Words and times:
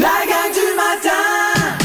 La 0.00 0.08
gang 0.26 0.50
du 0.54 0.74
matin! 0.74 1.78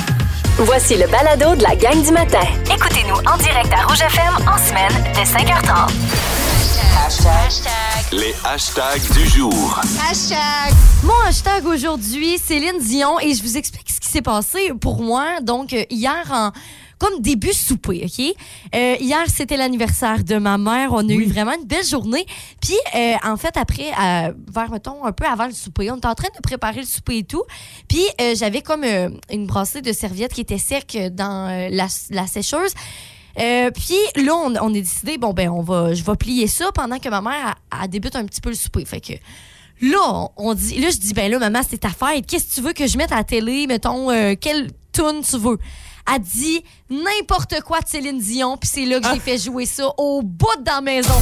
Voici 0.59 0.95
le 0.95 1.07
balado 1.07 1.55
de 1.55 1.63
la 1.63 1.75
gang 1.75 2.01
du 2.01 2.11
matin. 2.11 2.39
Écoutez-nous 2.73 3.17
en 3.29 3.37
direct 3.37 3.73
à 3.73 3.85
Rouge 3.85 4.01
FM 4.01 4.33
en 4.47 4.57
semaine 4.57 5.03
dès 5.13 5.23
5h30. 5.23 5.91
Les 8.13 8.33
hashtags 8.45 9.11
du 9.11 9.27
jour. 9.27 9.81
Mon 11.03 11.19
hashtag 11.27 11.65
aujourd'hui, 11.65 12.37
Céline 12.37 12.79
Dion, 12.79 13.19
et 13.19 13.33
je 13.33 13.43
vous 13.43 13.57
explique 13.57 13.89
ce 13.91 13.99
qui 13.99 14.07
s'est 14.07 14.21
passé 14.21 14.71
pour 14.79 15.01
moi. 15.01 15.41
Donc, 15.41 15.73
euh, 15.73 15.83
hier, 15.89 16.23
en 16.31 16.51
comme 16.97 17.21
début 17.21 17.53
souper, 17.53 18.03
OK? 18.05 18.35
Euh, 18.75 18.95
hier, 18.99 19.23
c'était 19.27 19.57
l'anniversaire 19.57 20.23
de 20.23 20.37
ma 20.37 20.57
mère. 20.57 20.93
On 20.93 21.07
a 21.07 21.11
eu 21.13 21.25
vraiment 21.25 21.53
une 21.53 21.65
belle 21.67 21.85
journée. 21.85 22.25
Puis, 22.61 22.75
euh, 22.95 23.13
en 23.23 23.37
fait, 23.37 23.55
après, 23.57 23.89
euh, 23.91 24.33
vers, 24.51 24.71
mettons, 24.71 25.03
un 25.05 25.11
peu 25.11 25.25
avant 25.25 25.45
le 25.47 25.53
souper, 25.53 25.91
on 25.91 25.97
était 25.97 26.07
en 26.07 26.15
train 26.15 26.29
de 26.35 26.41
préparer 26.41 26.79
le 26.81 26.85
souper 26.87 27.17
et 27.19 27.23
tout. 27.23 27.43
Puis, 27.87 28.03
j'avais 28.35 28.61
comme 28.61 28.83
une 28.83 29.45
brassée 29.47 29.81
de 29.81 29.93
serviettes 29.93 30.33
qui 30.33 30.41
était 30.41 30.57
sec 30.57 30.97
dans 31.11 31.69
la, 31.71 31.87
la 32.09 32.27
sécheuse. 32.27 32.73
Euh, 33.39 33.69
puis 33.69 34.23
là, 34.23 34.33
on, 34.35 34.55
on 34.59 34.73
est 34.73 34.81
décidé, 34.81 35.19
bon, 35.19 35.31
ben, 35.33 35.49
on 35.49 35.61
va, 35.61 35.93
je 35.93 36.03
vais 36.03 36.15
plier 36.15 36.47
ça 36.47 36.71
pendant 36.73 36.97
que 36.97 37.07
ma 37.07 37.21
mère 37.21 37.53
elle 37.83 37.87
débute 37.87 38.15
un 38.15 38.25
petit 38.25 38.41
peu 38.41 38.49
le 38.49 38.55
souper. 38.55 38.83
Fait 38.85 38.99
que 38.99 39.13
là, 39.79 39.99
on- 40.11 40.29
on 40.37 40.53
dit, 40.55 40.79
là, 40.79 40.89
je 40.89 40.97
dis, 40.97 41.13
ben 41.13 41.29
là, 41.29 41.37
maman, 41.37 41.59
c'est 41.69 41.77
ta 41.77 41.89
fête. 41.89 42.25
Qu'est-ce 42.25 42.45
que 42.49 42.53
tu 42.55 42.61
veux 42.61 42.73
que 42.73 42.87
je 42.87 42.97
mette 42.97 43.11
à 43.11 43.17
la 43.17 43.23
télé? 43.23 43.67
Mettons, 43.67 44.09
euh, 44.09 44.33
quelle 44.39 44.71
tune 44.91 45.21
tu 45.29 45.37
veux? 45.37 45.59
Elle 46.13 46.21
dit 46.21 46.63
n'importe 46.89 47.61
quoi 47.61 47.81
de 47.81 47.87
Céline 47.87 48.19
Dion, 48.19 48.57
puis 48.57 48.69
c'est 48.71 48.85
là 48.85 48.99
que 48.99 49.07
j'ai 49.13 49.19
fait 49.19 49.37
jouer 49.37 49.65
ça 49.65 49.89
au 49.97 50.21
bout 50.21 50.55
de 50.59 50.65
la 50.65 50.81
maison. 50.81 51.13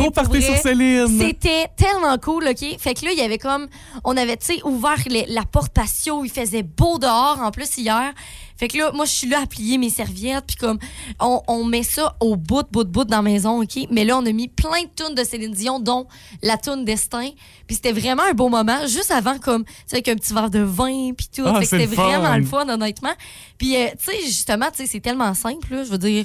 Gros 0.00 0.10
party 0.10 0.30
sur 0.42 0.56
Céline. 0.62 1.18
C'était 1.20 1.66
tellement 1.76 2.16
cool, 2.18 2.48
OK? 2.48 2.78
Fait 2.78 2.94
que 2.94 3.04
là, 3.04 3.12
il 3.12 3.18
y 3.18 3.22
avait 3.22 3.38
comme. 3.38 3.66
On 4.04 4.16
avait, 4.16 4.36
tu 4.36 4.46
sais, 4.54 4.62
ouvert 4.64 4.96
les- 5.06 5.26
la 5.28 5.42
porte 5.44 5.72
patio. 5.72 6.24
Il 6.24 6.30
faisait 6.30 6.62
beau 6.62 6.98
dehors, 6.98 7.38
en 7.42 7.50
plus, 7.50 7.76
hier. 7.78 8.12
Fait 8.56 8.68
que 8.68 8.78
là, 8.78 8.92
moi, 8.92 9.06
je 9.06 9.10
suis 9.12 9.26
là 9.28 9.40
à 9.42 9.46
plier 9.46 9.76
mes 9.78 9.90
serviettes. 9.90 10.44
Puis 10.46 10.56
comme, 10.56 10.78
on, 11.20 11.40
on 11.48 11.64
met 11.64 11.82
ça 11.82 12.14
au 12.20 12.36
bout, 12.36 12.62
bout, 12.70 12.84
bout 12.84 13.04
dans 13.04 13.16
la 13.16 13.22
maison, 13.22 13.60
OK? 13.62 13.86
Mais 13.90 14.04
là, 14.04 14.16
on 14.18 14.24
a 14.26 14.30
mis 14.32 14.46
plein 14.48 14.82
de 14.82 14.90
tunes 15.04 15.14
de 15.16 15.24
Céline 15.24 15.52
Dion, 15.52 15.80
dont 15.80 16.06
la 16.42 16.56
tune 16.58 16.84
Destin. 16.84 17.30
Puis 17.66 17.76
c'était 17.76 17.92
vraiment 17.92 18.22
un 18.22 18.34
beau 18.34 18.48
moment. 18.48 18.86
Juste 18.86 19.10
avant, 19.10 19.38
comme, 19.38 19.64
tu 19.64 19.72
sais, 19.86 19.96
avec 19.96 20.08
un 20.08 20.14
petit 20.14 20.32
verre 20.32 20.50
de 20.50 20.60
vin, 20.60 21.12
puis 21.16 21.26
tout. 21.34 21.42
Ah, 21.44 21.54
fait 21.54 21.64
que 21.64 21.70
c'était 21.70 21.86
vraiment 21.96 22.36
le 22.36 22.44
fun, 22.44 22.68
honnêtement. 22.68 23.12
Puis, 23.58 23.74
euh, 23.76 23.88
tu 23.98 24.12
sais, 24.12 24.20
justement, 24.26 24.66
tu 24.70 24.76
sais, 24.78 24.86
c'est 24.86 25.00
tellement 25.00 25.34
simple, 25.34 25.74
là. 25.74 25.82
Je 25.84 25.90
veux 25.90 25.98
dire. 25.98 26.24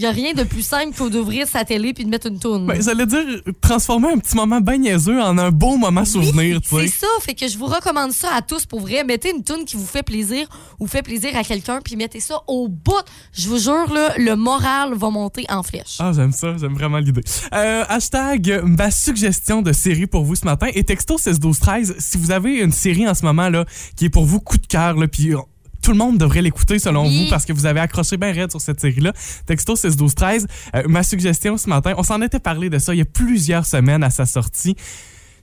Il 0.00 0.04
n'y 0.04 0.08
a 0.08 0.12
rien 0.12 0.32
de 0.32 0.44
plus 0.44 0.62
simple 0.62 0.96
que 0.96 1.10
d'ouvrir 1.10 1.46
sa 1.46 1.62
télé 1.62 1.92
puis 1.92 2.06
de 2.06 2.08
mettre 2.08 2.28
une 2.28 2.38
toune. 2.38 2.64
Ben, 2.64 2.80
j'allais 2.80 3.04
dire, 3.04 3.42
transformer 3.60 4.08
un 4.10 4.16
petit 4.16 4.34
moment 4.34 4.58
bien 4.58 4.78
niaiseux 4.78 5.20
en 5.20 5.36
un 5.36 5.50
beau 5.50 5.76
moment 5.76 6.06
souvenir, 6.06 6.58
tu 6.62 6.70
C'est 6.70 6.88
ça, 6.88 7.06
fait 7.20 7.34
que 7.34 7.46
je 7.46 7.58
vous 7.58 7.66
recommande 7.66 8.12
ça 8.12 8.28
à 8.34 8.40
tous 8.40 8.64
pour 8.64 8.80
vrai. 8.80 9.04
Mettez 9.04 9.30
une 9.30 9.44
tune 9.44 9.66
qui 9.66 9.76
vous 9.76 9.84
fait 9.84 10.02
plaisir 10.02 10.48
ou 10.78 10.86
fait 10.86 11.02
plaisir 11.02 11.36
à 11.36 11.44
quelqu'un, 11.44 11.80
puis 11.84 11.96
mettez 11.96 12.20
ça 12.20 12.40
au 12.46 12.68
bout. 12.68 13.04
Je 13.34 13.46
vous 13.50 13.58
jure, 13.58 13.92
là, 13.92 14.14
le 14.16 14.36
moral 14.36 14.94
va 14.94 15.10
monter 15.10 15.44
en 15.50 15.62
flèche. 15.62 15.98
Ah, 15.98 16.12
j'aime 16.16 16.32
ça, 16.32 16.56
j'aime 16.58 16.72
vraiment 16.72 16.96
l'idée. 16.96 17.20
Euh, 17.52 17.84
hashtag 17.86 18.62
ma 18.64 18.90
suggestion 18.90 19.60
de 19.60 19.74
série 19.74 20.06
pour 20.06 20.24
vous 20.24 20.34
ce 20.34 20.46
matin 20.46 20.68
et 20.72 20.82
texto 20.82 21.18
16 21.18 21.40
12 21.40 21.58
13 21.58 21.96
si 21.98 22.16
vous 22.16 22.30
avez 22.30 22.60
une 22.60 22.72
série 22.72 23.06
en 23.06 23.12
ce 23.12 23.26
moment 23.26 23.50
là 23.50 23.66
qui 23.96 24.06
est 24.06 24.10
pour 24.10 24.24
vous 24.24 24.40
coup 24.40 24.56
de 24.56 24.66
cœur 24.66 24.94
là 24.94 25.08
puis 25.08 25.34
tout 25.82 25.92
le 25.92 25.96
monde 25.98 26.18
devrait 26.18 26.42
l'écouter 26.42 26.78
selon 26.78 27.04
Oui. 27.06 27.24
vous 27.24 27.30
parce 27.30 27.44
que 27.44 27.52
vous 27.52 27.66
avez 27.66 27.80
accroché 27.80 28.16
bien 28.16 28.32
raide 28.32 28.50
sur 28.50 28.60
cette 28.60 28.80
série-là. 28.80 29.12
Texto 29.46 29.76
16 29.76 29.96
12 29.96 30.14
13 30.14 30.46
Euh, 30.76 30.82
ma 30.88 31.02
suggestion 31.02 31.56
ce 31.56 31.68
matin, 31.68 31.94
on 31.96 32.02
s'en 32.02 32.20
était 32.22 32.38
parlé 32.38 32.70
de 32.70 32.78
ça 32.78 32.94
il 32.94 32.98
y 32.98 33.02
a 33.02 33.04
plusieurs 33.06 33.66
semaines 33.66 34.02
à 34.02 34.10
sa 34.10 34.26
sortie. 34.26 34.76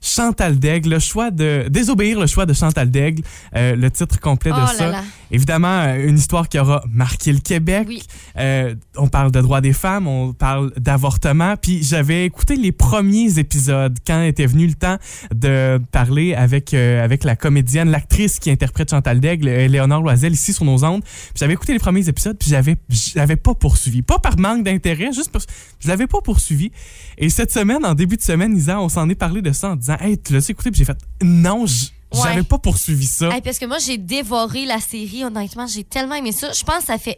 Chantal 0.01 0.57
Daigle, 0.59 0.89
le 0.89 0.99
choix 0.99 1.31
de 1.31 1.67
désobéir 1.69 2.19
le 2.19 2.27
choix 2.27 2.45
de 2.45 2.53
Chantal 2.53 2.89
Daigle, 2.89 3.23
euh, 3.55 3.75
le 3.75 3.89
titre 3.91 4.19
complet 4.19 4.51
de 4.51 4.57
Oh 4.61 4.67
ça. 4.77 4.91
là. 4.91 5.03
Évidemment, 5.31 5.81
euh, 5.81 6.07
une 6.07 6.17
histoire 6.17 6.47
qui 6.47 6.57
aura 6.59 6.83
marqué 6.91 7.33
le 7.33 7.39
Québec. 7.39 7.85
Oui. 7.87 8.01
Euh, 8.37 8.75
on 8.95 9.07
parle 9.07 9.31
de 9.31 9.41
droits 9.41 9.61
des 9.61 9.73
femmes, 9.73 10.07
on 10.07 10.33
parle 10.33 10.71
d'avortement. 10.77 11.55
Puis 11.61 11.83
j'avais 11.83 12.25
écouté 12.25 12.55
les 12.55 12.71
premiers 12.71 13.37
épisodes 13.39 13.97
quand 14.05 14.21
était 14.21 14.45
venu 14.45 14.67
le 14.67 14.73
temps 14.73 14.97
de 15.33 15.79
parler 15.91 16.33
avec 16.33 16.73
euh, 16.73 17.03
avec 17.03 17.23
la 17.23 17.35
comédienne, 17.35 17.89
l'actrice 17.89 18.39
qui 18.39 18.49
interprète 18.51 18.89
Chantal 18.91 19.19
Daigle, 19.19 19.47
Léonore 19.49 20.01
Loisel, 20.01 20.33
ici 20.33 20.53
sur 20.53 20.65
nos 20.65 20.83
ondes. 20.85 21.03
Puis 21.03 21.33
j'avais 21.35 21.53
écouté 21.53 21.73
les 21.73 21.79
premiers 21.79 22.07
épisodes, 22.07 22.37
puis 22.39 22.49
j'avais 22.49 22.77
j'avais 22.89 23.35
pas 23.35 23.53
poursuivi, 23.53 24.01
pas 24.01 24.19
par 24.19 24.37
manque 24.39 24.63
d'intérêt, 24.63 25.11
juste 25.11 25.31
parce 25.31 25.45
je 25.79 25.87
l'avais 25.87 26.07
pas 26.07 26.21
poursuivi. 26.21 26.71
Et 27.17 27.29
cette 27.29 27.51
semaine, 27.51 27.83
en 27.85 27.93
début 27.95 28.15
de 28.17 28.21
semaine, 28.21 28.55
Isa, 28.55 28.79
on 28.79 28.89
s'en 28.89 29.09
est 29.09 29.15
parlé 29.15 29.41
de 29.41 29.51
ça 29.51 29.71
en 29.71 29.75
disant, 29.91 29.97
hey, 29.99 30.17
tu 30.21 30.33
l'as 30.33 30.49
écouté, 30.49 30.71
puis 30.71 30.79
j'ai 30.79 30.85
fait, 30.85 30.97
non, 31.21 31.65
Ouais. 32.13 32.19
j'avais 32.23 32.43
pas 32.43 32.57
poursuivi 32.57 33.05
ça. 33.05 33.29
Hey, 33.35 33.41
parce 33.41 33.59
que 33.59 33.65
moi, 33.65 33.79
j'ai 33.79 33.97
dévoré 33.97 34.65
la 34.65 34.79
série, 34.79 35.25
honnêtement. 35.25 35.67
J'ai 35.67 35.83
tellement 35.83 36.15
aimé 36.15 36.31
ça. 36.31 36.51
Je 36.53 36.63
pense 36.63 36.79
que 36.79 36.85
ça 36.85 36.97
fait. 36.97 37.17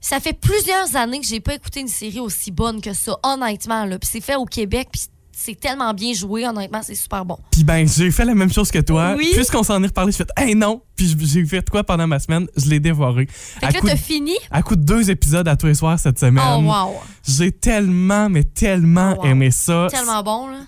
Ça 0.00 0.20
fait 0.20 0.32
plusieurs 0.32 0.94
années 0.94 1.18
que 1.20 1.26
j'ai 1.26 1.40
pas 1.40 1.54
écouté 1.54 1.80
une 1.80 1.88
série 1.88 2.20
aussi 2.20 2.52
bonne 2.52 2.80
que 2.80 2.92
ça, 2.92 3.16
honnêtement. 3.24 3.84
Là. 3.84 3.98
Puis 3.98 4.08
c'est 4.12 4.20
fait 4.20 4.36
au 4.36 4.44
Québec, 4.44 4.88
puis 4.92 5.02
c'est 5.32 5.58
tellement 5.58 5.92
bien 5.94 6.12
joué, 6.14 6.46
honnêtement, 6.46 6.80
c'est 6.84 6.94
super 6.94 7.24
bon. 7.24 7.36
Puis 7.50 7.64
ben, 7.64 7.86
j'ai 7.88 8.10
fait 8.12 8.24
la 8.24 8.34
même 8.36 8.52
chose 8.52 8.70
que 8.70 8.78
toi. 8.78 9.14
Oui. 9.16 9.30
Puisqu'on 9.34 9.64
s'en 9.64 9.82
est 9.82 9.86
reparlé, 9.88 10.12
j'ai 10.12 10.18
fait 10.18 10.30
Hey 10.36 10.54
non! 10.54 10.82
Puis 10.94 11.16
j'ai 11.20 11.44
fait 11.44 11.68
quoi 11.68 11.82
pendant 11.84 12.06
ma 12.06 12.20
semaine? 12.20 12.46
Je 12.56 12.68
l'ai 12.70 12.78
dévoré. 12.80 13.26
Fait 13.28 13.66
À 13.66 13.68
que 13.70 13.74
là, 13.74 13.80
coup, 13.80 13.86
de, 13.86 13.90
t'as 13.92 13.96
fini? 13.98 14.34
à 14.52 14.62
coup 14.62 14.76
de 14.76 14.82
deux 14.84 15.10
épisodes 15.10 15.46
à 15.48 15.56
tous 15.56 15.66
les 15.66 15.74
soirs 15.74 15.98
cette 15.98 16.18
semaine. 16.20 16.44
Oh, 16.48 16.60
wow. 16.62 16.94
J'ai 17.26 17.50
tellement, 17.52 18.28
mais 18.30 18.44
tellement 18.44 19.14
Oh, 19.18 19.22
wow. 19.22 19.30
aimé 19.30 19.50
ça. 19.50 19.88
Tellement 19.90 20.22
bon, 20.22 20.46
là. 20.48 20.58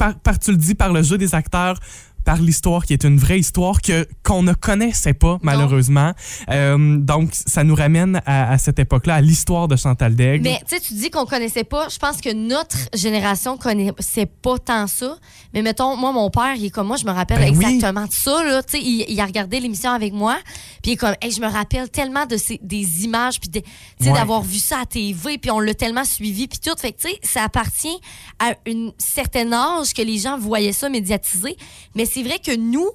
Par, 0.00 0.38
tu 0.38 0.50
le 0.52 0.56
dis, 0.56 0.74
par 0.74 0.92
le 0.92 1.02
jeu 1.02 1.18
des 1.18 1.34
acteurs, 1.34 1.78
par 2.24 2.36
l'histoire 2.36 2.84
qui 2.84 2.92
est 2.92 3.04
une 3.04 3.18
vraie 3.18 3.38
histoire 3.38 3.80
que 3.80 4.06
qu'on 4.22 4.42
ne 4.42 4.52
connaissait 4.52 5.14
pas 5.14 5.38
malheureusement. 5.42 6.12
Euh, 6.50 6.96
donc 6.98 7.30
ça 7.32 7.64
nous 7.64 7.74
ramène 7.74 8.20
à, 8.26 8.52
à 8.52 8.58
cette 8.58 8.78
époque-là, 8.78 9.16
à 9.16 9.20
l'histoire 9.20 9.68
de 9.68 9.76
Chantal 9.76 10.14
Daigle. 10.14 10.42
Mais 10.44 10.60
tu 10.68 10.76
sais, 10.76 10.80
tu 10.80 10.94
dis 10.94 11.10
qu'on 11.10 11.26
connaissait 11.26 11.64
pas. 11.64 11.88
Je 11.88 11.98
pense 11.98 12.20
que 12.20 12.32
notre 12.32 12.76
génération 12.94 13.56
connaissait 13.56 14.26
pas 14.26 14.58
tant 14.58 14.86
ça. 14.86 15.16
Mais 15.54 15.62
mettons, 15.62 15.96
moi, 15.96 16.12
mon 16.12 16.30
père, 16.30 16.54
il 16.56 16.66
est 16.66 16.70
comme 16.70 16.86
moi, 16.86 16.96
je 16.96 17.04
me 17.04 17.10
rappelle 17.10 17.38
Ben 17.38 17.56
oui. 17.56 17.64
exactement 17.64 18.06
de 18.06 18.12
ça. 18.12 18.44
Là. 18.44 18.62
Tu 18.62 18.78
sais, 18.78 18.82
il, 18.82 19.04
il 19.08 19.20
a 19.20 19.26
regardé 19.26 19.60
l'émission 19.60 19.90
avec 19.90 20.12
moi. 20.12 20.38
Puis 20.82 20.92
il 20.92 20.94
est 20.94 20.96
comme, 20.96 21.14
Hey, 21.20 21.30
je 21.32 21.40
me 21.40 21.48
rappelle 21.48 21.88
tellement 21.90 22.26
de 22.26 22.36
ces, 22.36 22.58
des 22.62 23.04
images, 23.04 23.40
puis 23.40 23.50
de- 23.50 23.60
tu 23.60 23.66
sais, 24.00 24.10
Ouais. 24.10 24.16
d'avoir 24.18 24.42
vu 24.42 24.58
ça 24.58 24.80
à 24.82 24.86
TV, 24.86 25.38
puis 25.38 25.50
on 25.50 25.60
l'a 25.60 25.74
tellement 25.74 26.04
suivi, 26.04 26.48
puis 26.48 26.58
tout. 26.58 26.74
Fait 26.78 26.92
que 26.92 27.00
tu 27.02 27.08
sais, 27.08 27.18
ça 27.22 27.44
appartient 27.44 27.98
à 28.38 28.54
une 28.66 28.92
certaine 28.98 29.52
âge 29.52 29.92
que 29.94 30.02
les 30.02 30.18
gens 30.18 30.38
voyaient 30.38 30.72
ça 30.72 30.88
médiatisé. 30.88 31.56
Mais 31.94 32.04
c'est 32.06 32.19
vrai 32.22 32.38
que 32.38 32.56
nous, 32.56 32.88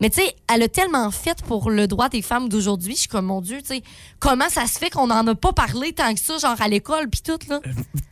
mais 0.00 0.10
tu 0.10 0.20
sais, 0.20 0.36
elle 0.52 0.62
a 0.62 0.68
tellement 0.68 1.10
fait 1.10 1.42
pour 1.44 1.70
le 1.70 1.86
droit 1.86 2.08
des 2.10 2.20
femmes 2.22 2.48
d'aujourd'hui. 2.50 2.94
Je 2.94 3.00
suis 3.00 3.08
comme, 3.08 3.26
mon 3.26 3.40
Dieu, 3.40 3.58
tu 3.62 3.68
sais, 3.76 3.82
comment 4.18 4.48
ça 4.50 4.66
se 4.66 4.78
fait 4.78 4.90
qu'on 4.90 5.06
n'en 5.06 5.26
a 5.26 5.34
pas 5.34 5.52
parlé 5.54 5.92
tant 5.92 6.12
que 6.12 6.20
ça, 6.20 6.36
genre 6.38 6.60
à 6.60 6.68
l'école, 6.68 7.08
puis 7.08 7.22
tout, 7.22 7.38
là? 7.48 7.60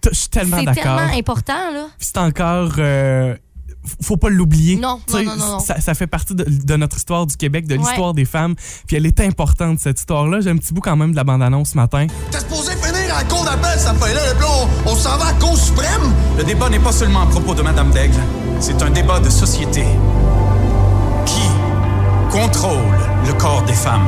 T- 0.00 0.10
Je 0.10 0.19
suis 0.19 0.28
tellement 0.31 0.59
C'est 0.60 0.65
d'accord. 0.65 0.82
tellement 0.97 1.12
important, 1.19 1.71
là. 1.72 1.87
Puis 1.99 2.09
c'est 2.12 2.19
encore. 2.19 2.72
euh, 2.78 3.37
faut 4.00 4.17
pas 4.17 4.31
l'oublier. 4.31 4.76
Non, 4.76 4.99
non, 5.12 5.23
non, 5.25 5.37
non, 5.37 5.46
non. 5.52 5.58
Ça, 5.58 5.79
ça 5.79 5.93
fait 5.93 6.06
partie 6.06 6.35
de, 6.35 6.44
de 6.49 6.76
notre 6.76 6.97
histoire 6.97 7.26
du 7.26 7.37
Québec, 7.37 7.67
de 7.67 7.75
Ouais. 7.75 7.81
l'histoire 7.81 8.14
des 8.14 8.25
femmes. 8.25 8.55
Puis 8.87 8.97
elle 8.97 9.05
est 9.05 9.20
importante, 9.20 9.79
cette 9.79 9.99
histoire-là. 10.00 10.40
J'ai 10.40 10.49
un 10.49 10.56
petit 10.56 10.73
bout 10.73 10.81
quand 10.81 10.97
même 10.97 11.11
de 11.11 11.17
la 11.17 11.25
bande-annonce 11.25 11.73
ce 11.73 11.76
matin. 11.76 12.06
T'es 12.31 12.38
supposé 12.40 12.73
finir 12.76 13.14
à 13.14 13.23
la 13.23 13.25
cour 13.29 13.44
d'appel, 13.44 13.79
ça 13.79 13.93
fait 13.93 14.14
là, 14.14 14.31
et 14.31 14.35
puis 14.37 14.47
on, 14.87 14.90
on 14.90 14.94
s'en 14.97 15.19
va 15.19 15.26
à 15.26 15.32
la 15.35 15.38
Cour 15.38 15.55
suprême? 15.58 16.14
Le 16.38 16.44
débat 16.44 16.70
n'est 16.70 16.79
pas 16.79 16.93
seulement 16.93 17.25
à 17.25 17.26
propos 17.26 17.52
de 17.55 17.61
Madame 17.61 17.90
Daigle, 17.90 18.14
c'est 18.58 18.81
un 18.82 18.88
débat 18.88 19.20
de 19.20 19.29
société. 19.29 19.85
Contrôle 22.55 22.97
le 23.27 23.33
corps 23.33 23.62
des 23.65 23.73
femmes? 23.73 24.06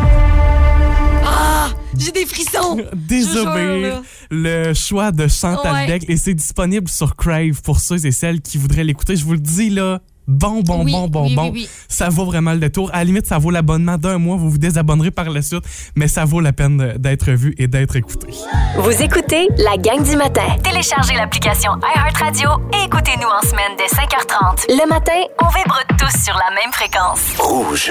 Ah! 1.25 1.69
J'ai 1.99 2.13
des 2.13 2.25
frissons! 2.25 2.79
Désobéir 2.95 4.03
le 4.31 4.73
choix 4.73 5.11
de 5.11 5.27
Chantal 5.27 5.73
Ouais. 5.75 5.87
Daigle. 5.89 6.13
Et 6.13 6.17
c'est 6.17 6.35
disponible 6.35 6.89
sur 6.89 7.17
Crave 7.17 7.61
pour 7.65 7.81
ceux 7.81 8.07
et 8.07 8.13
celles 8.13 8.41
qui 8.41 8.57
voudraient 8.59 8.85
l'écouter. 8.85 9.17
Je 9.17 9.25
vous 9.25 9.33
le 9.33 9.41
dis, 9.41 9.69
là, 9.71 9.99
bon, 10.29 10.61
bon, 10.61 10.85
Oui, 10.85 10.93
bon, 10.93 11.09
bon, 11.09 11.27
oui, 11.27 11.35
bon. 11.35 11.43
oui, 11.47 11.51
oui. 11.55 11.69
Ça 11.89 12.09
vaut 12.09 12.25
vraiment 12.25 12.53
le 12.53 12.61
détour. 12.61 12.89
À 12.93 12.99
la 12.99 13.05
limite, 13.05 13.27
ça 13.27 13.39
vaut 13.39 13.51
l'abonnement 13.51 13.99
d'un 13.99 14.19
mois. 14.19 14.37
Vous 14.37 14.51
vous 14.51 14.59
désabonnerez 14.59 15.11
par 15.11 15.29
la 15.29 15.43
suite, 15.43 15.65
mais 15.97 16.07
ça 16.07 16.25
vaut 16.25 16.41
la 16.41 16.53
peine 16.53 16.95
d'être 16.99 17.33
vu 17.33 17.53
et 17.59 17.67
d'être 17.67 17.97
écouté. 17.97 18.29
Vous 18.79 19.03
écoutez 19.03 19.49
la 19.59 19.77
gang 19.77 20.05
du 20.09 20.15
matin. 20.17 20.47
Téléchargez 20.63 21.15
l'application 21.17 21.73
iHeartRadio 21.97 22.49
et 22.75 22.85
écoutez-nous 22.85 23.27
en 23.29 23.43
semaine 23.49 23.73
dès 23.77 23.93
5h30. 23.93 24.67
Le 24.69 24.89
matin, 24.89 25.21
on 25.43 25.49
vibre 25.49 25.81
tous 25.99 26.23
sur 26.25 26.35
la 26.35 26.55
même 26.55 26.73
fréquence. 26.73 27.21
Rouge. 27.39 27.91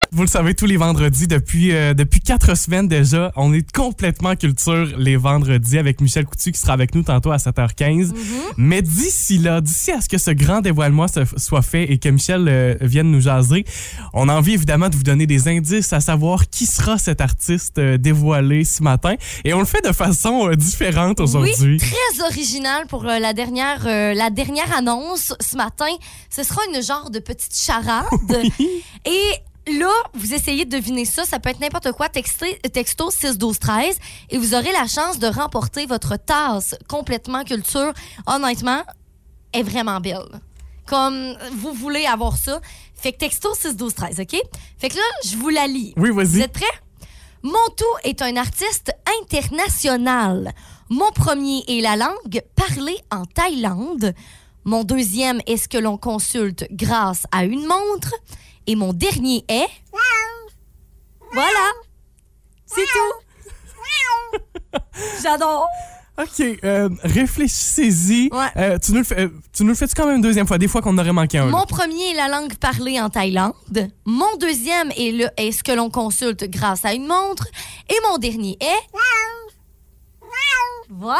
Vous 0.13 0.23
le 0.23 0.27
savez, 0.27 0.53
tous 0.53 0.65
les 0.65 0.75
vendredis, 0.75 1.25
depuis, 1.25 1.71
euh, 1.71 1.93
depuis 1.93 2.19
quatre 2.19 2.57
semaines 2.57 2.89
déjà, 2.89 3.31
on 3.37 3.53
est 3.53 3.71
complètement 3.71 4.35
culture 4.35 4.85
les 4.97 5.15
vendredis 5.15 5.77
avec 5.77 6.01
Michel 6.01 6.25
Coutu 6.25 6.51
qui 6.51 6.59
sera 6.59 6.73
avec 6.73 6.93
nous 6.95 7.03
tantôt 7.03 7.31
à 7.31 7.37
7h15. 7.37 8.11
Mais 8.57 8.81
d'ici 8.81 9.37
là, 9.37 9.61
d'ici 9.61 9.89
à 9.91 10.01
ce 10.01 10.09
que 10.09 10.17
ce 10.17 10.31
grand 10.31 10.59
dévoilement 10.59 11.07
se- 11.07 11.21
soit 11.37 11.61
fait 11.61 11.89
et 11.93 11.97
que 11.97 12.09
Michel 12.09 12.45
euh, 12.49 12.75
vienne 12.81 13.09
nous 13.09 13.21
jaser, 13.21 13.63
on 14.11 14.27
a 14.27 14.33
envie 14.35 14.51
évidemment 14.55 14.89
de 14.89 14.97
vous 14.97 15.03
donner 15.03 15.27
des 15.27 15.47
indices 15.47 15.93
à 15.93 16.01
savoir 16.01 16.49
qui 16.49 16.65
sera 16.65 16.97
cet 16.97 17.21
artiste 17.21 17.77
euh, 17.77 17.97
dévoilé 17.97 18.65
ce 18.65 18.83
matin. 18.83 19.15
Et 19.45 19.53
on 19.53 19.59
le 19.59 19.65
fait 19.65 19.81
de 19.87 19.93
façon 19.93 20.49
euh, 20.49 20.55
différente 20.57 21.21
aujourd'hui. 21.21 21.53
Oui, 21.61 21.77
très 21.77 22.25
original 22.25 22.85
pour 22.87 23.03
la, 23.05 23.31
dernière, 23.31 23.87
euh, 23.87 24.13
la 24.13 24.29
dernière 24.29 24.75
annonce 24.75 25.33
ce 25.39 25.55
matin. 25.55 25.87
Ce 26.29 26.43
sera 26.43 26.59
une 26.75 26.83
genre 26.83 27.09
de 27.11 27.19
petite 27.19 27.55
charade. 27.57 28.03
Et 29.05 29.35
là, 29.67 29.91
vous 30.13 30.33
essayez 30.33 30.65
de 30.65 30.71
deviner 30.77 31.05
ça. 31.05 31.25
Ça 31.25 31.39
peut 31.39 31.49
être 31.49 31.59
n'importe 31.59 31.91
quoi. 31.93 32.09
Textez, 32.09 32.57
texto 32.73 33.11
6 33.11 33.37
12 33.37 33.59
13 33.59 33.97
et 34.29 34.37
vous 34.37 34.53
aurez 34.55 34.71
la 34.71 34.87
chance 34.87 35.19
de 35.19 35.27
remporter 35.27 35.85
votre 35.85 36.17
tasse 36.17 36.75
complètement 36.87 37.43
culture. 37.43 37.93
Honnêtement, 38.27 38.83
est 39.53 39.63
vraiment 39.63 39.99
belle. 39.99 40.39
Comme 40.87 41.35
vous 41.53 41.73
voulez 41.73 42.05
avoir 42.05 42.37
ça. 42.37 42.59
Fait 42.95 43.13
que 43.13 43.17
texto 43.17 43.53
6 43.55 43.75
12 43.75 43.93
13 43.95 44.19
OK? 44.19 44.35
Fait 44.77 44.89
que 44.89 44.95
là, 44.95 45.01
je 45.25 45.35
vous 45.37 45.49
la 45.49 45.67
lis. 45.67 45.93
Oui, 45.97 46.09
Vous 46.09 46.15
vas-y. 46.17 46.41
êtes 46.41 46.53
prêts? 46.53 46.65
Montou 47.43 47.85
est 48.03 48.21
un 48.21 48.35
artiste 48.37 48.91
international. 49.21 50.53
Mon 50.89 51.11
premier 51.11 51.63
est 51.67 51.81
la 51.81 51.95
langue 51.95 52.41
parlée 52.55 52.97
en 53.11 53.25
Thaïlande. 53.25 54.13
Mon 54.63 54.83
deuxième 54.83 55.41
est 55.47 55.57
ce 55.57 55.67
que 55.67 55.77
l'on 55.77 55.97
consulte 55.97 56.67
grâce 56.71 57.25
à 57.31 57.45
une 57.45 57.65
montre. 57.65 58.13
Et 58.67 58.75
mon 58.75 58.93
dernier 58.93 59.43
est... 59.47 59.67
Voilà. 61.33 61.71
C'est 62.65 62.81
tout. 62.81 63.13
J'adore. 65.23 65.67
OK, 66.17 66.45
euh, 66.63 66.89
réfléchissez-y. 67.03 68.29
Ouais. 68.31 68.47
Euh, 68.57 68.77
tu, 68.77 68.91
nous 68.91 68.99
le 68.99 69.03
fais, 69.03 69.21
euh, 69.21 69.29
tu 69.53 69.63
nous 69.63 69.69
le 69.69 69.75
fais 69.75 69.87
quand 69.95 70.05
même 70.05 70.17
une 70.17 70.21
deuxième 70.21 70.45
fois, 70.45 70.57
des 70.57 70.67
fois 70.67 70.81
qu'on 70.81 70.97
aurait 70.97 71.13
manqué 71.13 71.37
un. 71.37 71.45
là? 71.45 71.51
Mon 71.51 71.65
premier 71.65 72.11
est 72.11 72.15
la 72.15 72.27
langue 72.27 72.53
parlée 72.55 72.99
en 72.99 73.09
Thaïlande. 73.09 73.53
Mon 74.05 74.35
deuxième 74.37 74.91
est, 74.91 75.11
le, 75.11 75.27
est 75.37 75.51
ce 75.51 75.63
que 75.63 75.71
l'on 75.71 75.89
consulte 75.89 76.49
grâce 76.49 76.85
à 76.85 76.93
une 76.93 77.07
montre. 77.07 77.47
Et 77.89 77.95
mon 78.09 78.17
dernier 78.17 78.57
est... 78.59 78.97
Voilà. 80.89 81.15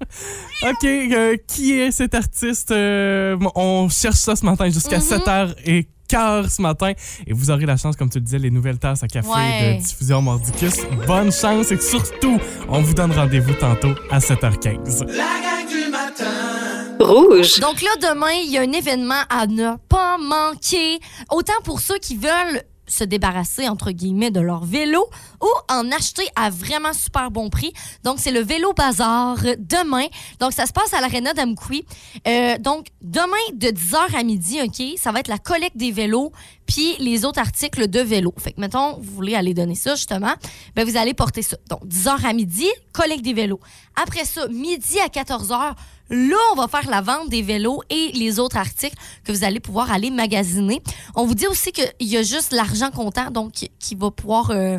OK, 0.70 0.84
euh, 0.84 1.36
qui 1.48 1.72
est 1.72 1.90
cet 1.90 2.14
artiste? 2.14 2.70
Euh, 2.70 3.36
on 3.56 3.88
cherche 3.88 4.16
ça 4.18 4.36
ce 4.36 4.44
matin 4.44 4.68
jusqu'à 4.70 4.98
Mm-hmm. 4.98 5.24
7h15 5.24 5.86
ce 6.10 6.62
matin. 6.62 6.92
Et 7.26 7.32
vous 7.32 7.50
aurez 7.50 7.66
la 7.66 7.76
chance, 7.76 7.96
comme 7.96 8.10
tu 8.10 8.18
le 8.18 8.24
disais, 8.24 8.38
les 8.38 8.50
nouvelles 8.50 8.78
tasses 8.78 9.02
à 9.02 9.08
café 9.08 9.28
Ouais. 9.28 9.76
de 9.78 9.82
diffusion 9.82 10.22
Mordicus. 10.22 10.74
Bonne 11.06 11.32
chance 11.32 11.72
et 11.72 11.78
surtout, 11.80 12.38
on 12.68 12.80
vous 12.80 12.94
donne 12.94 13.12
rendez-vous 13.12 13.54
tantôt 13.54 13.94
à 14.10 14.18
7h15. 14.20 15.04
La 15.06 15.14
gang 15.16 15.68
du 15.68 15.90
matin. 15.90 16.24
Rouge. 17.00 17.58
Donc 17.60 17.82
là, 17.82 17.90
demain, 18.00 18.30
il 18.44 18.50
y 18.52 18.58
a 18.58 18.62
un 18.62 18.72
événement 18.72 19.22
à 19.28 19.46
ne 19.46 19.76
pas 19.88 20.16
manquer. 20.18 20.98
Autant 21.30 21.60
pour 21.64 21.80
ceux 21.80 21.98
qui 21.98 22.16
veulent 22.16 22.62
se 22.86 23.04
débarrasser, 23.04 23.68
entre 23.68 23.90
guillemets, 23.90 24.30
de 24.30 24.40
leur 24.40 24.64
vélo 24.64 25.06
ou 25.40 25.48
en 25.72 25.90
acheter 25.90 26.26
à 26.36 26.50
vraiment 26.50 26.92
super 26.92 27.30
bon 27.30 27.50
prix. 27.50 27.72
Donc, 28.02 28.18
c'est 28.18 28.30
le 28.30 28.40
Vélo 28.40 28.72
Bazar 28.72 29.36
demain. 29.58 30.06
Donc, 30.40 30.52
ça 30.52 30.66
se 30.66 30.72
passe 30.72 30.92
à 30.92 31.00
l'Arena 31.00 31.32
d'Amkoui. 31.34 31.84
Euh, 32.26 32.58
donc, 32.58 32.88
demain, 33.02 33.36
de 33.54 33.68
10h 33.68 34.16
à 34.16 34.22
midi, 34.22 34.60
OK, 34.62 34.98
ça 34.98 35.12
va 35.12 35.20
être 35.20 35.28
la 35.28 35.38
collecte 35.38 35.76
des 35.76 35.92
vélos 35.92 36.32
puis 36.66 36.96
les 36.98 37.24
autres 37.24 37.40
articles 37.40 37.88
de 37.88 38.00
vélo. 38.00 38.32
Fait 38.38 38.52
que, 38.52 38.60
mettons, 38.60 38.94
vous 38.98 39.14
voulez 39.14 39.34
aller 39.34 39.54
donner 39.54 39.74
ça, 39.74 39.94
justement, 39.94 40.32
ben 40.74 40.88
vous 40.88 40.96
allez 40.96 41.14
porter 41.14 41.42
ça. 41.42 41.56
Donc, 41.68 41.84
10h 41.86 42.24
à 42.24 42.32
midi, 42.32 42.68
collecte 42.92 43.22
des 43.22 43.34
vélos. 43.34 43.60
Après 44.02 44.24
ça, 44.24 44.48
midi 44.48 44.98
à 45.00 45.08
14h, 45.08 45.74
Là, 46.10 46.36
on 46.52 46.56
va 46.56 46.68
faire 46.68 46.88
la 46.90 47.00
vente 47.00 47.30
des 47.30 47.42
vélos 47.42 47.80
et 47.88 48.12
les 48.12 48.38
autres 48.38 48.56
articles 48.56 48.96
que 49.24 49.32
vous 49.32 49.44
allez 49.44 49.60
pouvoir 49.60 49.90
aller 49.90 50.10
magasiner. 50.10 50.82
On 51.14 51.24
vous 51.24 51.34
dit 51.34 51.46
aussi 51.46 51.72
qu'il 51.72 51.92
y 52.00 52.16
a 52.16 52.22
juste 52.22 52.52
l'argent 52.52 52.90
comptant, 52.90 53.30
donc 53.30 53.52
qui, 53.52 53.94
va 53.94 54.10
pouvoir 54.10 54.50
euh, 54.50 54.78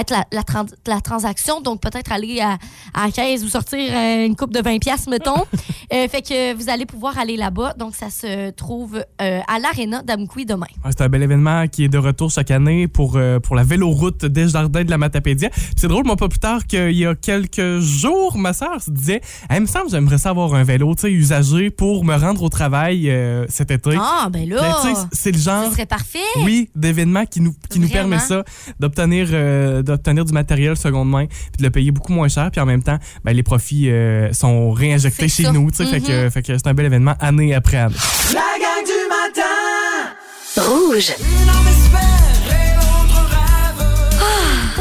être 0.00 0.10
la, 0.10 0.24
la, 0.32 0.42
tran- 0.42 0.66
la 0.86 1.00
transaction. 1.00 1.60
Donc, 1.60 1.80
peut-être 1.80 2.12
aller 2.12 2.40
à, 2.40 2.58
à 2.94 3.06
la 3.06 3.10
caisse 3.12 3.42
ou 3.42 3.48
sortir 3.48 3.78
euh, 3.92 4.26
une 4.26 4.36
coupe 4.36 4.52
de 4.52 4.60
20 4.62 4.78
pièces 4.78 5.06
mettons. 5.08 5.44
Euh, 5.92 6.08
fait 6.08 6.20
que 6.20 6.52
vous 6.54 6.68
allez 6.68 6.84
pouvoir 6.84 7.16
aller 7.16 7.36
là-bas. 7.36 7.74
Donc, 7.78 7.94
ça 7.94 8.10
se 8.10 8.50
trouve 8.50 8.96
euh, 9.22 9.40
à 9.46 9.58
l'Arena 9.60 10.02
d'Amkoui 10.02 10.44
demain. 10.44 10.66
Ouais, 10.84 10.90
c'est 10.90 11.02
un 11.04 11.08
bel 11.08 11.22
événement 11.22 11.68
qui 11.68 11.84
est 11.84 11.88
de 11.88 11.96
retour 11.98 12.28
chaque 12.28 12.50
année 12.50 12.88
pour, 12.88 13.12
euh, 13.14 13.38
pour 13.38 13.54
la 13.54 13.62
véloroute 13.62 14.24
des 14.24 14.48
jardins 14.48 14.82
de 14.82 14.90
la 14.90 14.98
Matapédia. 14.98 15.48
C'est 15.76 15.86
drôle, 15.86 16.04
moi, 16.04 16.16
pas 16.16 16.28
plus 16.28 16.40
tard 16.40 16.66
qu'il 16.66 16.90
y 16.96 17.06
a 17.06 17.14
quelques 17.14 17.78
jours, 17.78 18.36
ma 18.36 18.52
sœur 18.52 18.82
se 18.82 18.90
disait 18.90 19.20
Elle 19.48 19.60
me 19.62 19.66
semble 19.66 19.88
j'aimerais 19.90 20.18
ça 20.18 20.30
avoir 20.30 20.54
un 20.54 20.64
vélo 20.64 20.92
usagé 21.04 21.70
pour 21.70 22.04
me 22.04 22.16
rendre 22.16 22.42
au 22.42 22.48
travail 22.48 23.08
euh, 23.08 23.46
cet 23.48 23.70
été. 23.70 23.94
Ah, 23.96 24.28
ben 24.28 24.48
Ben, 24.48 24.56
là, 24.56 24.74
sais, 24.82 24.92
c'est 25.12 25.30
le 25.32 25.38
genre 25.38 25.66
ce 25.66 25.70
serait 25.70 25.86
parfait. 25.86 26.18
oui, 26.42 26.68
d'événements 26.74 27.26
qui 27.26 27.40
nous, 27.40 27.54
qui 27.70 27.78
nous 27.78 27.88
permet 27.88 28.18
ça, 28.18 28.42
d'obtenir 28.80 29.28
d'obtenir 29.86 30.24
du 30.24 30.32
matériel 30.32 30.76
seconde 30.76 31.08
main, 31.10 31.26
puis 31.26 31.58
de 31.58 31.62
le 31.62 31.70
payer 31.70 31.90
beaucoup 31.90 32.12
moins 32.12 32.28
cher, 32.28 32.50
puis 32.50 32.60
en 32.60 32.66
même 32.66 32.82
temps, 32.82 32.98
ben, 33.24 33.32
les 33.32 33.42
profits 33.42 33.90
euh, 33.90 34.32
sont 34.32 34.70
réinjectés 34.72 35.28
chez 35.28 35.44
ça. 35.44 35.52
nous, 35.52 35.70
tu 35.70 35.78
sais, 35.78 35.86
fait 35.86 36.00
que, 36.00 36.30
fait 36.30 36.42
que 36.42 36.58
c'est 36.58 36.66
un 36.66 36.74
bel 36.74 36.86
événement 36.86 37.14
année 37.20 37.54
après 37.54 37.78
année. 37.78 37.94
La 38.34 38.40
gang 38.40 38.84
du 38.84 39.08
matin. 39.08 40.68
Rouge. 40.68 41.12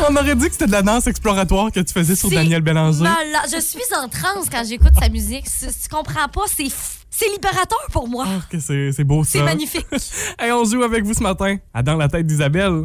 On 0.07 0.15
aurait 0.15 0.35
dit 0.35 0.45
que 0.47 0.51
c'était 0.51 0.67
de 0.67 0.71
la 0.71 0.81
danse 0.81 1.07
exploratoire 1.07 1.71
que 1.71 1.79
tu 1.79 1.91
faisais 1.93 2.15
sur 2.15 2.29
Daniel 2.29 2.62
Bélanger. 2.62 3.01
malade. 3.01 3.50
Je 3.51 3.59
suis 3.59 3.79
en 3.97 4.07
transe 4.07 4.50
quand 4.51 4.63
j'écoute 4.67 4.93
sa 5.00 5.09
musique. 5.09 5.45
Si 5.47 5.65
tu 5.67 5.89
comprends 5.89 6.27
pas, 6.27 6.43
c'est 6.55 6.67
c'est 7.09 7.29
libérateur 7.31 7.79
pour 7.91 8.07
moi. 8.07 8.25
Ah, 8.27 8.41
que 8.50 8.59
c'est 8.59 8.91
c'est 8.91 9.03
beau 9.03 9.24
ça. 9.24 9.31
C'est 9.33 9.43
magnifique. 9.43 9.88
Hey, 10.39 10.51
on 10.51 10.63
joue 10.65 10.83
avec 10.83 11.03
vous 11.03 11.13
ce 11.13 11.24
matin 11.24 11.57
à 11.74 11.81
Dans 11.81 11.95
la 11.95 12.07
tête 12.09 12.27
d'Isabelle. 12.27 12.83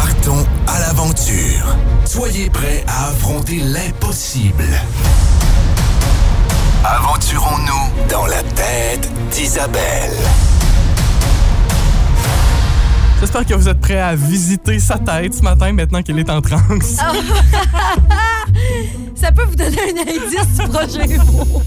Partons 0.00 0.46
à 0.66 0.78
l'aventure. 0.80 1.76
Soyez 2.06 2.48
prêts 2.48 2.82
à 2.88 3.08
affronter 3.08 3.58
l'impossible. 3.58 4.64
Aventurons-nous 6.82 8.08
dans 8.08 8.24
la 8.24 8.42
tête 8.42 9.10
d'Isabelle. 9.30 10.16
J'espère 13.20 13.44
que 13.44 13.52
vous 13.52 13.68
êtes 13.68 13.80
prêts 13.80 14.00
à 14.00 14.14
visiter 14.14 14.78
sa 14.78 14.96
tête 14.96 15.34
ce 15.34 15.42
matin 15.42 15.74
maintenant 15.74 16.02
qu'elle 16.02 16.18
est 16.18 16.30
en 16.30 16.40
transe. 16.40 16.96
Ça 19.14 19.32
peut 19.32 19.44
vous 19.44 19.56
donner 19.56 19.82
un 19.82 20.00
indice 20.00 20.56
du 20.56 20.66
projet 20.66 21.18
mot. 21.18 21.62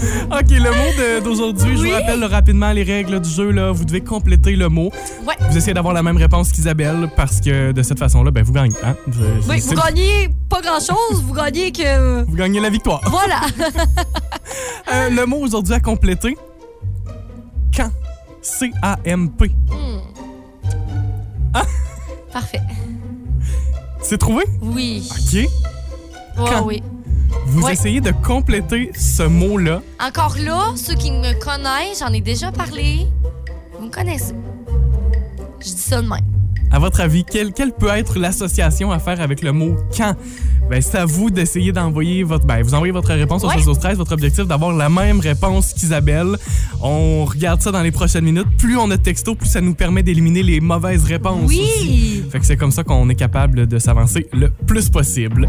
OK, 0.30 0.50
le 0.50 0.70
mot 0.70 1.22
d'aujourd'hui, 1.24 1.76
je 1.76 1.82
vous 1.84 1.92
rappelle 1.92 2.24
rapidement 2.24 2.72
les 2.72 2.82
règles 2.82 3.20
du 3.20 3.28
jeu. 3.30 3.50
Là. 3.50 3.70
Vous 3.72 3.84
devez 3.84 4.00
compléter 4.00 4.56
le 4.56 4.68
mot. 4.68 4.90
Ouais. 5.26 5.34
Vous 5.50 5.56
essayez 5.56 5.74
d'avoir 5.74 5.92
la 5.94 6.02
même 6.02 6.16
réponse 6.16 6.50
qu'Isabelle 6.52 7.08
parce 7.16 7.40
que 7.40 7.72
de 7.72 7.82
cette 7.82 7.98
façon-là, 7.98 8.30
ben, 8.30 8.42
vous 8.44 8.52
gagnez. 8.52 8.74
hein. 8.84 8.94
Vous- 9.06 9.24
Oui, 9.50 9.60
vous 9.60 9.74
gagnez 9.74 10.28
pas 10.48 10.60
grand-chose, 10.60 11.22
vous 11.24 11.34
gagnez 11.34 11.70
que... 11.72 12.22
vous 12.24 12.36
gagnez 12.36 12.60
la 12.60 12.70
victoire. 12.70 13.00
Voilà. 13.06 13.40
Euh, 14.92 15.08
le 15.10 15.24
mot 15.26 15.36
aujourd'hui 15.36 15.74
à 15.74 15.78
compléter, 15.80 16.36
quand? 17.76 17.90
C-A-M-P. 18.42 19.52
Parfait. 22.32 22.60
C'est 24.02 24.18
trouvé? 24.18 24.44
Oui. 24.62 25.08
OK. 25.10 25.46
Quand? 26.36 26.64
oui. 26.66 26.82
Vous 27.50 27.62
Ouais. 27.66 27.72
essayez 27.72 28.00
de 28.00 28.12
compléter 28.12 28.92
ce 28.96 29.24
mot-là. 29.24 29.82
Encore 30.00 30.36
là, 30.38 30.72
ceux 30.76 30.94
qui 30.94 31.10
me 31.10 31.32
connaissent, 31.38 31.98
j'en 31.98 32.12
ai 32.12 32.20
déjà 32.20 32.52
parlé. 32.52 33.06
Vous 33.78 33.86
me 33.86 33.90
connaissez. 33.90 34.34
Je 35.58 35.64
dis 35.64 35.70
ça 35.76 36.00
de 36.00 36.06
même. 36.08 36.20
À 36.70 36.78
votre 36.78 37.00
avis, 37.00 37.24
quelle, 37.24 37.52
quelle 37.52 37.72
peut 37.72 37.88
être 37.88 38.18
l'association 38.20 38.92
à 38.92 39.00
faire 39.00 39.20
avec 39.20 39.42
le 39.42 39.50
mot 39.52 39.76
quand? 39.96 40.14
Ben, 40.70 40.80
c'est 40.80 40.98
à 40.98 41.04
vous 41.04 41.30
d'essayer 41.30 41.72
d'envoyer 41.72 42.22
votre. 42.22 42.46
Ben, 42.46 42.62
vous 42.62 42.74
envoyez 42.74 42.92
votre 42.92 43.12
réponse 43.12 43.42
au 43.42 43.48
Ouais. 43.48 43.56
16 43.56 43.68
au 43.68 43.74
13. 43.74 43.98
Votre 43.98 44.12
objectif 44.12 44.46
d'avoir 44.46 44.72
la 44.72 44.88
même 44.88 45.18
réponse 45.18 45.72
qu'Isabelle. 45.72 46.36
On 46.80 47.24
regarde 47.24 47.60
ça 47.60 47.72
dans 47.72 47.82
les 47.82 47.90
prochaines 47.90 48.24
minutes. 48.24 48.46
Plus 48.56 48.76
on 48.78 48.88
a 48.92 48.96
de 48.96 49.02
textos, 49.02 49.36
plus 49.36 49.48
ça 49.48 49.60
nous 49.60 49.74
permet 49.74 50.04
d'éliminer 50.04 50.44
les 50.44 50.60
mauvaises 50.60 51.02
réponses. 51.04 51.48
Oui! 51.48 51.60
aussi. 51.60 52.24
Fait 52.30 52.38
que 52.38 52.46
c'est 52.46 52.56
comme 52.56 52.70
ça 52.70 52.84
qu'on 52.84 53.08
est 53.08 53.14
capable 53.16 53.66
de 53.66 53.78
s'avancer 53.80 54.28
le 54.32 54.50
plus 54.50 54.88
possible. 54.88 55.48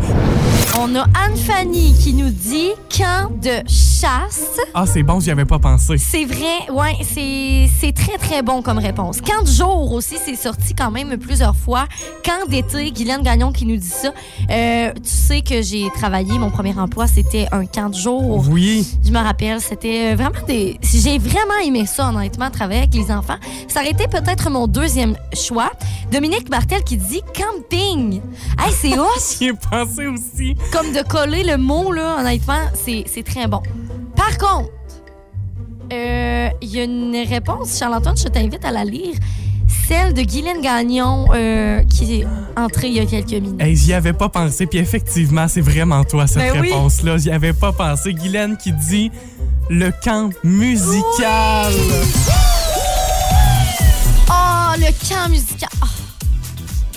On 0.80 0.96
a 0.96 1.04
Anne-Fanny 1.04 1.94
qui 2.00 2.14
nous 2.14 2.30
dit 2.32 2.70
camp 2.90 3.30
de 3.42 3.62
chasse. 3.68 4.58
Ah, 4.74 4.86
c'est 4.88 5.04
bon, 5.04 5.20
j'y 5.20 5.30
avais 5.30 5.46
pas 5.46 5.60
pensé. 5.60 5.98
C'est 6.00 6.26
vrai, 6.26 6.72
ouais, 6.74 6.96
c'est 7.04 7.70
c'est 7.80 7.92
très 7.94 8.18
très 8.18 8.42
bon 8.42 8.62
comme 8.64 8.80
réponse. 8.80 9.22
Camp 9.22 9.44
de 9.44 9.50
jour 9.52 9.92
aussi, 9.94 10.16
c'est 10.26 10.36
sorti 10.36 10.74
quand 10.74 10.90
même 10.90 11.16
plusieurs 11.18 11.56
fois. 11.56 11.86
Camp 12.24 12.50
d'été, 12.50 12.92
Guylaine 12.92 13.22
Gagnon 13.22 13.52
qui 13.52 13.66
nous 13.68 13.78
dit 13.78 13.88
ça. 13.88 14.12
Euh, 14.50 14.92
tu 15.12 15.18
sais 15.18 15.42
que 15.42 15.62
j'ai 15.62 15.90
travaillé, 15.94 16.38
mon 16.40 16.50
premier 16.50 16.78
emploi, 16.78 17.06
c'était 17.06 17.48
un 17.52 17.66
camp 17.66 17.90
de 17.90 17.96
jour. 17.96 18.46
Oui. 18.50 18.88
Je 19.04 19.12
me 19.12 19.18
rappelle, 19.18 19.60
c'était 19.60 20.14
euh, 20.14 20.16
vraiment 20.16 20.46
des. 20.48 20.78
J'ai 20.82 21.18
vraiment 21.18 21.60
aimé 21.64 21.86
ça, 21.86 22.10
honnêtement, 22.10 22.50
travailler 22.50 22.82
avec 22.82 22.94
les 22.94 23.12
enfants. 23.12 23.38
Ça 23.68 23.82
aurait 23.82 23.92
été 23.92 24.08
peut-être 24.08 24.50
mon 24.50 24.68
deuxième 24.68 25.18
choix. 25.34 25.72
Dominique 26.12 26.50
Martel 26.50 26.84
qui 26.84 26.96
dit 26.98 27.22
camping. 27.34 28.22
Hey, 28.58 28.72
c'est 28.74 28.94
hot! 29.00 29.08
J'y 29.38 29.48
ai 29.48 29.54
pensé 29.54 30.08
aussi. 30.08 30.56
Comme 30.72 30.94
de 30.94 31.02
coller 31.06 31.44
le 31.44 31.58
mot, 31.58 31.92
là, 31.92 32.18
honnêtement, 32.20 32.62
c'est 32.74 33.04
c'est 33.08 33.24
très 33.24 33.48
bon. 33.48 33.62
Par 34.16 34.38
contre, 34.38 34.70
euh, 35.92 36.50
il 36.62 36.70
y 36.70 36.80
a 36.80 36.84
une 36.86 37.16
réponse, 37.28 37.78
Charles-Antoine, 37.78 38.16
je 38.16 38.30
t'invite 38.30 38.64
à 38.64 38.72
la 38.72 38.86
lire. 38.86 39.16
Celle 39.92 40.14
de 40.14 40.22
Guylaine 40.22 40.62
Gagnon 40.62 41.26
euh, 41.34 41.84
qui 41.84 42.22
est 42.22 42.28
entrée 42.56 42.88
il 42.88 42.94
y 42.94 43.00
a 43.02 43.06
quelques 43.06 43.32
minutes. 43.34 43.60
Hey, 43.62 43.76
j'y 43.76 43.92
avais 43.92 44.14
pas 44.14 44.30
pensé, 44.30 44.66
puis 44.66 44.80
effectivement, 44.80 45.50
c'est 45.50 45.60
vraiment 45.60 46.06
toi 46.06 46.28
cette 46.28 46.54
Ben 46.54 46.62
oui. 46.62 46.70
réponse-là. 46.70 47.18
J'y 47.18 47.30
avais 47.30 47.52
pas 47.52 47.74
pensé. 47.74 48.14
Guylaine 48.14 48.56
qui 48.56 48.72
dit 48.72 49.12
le 49.70 49.92
camp 50.02 50.30
musical. 50.46 51.74
Oh, 54.30 54.74
le 54.80 55.10
camp 55.10 55.30
musical. 55.30 55.70
Ah. 55.82 55.88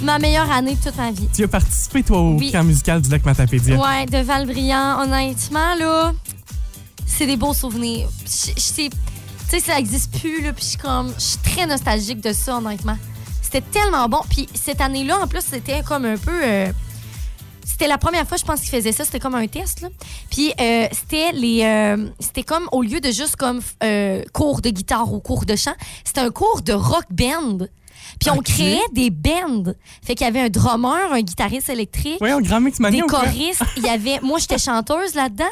Ma 0.02 0.20
meilleure 0.20 0.50
année 0.52 0.76
de 0.76 0.80
toute 0.80 0.96
ma 0.96 1.10
vie. 1.10 1.28
Tu 1.34 1.42
as 1.42 1.48
participé, 1.48 2.04
toi, 2.04 2.18
au 2.20 2.36
Oui. 2.38 2.52
camp 2.52 2.62
musical 2.62 3.00
du 3.02 3.10
lac 3.10 3.24
Matapédia? 3.24 3.74
Ouais, 3.76 4.06
de 4.06 4.18
Valbriand, 4.18 5.00
honnêtement, 5.02 5.74
là, 5.80 6.12
c'est 7.06 7.26
des 7.26 7.36
beaux 7.36 7.54
souvenirs. 7.54 8.08
Je- 8.24 8.52
je 8.56 8.62
sais- 9.60 9.72
ça 9.72 9.78
existe 9.78 10.18
plus, 10.18 10.42
là, 10.42 10.52
puis 10.52 10.64
je 10.64 10.68
suis 10.70 10.78
comme, 10.78 11.12
je 11.16 11.22
suis 11.24 11.38
très 11.38 11.66
nostalgique 11.66 12.20
de 12.20 12.32
ça, 12.32 12.56
honnêtement. 12.58 12.96
C'était 13.42 13.60
tellement 13.62 14.08
bon. 14.08 14.20
Puis 14.30 14.48
cette 14.54 14.80
année-là, 14.80 15.18
en 15.22 15.26
plus, 15.28 15.42
c'était 15.48 15.82
comme 15.82 16.04
un 16.04 16.16
peu... 16.16 16.40
euh, 16.42 16.72
c'était 17.64 17.86
la 17.88 17.98
première 17.98 18.26
fois, 18.26 18.36
je 18.36 18.44
pense, 18.44 18.60
qu'ils 18.60 18.68
faisaient 18.70 18.92
ça. 18.92 19.04
C'était 19.04 19.18
comme 19.20 19.34
un 19.34 19.46
test, 19.46 19.80
là. 19.80 19.88
Puis 20.30 20.52
euh, 20.60 20.86
c'était 20.92 21.32
les... 21.32 21.62
euh, 21.64 22.08
c'était 22.20 22.42
comme, 22.42 22.68
au 22.72 22.82
lieu 22.82 23.00
de 23.00 23.10
juste 23.10 23.36
comme 23.36 23.60
cours 24.32 24.60
de 24.60 24.70
guitare 24.70 25.12
ou 25.12 25.20
cours 25.20 25.44
de 25.44 25.56
chant, 25.56 25.74
c'était 26.04 26.20
un 26.20 26.30
cours 26.30 26.62
de 26.62 26.72
rock 26.72 27.04
band. 27.10 27.58
Puis 28.20 28.30
on 28.30 28.38
créait 28.38 28.78
des 28.92 29.10
bands. 29.10 29.72
Fait 30.04 30.14
qu'il 30.14 30.24
y 30.26 30.28
avait 30.28 30.40
un 30.42 30.48
drummer, 30.48 31.12
un 31.12 31.20
guitariste 31.20 31.68
électrique 31.68 32.18
Oui, 32.20 32.32
au 32.32 32.40
Grand 32.40 32.60
Mix 32.60 32.78
Mania. 32.78 33.02
des 33.02 33.06
choristes. 33.08 33.62
Il 33.76 33.82
y 33.84 33.88
avait, 33.88 34.20
moi, 34.22 34.38
j'étais 34.38 34.58
chanteuse 34.58 35.14
là-dedans. 35.14 35.44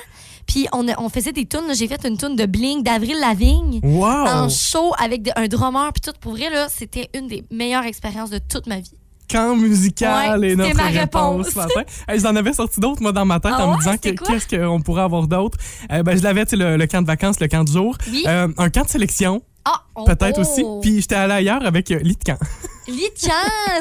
Puis 0.47 0.67
on, 0.73 0.87
on 0.99 1.09
faisait 1.09 1.33
des 1.33 1.47
tunes. 1.47 1.75
J'ai 1.75 1.89
fait 1.89 2.05
une 2.07 2.17
tune 2.19 2.37
de 2.37 2.47
Bling 2.47 2.83
d'Avril 2.83 3.17
Lavigne 3.21 3.81
Wow! 3.83 4.05
en 4.27 4.49
show 4.49 4.93
avec 4.99 5.23
de- 5.23 5.31
un 5.37 5.47
drummer. 5.49 5.93
Puis 5.93 6.01
tout, 6.13 6.19
pour 6.21 6.33
vrai, 6.33 6.51
là, 6.51 6.67
c'était 6.69 7.09
une 7.15 7.27
des 7.29 7.45
meilleures 7.51 7.85
expériences 7.85 8.31
de 8.31 8.39
toute 8.39 8.67
ma 8.67 8.81
vie. 8.81 8.93
Camp 9.31 9.57
musical 9.57 10.41
Ouais, 10.41 10.49
c'était 10.51 10.57
notre 10.57 10.77
ma 10.77 10.83
réponse 10.89 11.47
réponse. 11.47 11.57
matin. 11.57 11.83
Hey, 12.09 12.21
J'en 12.21 12.37
avais 12.37 12.53
sorti 12.53 12.81
d'autres, 12.81 13.01
moi, 13.01 13.13
dans 13.13 13.25
ma 13.25 13.41
tête, 13.41 13.53
Ah 13.57 13.67
en 13.67 13.73
me 13.73 13.79
disant 13.79 13.97
qu'est-ce 13.97 14.47
qu'on 14.57 14.81
pourrait 14.83 15.03
avoir 15.03 15.27
d'autre. 15.27 15.57
Euh, 15.91 16.03
ben, 16.03 16.19
je 16.19 16.23
l'avais, 16.23 16.45
tu 16.45 16.57
le, 16.57 16.77
le 16.77 16.87
camp 16.87 17.01
de 17.01 17.07
vacances, 17.07 17.41
le 17.41 17.49
camp 17.49 17.65
de 17.65 17.71
jour. 17.73 17.97
Oui. 18.11 18.25
Euh, 18.27 18.49
un 18.59 18.69
camp 18.69 18.83
de 18.85 18.91
sélection, 18.91 19.41
Ah, 19.65 19.83
oh, 19.95 20.05
peut-être 20.05 20.39
oh. 20.39 20.43
aussi. 20.43 20.65
Puis 20.83 21.01
j'étais 21.01 21.15
allé 21.15 21.33
ailleurs 21.35 21.65
avec 21.65 21.91
euh, 21.93 21.99
lit 22.01 22.17
de 22.17 22.25
camp. 22.25 22.39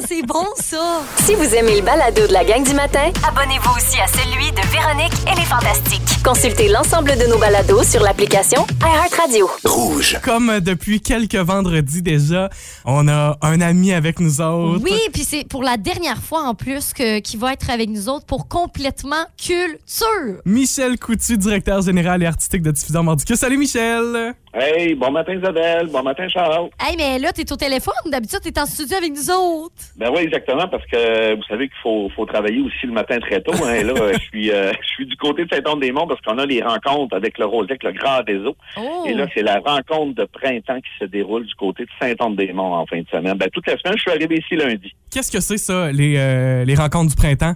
C'est 0.07 0.25
bon 0.25 0.45
ça. 0.55 1.01
Si 1.17 1.35
vous 1.35 1.53
aimez 1.55 1.75
le 1.75 1.81
balado 1.81 2.27
de 2.27 2.31
la 2.31 2.45
gang 2.45 2.63
du 2.63 2.73
matin, 2.73 3.11
abonnez-vous 3.27 3.75
aussi 3.75 3.99
à 3.99 4.07
celui 4.07 4.51
de 4.51 4.61
Véronique 4.71 5.13
et 5.29 5.37
les 5.37 5.45
Fantastiques. 5.45 6.23
Consultez 6.23 6.69
l'ensemble 6.69 7.11
de 7.17 7.29
nos 7.29 7.37
balados 7.37 7.83
sur 7.83 8.01
l'application 8.01 8.65
iHeartRadio. 8.81 9.49
Rouge. 9.65 10.17
Comme 10.23 10.49
euh, 10.49 10.59
depuis 10.61 11.01
quelques 11.01 11.35
vendredis 11.35 12.01
déjà, 12.01 12.49
on 12.85 13.07
a 13.09 13.37
un 13.41 13.59
ami 13.59 13.91
avec 13.91 14.19
nous 14.19 14.39
autres. 14.39 14.81
Oui, 14.83 14.99
puis 15.11 15.23
c'est 15.23 15.45
pour 15.45 15.63
la 15.63 15.75
dernière 15.77 16.21
fois 16.21 16.43
en 16.43 16.55
plus 16.55 16.93
que 16.93 17.19
qui 17.19 17.35
va 17.35 17.53
être 17.53 17.69
avec 17.69 17.89
nous 17.89 18.07
autres 18.07 18.25
pour 18.25 18.47
complètement 18.47 19.25
culture. 19.37 20.41
Michel 20.45 20.97
Coutu, 20.97 21.37
directeur 21.37 21.81
général 21.81 22.23
et 22.23 22.27
artistique 22.27 22.61
de 22.61 22.71
Diffuseur 22.71 23.03
Mordicus. 23.03 23.37
Salut 23.37 23.57
Michel! 23.57 24.35
Hey, 24.53 24.95
bon 24.95 25.11
matin 25.11 25.33
Isabelle, 25.33 25.87
bon 25.87 26.03
matin 26.03 26.27
Charles. 26.27 26.69
Hey, 26.77 26.97
mais 26.97 27.19
là, 27.19 27.31
t'es 27.31 27.49
au 27.53 27.55
téléphone. 27.55 27.93
D'habitude, 28.07 28.39
t'es 28.43 28.59
en 28.59 28.65
studio 28.65 28.97
avec 28.97 29.11
nous 29.11 29.31
autres. 29.31 29.73
Ben 29.95 30.09
oui, 30.13 30.23
exactement, 30.23 30.67
parce 30.67 30.85
que 30.87 31.35
vous 31.35 31.43
savez 31.43 31.69
qu'il 31.69 31.77
faut, 31.81 32.09
faut 32.13 32.25
travailler 32.25 32.59
aussi 32.59 32.85
le 32.85 32.91
matin 32.91 33.17
très 33.19 33.39
tôt. 33.41 33.53
Hein, 33.63 33.75
et 33.75 33.83
là, 33.83 33.93
je 34.13 34.19
suis 34.19 34.51
euh, 34.51 34.73
je 34.81 34.87
suis 34.87 35.05
du 35.05 35.15
côté 35.15 35.45
de 35.45 35.55
Saint-Anne-des-Monts 35.55 36.07
parce 36.07 36.19
qu'on 36.19 36.37
a 36.37 36.45
les 36.45 36.61
rencontres 36.61 37.15
avec 37.15 37.37
le 37.37 37.45
Roltec, 37.45 37.81
le 37.83 37.93
grand 37.93 38.23
réseau. 38.27 38.57
Oh. 38.77 39.05
Et 39.07 39.13
là, 39.13 39.25
c'est 39.33 39.41
la 39.41 39.59
rencontre 39.59 40.15
de 40.15 40.25
printemps 40.25 40.81
qui 40.81 40.91
se 40.99 41.05
déroule 41.05 41.45
du 41.45 41.55
côté 41.55 41.83
de 41.83 41.89
Saint-Anne-des-Monts 42.01 42.73
en 42.73 42.85
fin 42.85 42.99
de 42.99 43.07
semaine. 43.09 43.37
Ben, 43.37 43.49
toute 43.53 43.67
la 43.67 43.77
semaine, 43.77 43.95
je 43.95 44.01
suis 44.01 44.11
arrivé 44.11 44.37
ici 44.37 44.57
lundi. 44.57 44.93
Qu'est-ce 45.11 45.31
que 45.31 45.39
c'est 45.39 45.57
ça, 45.57 45.93
les, 45.93 46.17
euh, 46.17 46.65
les 46.65 46.75
rencontres 46.75 47.11
du 47.11 47.15
printemps? 47.15 47.55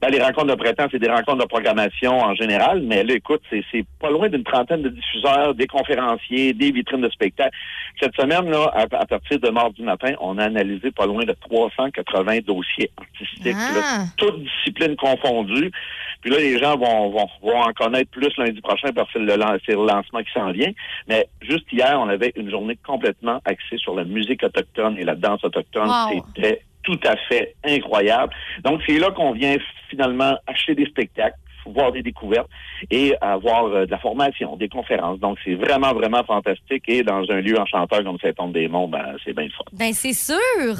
Ben, 0.00 0.08
les 0.10 0.22
rencontres 0.22 0.46
de 0.46 0.54
printemps, 0.54 0.86
c'est 0.90 0.98
des 0.98 1.10
rencontres 1.10 1.42
de 1.42 1.48
programmation 1.48 2.20
en 2.20 2.34
général, 2.34 2.80
mais 2.82 3.04
là, 3.04 3.14
écoute, 3.14 3.42
c'est, 3.50 3.62
c'est 3.70 3.84
pas 4.00 4.10
loin 4.10 4.28
d'une 4.30 4.44
trentaine 4.44 4.80
de 4.80 4.88
diffuseurs, 4.88 5.54
des 5.54 5.66
conférenciers, 5.66 6.54
des 6.54 6.70
vitrines 6.70 7.02
de 7.02 7.10
spectacles. 7.10 7.54
Cette 8.00 8.14
semaine, 8.16 8.48
là, 8.50 8.70
à, 8.74 8.82
à 8.82 9.06
partir 9.06 9.38
de 9.38 9.50
mardi 9.50 9.82
matin, 9.82 10.14
on 10.20 10.38
a 10.38 10.44
analysé 10.44 10.90
pas 10.90 11.04
loin 11.04 11.24
de 11.24 11.34
380 11.48 12.38
dossiers 12.46 12.90
artistiques, 12.96 13.56
Ah. 13.56 13.74
là, 13.74 14.04
toutes 14.16 14.42
disciplines 14.42 14.96
confondues. 14.96 15.70
Puis 16.22 16.30
là, 16.30 16.38
les 16.38 16.58
gens 16.58 16.76
vont, 16.76 17.10
vont, 17.10 17.28
vont 17.42 17.60
en 17.60 17.72
connaître 17.72 18.10
plus 18.10 18.30
lundi 18.36 18.60
prochain 18.60 18.92
parce 18.94 19.10
que 19.12 19.18
c'est 19.18 19.72
le, 19.74 19.86
lancement 19.86 20.22
qui 20.22 20.32
s'en 20.32 20.50
vient. 20.52 20.70
Mais 21.08 21.28
juste 21.42 21.64
hier, 21.72 21.98
on 22.00 22.08
avait 22.08 22.32
une 22.36 22.50
journée 22.50 22.78
complètement 22.86 23.40
axée 23.44 23.78
sur 23.78 23.94
la 23.94 24.04
musique 24.04 24.42
autochtone 24.42 24.98
et 24.98 25.04
la 25.04 25.14
danse 25.14 25.42
autochtone. 25.44 25.88
Wow. 25.88 26.24
C'était 26.34 26.62
tout 26.82 27.00
à 27.06 27.16
fait 27.28 27.54
incroyable. 27.64 28.32
Donc, 28.64 28.80
c'est 28.86 28.98
là 28.98 29.10
qu'on 29.10 29.32
vient 29.32 29.56
finalement 29.88 30.36
acheter 30.46 30.74
des 30.74 30.86
spectacles, 30.86 31.36
voir 31.66 31.92
des 31.92 32.02
découvertes 32.02 32.48
et 32.90 33.14
avoir 33.20 33.66
euh, 33.66 33.86
de 33.86 33.90
la 33.90 33.98
formation, 33.98 34.56
des 34.56 34.68
conférences. 34.68 35.20
Donc, 35.20 35.38
c'est 35.44 35.54
vraiment, 35.54 35.92
vraiment 35.92 36.24
fantastique. 36.24 36.84
Et 36.88 37.02
dans 37.02 37.22
un 37.30 37.40
lieu 37.40 37.58
enchanteur 37.58 38.02
comme 38.02 38.18
Saint-Anne-des-Monts, 38.18 38.88
ben, 38.88 39.04
c'est 39.24 39.34
bien 39.34 39.48
fun. 39.56 39.64
Ben, 39.72 39.92
c'est 39.92 40.14
sûr. 40.14 40.36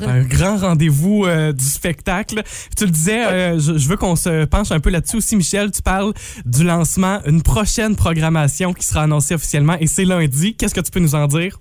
Un 0.06 0.22
grand 0.22 0.56
rendez-vous 0.56 1.26
euh, 1.26 1.52
du 1.52 1.64
spectacle. 1.64 2.42
Tu 2.76 2.84
le 2.84 2.90
disais, 2.90 3.26
euh, 3.26 3.58
je, 3.58 3.78
je 3.78 3.88
veux 3.88 3.96
qu'on 3.96 4.16
se 4.16 4.46
penche 4.46 4.72
un 4.72 4.80
peu 4.80 4.90
là-dessus 4.90 5.16
aussi, 5.16 5.36
Michel. 5.36 5.70
Tu 5.70 5.82
parles 5.82 6.12
du 6.44 6.64
lancement, 6.64 7.18
une 7.26 7.42
prochaine 7.42 7.94
programmation 7.94 8.72
qui 8.72 8.84
sera 8.84 9.02
annoncée 9.02 9.34
officiellement 9.34 9.76
et 9.80 9.86
c'est 9.86 10.04
lundi. 10.04 10.56
Qu'est-ce 10.56 10.74
que 10.74 10.80
tu 10.80 10.90
peux 10.90 11.00
nous 11.00 11.14
en 11.14 11.26
dire? 11.26 11.58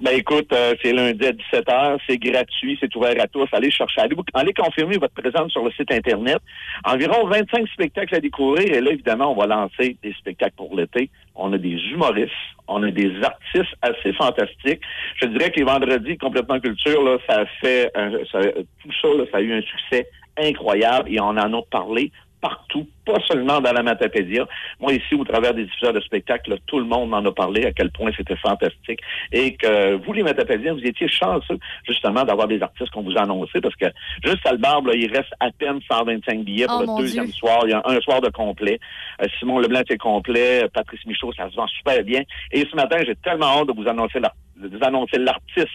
Ben 0.00 0.12
écoute, 0.16 0.50
euh, 0.54 0.74
c'est 0.82 0.94
lundi 0.94 1.26
à 1.26 1.32
17h, 1.32 1.98
c'est 2.08 2.16
gratuit, 2.16 2.78
c'est 2.80 2.94
ouvert 2.96 3.14
à 3.20 3.26
tous. 3.26 3.46
Allez 3.52 3.70
chercher, 3.70 4.00
allez, 4.00 4.16
allez 4.32 4.54
confirmer 4.54 4.96
votre 4.96 5.12
présence 5.12 5.52
sur 5.52 5.62
le 5.62 5.70
site 5.72 5.92
Internet. 5.92 6.38
Environ 6.86 7.26
25 7.26 7.68
spectacles 7.68 8.14
à 8.14 8.20
découvrir. 8.20 8.72
Et 8.74 8.80
là, 8.80 8.92
évidemment, 8.92 9.32
on 9.32 9.38
va 9.38 9.46
lancer 9.46 9.98
des 10.02 10.14
spectacles 10.14 10.54
pour 10.56 10.74
l'été. 10.74 11.10
On 11.34 11.52
a 11.52 11.58
des 11.58 11.76
humoristes, 11.92 12.32
on 12.66 12.82
a 12.82 12.90
des 12.90 13.12
artistes 13.22 13.74
assez 13.82 14.14
fantastiques. 14.14 14.80
Je 15.20 15.26
dirais 15.26 15.50
que 15.50 15.58
les 15.58 15.64
vendredis, 15.66 16.16
complètement 16.16 16.60
culture, 16.60 17.02
là, 17.02 17.18
ça 17.28 17.40
a 17.40 17.46
fait 17.60 17.90
un- 17.94 18.24
ça- 18.32 18.52
tout 18.52 18.92
ça, 19.02 19.08
là, 19.08 19.24
ça 19.30 19.36
a 19.36 19.40
eu 19.42 19.52
un 19.52 19.60
succès 19.62 20.06
incroyable 20.38 21.12
et 21.12 21.20
on 21.20 21.26
en 21.36 21.52
a 21.52 21.62
parlé 21.70 22.10
partout, 22.40 22.86
pas 23.04 23.18
seulement 23.28 23.60
dans 23.60 23.72
la 23.72 23.82
Matapédia. 23.82 24.46
Moi, 24.80 24.92
ici, 24.94 25.14
au 25.14 25.24
travers 25.24 25.52
des 25.54 25.64
diffuseurs 25.64 25.92
de 25.92 26.00
spectacles, 26.00 26.56
tout 26.66 26.78
le 26.78 26.84
monde 26.84 27.10
m'en 27.10 27.18
a 27.18 27.32
parlé, 27.32 27.66
à 27.66 27.72
quel 27.72 27.90
point 27.90 28.10
c'était 28.16 28.36
fantastique. 28.36 29.00
Et 29.32 29.54
que 29.56 29.94
vous, 29.96 30.12
les 30.12 30.22
Matapédiens, 30.22 30.72
vous 30.74 30.84
étiez 30.84 31.08
chanceux, 31.08 31.58
justement, 31.86 32.24
d'avoir 32.24 32.48
des 32.48 32.62
artistes 32.62 32.90
qu'on 32.90 33.02
vous 33.02 33.16
a 33.16 33.22
annoncés, 33.22 33.60
parce 33.60 33.76
que 33.76 33.86
juste 34.24 34.44
à 34.46 34.52
le 34.52 34.58
barbe, 34.58 34.86
là, 34.86 34.94
il 34.94 35.10
reste 35.14 35.32
à 35.40 35.50
peine 35.50 35.80
125 35.90 36.44
billets 36.44 36.66
pour 36.66 36.82
Oh, 36.86 36.96
le 36.96 37.02
deuxième 37.02 37.26
Dieu. 37.26 37.34
soir. 37.34 37.60
Il 37.64 37.70
y 37.70 37.74
a 37.74 37.82
un 37.84 38.00
soir 38.00 38.20
de 38.20 38.28
complet. 38.30 38.78
Euh, 39.22 39.26
Simon 39.38 39.58
Leblanc 39.58 39.82
est 39.88 39.98
complet. 39.98 40.66
Patrice 40.72 41.04
Michaud, 41.06 41.32
ça 41.34 41.50
se 41.50 41.56
vend 41.56 41.66
super 41.66 42.02
bien. 42.04 42.22
Et 42.52 42.66
ce 42.70 42.74
matin, 42.76 42.98
j'ai 43.06 43.16
tellement 43.16 43.60
hâte 43.60 43.68
de 43.68 43.72
vous 43.72 43.86
annoncer 43.88 45.18
l'artiste 45.18 45.68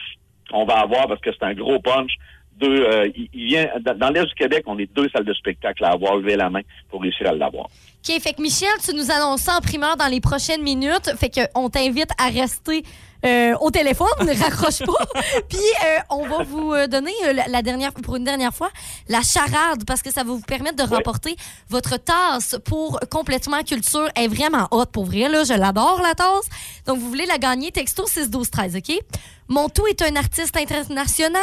qu'on 0.50 0.66
va 0.66 0.80
avoir, 0.80 1.08
parce 1.08 1.22
que 1.22 1.32
c'est 1.32 1.44
un 1.46 1.54
gros 1.54 1.80
punch. 1.80 2.12
Deux. 2.60 2.84
euh, 2.84 3.10
il, 3.34 3.46
vient 3.46 3.68
dans, 3.80 4.10
l'est 4.10 4.26
du 4.26 4.34
Québec, 4.36 4.64
on 4.68 4.78
est 4.78 4.94
deux 4.94 5.10
salles 5.10 5.26
de 5.26 5.34
spectacle 5.34 5.84
à 5.84 5.92
avoir 5.92 6.16
levé 6.16 6.36
la 6.36 6.50
main 6.50 6.62
pour 6.90 7.02
réussir 7.02 7.28
à 7.28 7.34
l'avoir. 7.34 7.66
OK, 7.66 8.22
fait 8.22 8.34
que 8.34 8.42
Michel, 8.42 8.70
tu 8.84 8.96
nous 8.96 9.12
annonces 9.12 9.48
en 9.48 9.60
primeur 9.62 9.98
dans 9.98 10.08
les 10.08 10.22
prochaines 10.22 10.62
minutes. 10.62 11.12
Fait 11.18 11.30
que 11.30 11.42
on 11.56 11.70
t'invite 11.70 12.12
à 12.20 12.30
rester 12.30 12.84
euh, 13.24 13.56
au 13.62 13.72
téléphone, 13.72 14.08
ne 14.22 14.34
raccroche 14.44 14.80
pas. 14.80 15.22
Puis 15.50 15.58
euh, 15.60 15.98
on 16.10 16.28
va 16.28 16.44
vous 16.44 16.74
euh, 16.74 16.88
donner 16.88 17.14
euh, 17.26 17.34
la- 17.34 17.48
la 17.48 17.62
dernière, 17.62 17.94
pour 17.94 18.16
une 18.18 18.24
dernière 18.24 18.54
fois 18.54 18.70
la 19.08 19.22
charade 19.22 19.84
parce 19.86 20.02
que 20.02 20.12
ça 20.12 20.24
va 20.24 20.32
vous 20.32 20.42
permettre 20.42 20.76
de 20.84 20.90
remporter 20.96 21.36
votre 21.70 21.98
tasse 21.98 22.56
pour 22.66 23.00
complètement 23.10 23.64
culture. 23.64 24.08
Elle 24.16 24.26
est 24.26 24.28
vraiment 24.28 24.68
haute 24.72 24.92
pour 24.92 25.06
vrai, 25.06 25.30
là. 25.30 25.44
Je 25.44 25.54
l'adore, 25.54 26.02
la 26.02 26.14
tasse. 26.16 26.46
Donc, 26.86 27.00
vous 27.00 27.08
voulez 27.10 27.26
la 27.26 27.38
gagner, 27.38 27.72
texto 27.72 28.06
6 28.08 28.30
12 28.30 28.50
13 28.52 28.76
OK? 28.76 29.00
Mon 29.48 29.70
tout 29.70 29.86
est 29.88 30.02
un 30.02 30.16
artiste 30.16 30.58
international. 30.58 31.42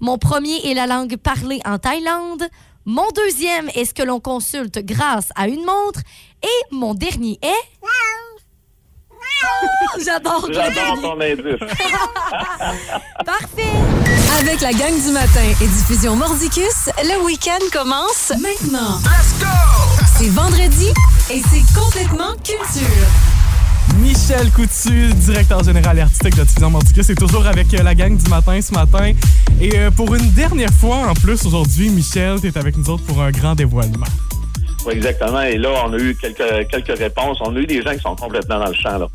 Mon 0.00 0.18
premier 0.18 0.68
est 0.68 0.74
la 0.74 0.86
langue 0.86 1.16
parlée 1.16 1.60
en 1.64 1.78
Thaïlande. 1.78 2.44
Mon 2.86 3.08
deuxième 3.14 3.68
est 3.74 3.84
ce 3.84 3.94
que 3.94 4.02
l'on 4.02 4.20
consulte 4.20 4.78
grâce 4.84 5.28
à 5.36 5.46
une 5.48 5.64
montre. 5.64 6.00
Et 6.42 6.74
mon 6.74 6.94
dernier 6.94 7.38
est... 7.42 7.68
J'adore. 10.04 10.46
J'adore 10.52 11.00
ton 11.00 11.20
indice. 11.20 11.60
Parfait. 13.24 13.72
Avec 14.40 14.60
la 14.60 14.72
gang 14.72 14.94
du 14.94 15.10
matin 15.12 15.42
et 15.60 15.66
diffusion 15.66 16.16
Mordicus, 16.16 16.88
le 17.02 17.24
week-end 17.24 17.58
commence 17.72 18.32
maintenant. 18.40 18.98
Let's 19.04 19.38
go! 19.40 19.46
C'est 20.16 20.30
vendredi 20.30 20.88
et 21.30 21.42
c'est 21.50 21.80
complètement 21.80 22.32
culture. 22.44 23.06
Michel 23.98 24.50
Coutu, 24.52 25.12
directeur 25.14 25.62
général 25.64 25.98
et 25.98 26.02
artistique 26.02 26.36
de 26.36 26.44
Diffusion 26.44 26.70
Mordicus, 26.70 27.10
est 27.10 27.14
toujours 27.14 27.46
avec 27.46 27.74
euh, 27.74 27.82
la 27.82 27.94
gang 27.94 28.16
du 28.16 28.30
matin 28.30 28.60
ce 28.60 28.72
matin. 28.72 29.12
Et 29.60 29.78
euh, 29.78 29.90
pour 29.90 30.14
une 30.14 30.30
dernière 30.30 30.72
fois 30.72 31.08
en 31.08 31.14
plus 31.14 31.44
aujourd'hui, 31.44 31.90
Michel, 31.90 32.40
tu 32.40 32.48
es 32.48 32.56
avec 32.56 32.76
nous 32.76 32.88
autres 32.88 33.04
pour 33.04 33.20
un 33.20 33.30
grand 33.30 33.54
dévoilement. 33.54 34.06
Oui, 34.86 34.94
exactement. 34.94 35.42
Et 35.42 35.58
là, 35.58 35.70
on 35.86 35.92
a 35.92 35.98
eu 35.98 36.16
quelques, 36.16 36.68
quelques 36.68 36.98
réponses. 36.98 37.38
On 37.40 37.54
a 37.54 37.58
eu 37.58 37.66
des 37.66 37.82
gens 37.82 37.92
qui 37.92 38.00
sont 38.00 38.16
complètement 38.16 38.58
dans 38.58 38.68
le 38.68 38.74
champ. 38.74 38.98
Là. 38.98 39.06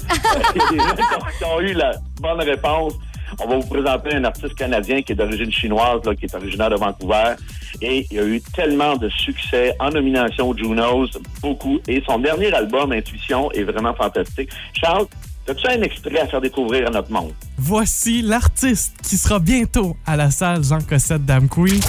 Il 0.55 0.61
y 0.61 0.65
a 0.65 0.71
des 0.71 0.77
gens 0.77 0.95
qui 0.95 1.01
ont, 1.01 1.37
qui 1.37 1.43
ont 1.43 1.59
eu 1.61 1.73
la 1.73 1.91
bonne 2.21 2.41
réponse. 2.41 2.93
On 3.39 3.47
va 3.47 3.55
vous 3.57 3.67
présenter 3.67 4.13
un 4.15 4.23
artiste 4.23 4.55
canadien 4.55 5.01
qui 5.01 5.11
est 5.11 5.15
d'origine 5.15 5.51
chinoise, 5.51 6.01
là, 6.05 6.15
qui 6.15 6.25
est 6.25 6.35
originaire 6.35 6.69
de 6.69 6.75
Vancouver. 6.75 7.33
Et 7.81 8.05
il 8.11 8.19
a 8.19 8.23
eu 8.23 8.41
tellement 8.53 8.95
de 8.95 9.09
succès 9.09 9.75
en 9.79 9.89
nomination 9.89 10.49
aux 10.49 10.57
Junos, 10.57 11.09
beaucoup. 11.41 11.79
Et 11.87 12.01
son 12.05 12.19
dernier 12.19 12.53
album, 12.53 12.91
Intuition, 12.91 13.51
est 13.51 13.63
vraiment 13.63 13.93
fantastique. 13.93 14.49
Charles, 14.73 15.07
as-tu 15.49 15.67
un 15.67 15.81
extrait 15.81 16.19
à 16.19 16.27
faire 16.27 16.41
découvrir 16.41 16.87
à 16.87 16.91
notre 16.91 17.11
monde? 17.11 17.33
Voici 17.57 18.21
l'artiste 18.21 18.95
qui 19.01 19.17
sera 19.17 19.39
bientôt 19.39 19.97
à 20.05 20.15
la 20.15 20.31
salle 20.31 20.63
Jean 20.63 20.79
Cossette 20.81 21.23
you, 21.27 21.79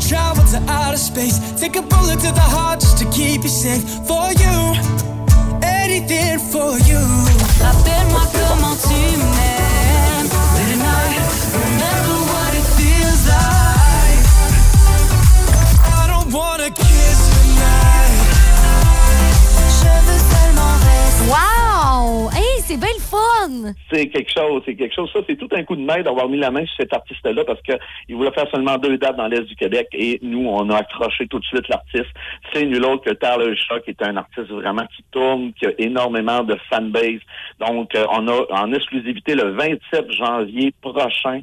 I 0.00 0.02
travel 0.08 0.44
to 0.44 0.72
outer 0.72 0.96
space. 0.96 1.38
Take 1.60 1.76
a 1.76 1.82
bullet 1.82 2.20
to 2.20 2.32
the 2.32 2.40
heart 2.40 2.80
just 2.80 2.96
to 2.98 3.04
keep 3.10 3.42
you 3.42 3.50
safe. 3.50 3.82
For 4.08 4.32
you, 4.42 4.56
anything 5.62 6.38
for 6.38 6.72
you. 6.88 7.02
Rappelle-moi 7.60 8.24
comment 8.32 8.76
tu 8.80 9.00
m'aimes. 9.34 10.30
At 10.56 10.76
night, 10.78 11.20
remember 11.52 12.09
c'est 22.70 22.78
bien 22.78 22.88
le 22.94 23.02
fun! 23.02 23.72
C'est 23.90 24.06
quelque 24.08 24.30
chose, 24.30 24.62
c'est 24.64 24.76
quelque 24.76 24.94
chose. 24.94 25.10
Ça, 25.12 25.18
c'est 25.28 25.34
tout 25.34 25.48
un 25.52 25.64
coup 25.64 25.74
de 25.74 25.82
main 25.82 26.02
d'avoir 26.02 26.28
mis 26.28 26.38
la 26.38 26.52
main 26.52 26.64
sur 26.66 26.76
cet 26.78 26.94
artiste-là 26.94 27.44
parce 27.44 27.60
que 27.62 27.72
il 28.08 28.14
voulait 28.14 28.30
faire 28.30 28.48
seulement 28.52 28.76
deux 28.78 28.96
dates 28.96 29.16
dans 29.16 29.26
l'Est 29.26 29.42
du 29.42 29.56
Québec 29.56 29.88
et 29.92 30.20
nous, 30.22 30.46
on 30.46 30.70
a 30.70 30.76
accroché 30.76 31.26
tout 31.26 31.40
de 31.40 31.44
suite 31.44 31.68
l'artiste. 31.68 32.10
C'est 32.52 32.64
nul 32.64 32.84
autre 32.84 33.02
que 33.02 33.10
Tyler 33.10 33.56
Shaw, 33.56 33.80
qui 33.80 33.90
est 33.90 34.02
un 34.02 34.16
artiste 34.16 34.50
vraiment 34.50 34.86
qui 34.96 35.04
tourne, 35.10 35.52
qui 35.54 35.66
a 35.66 35.72
énormément 35.78 36.44
de 36.44 36.56
fanbase. 36.70 37.20
Donc, 37.58 37.92
euh, 37.96 38.06
on 38.12 38.28
a 38.28 38.44
en 38.52 38.72
exclusivité 38.72 39.34
le 39.34 39.50
27 39.50 40.12
janvier 40.12 40.72
prochain 40.80 41.40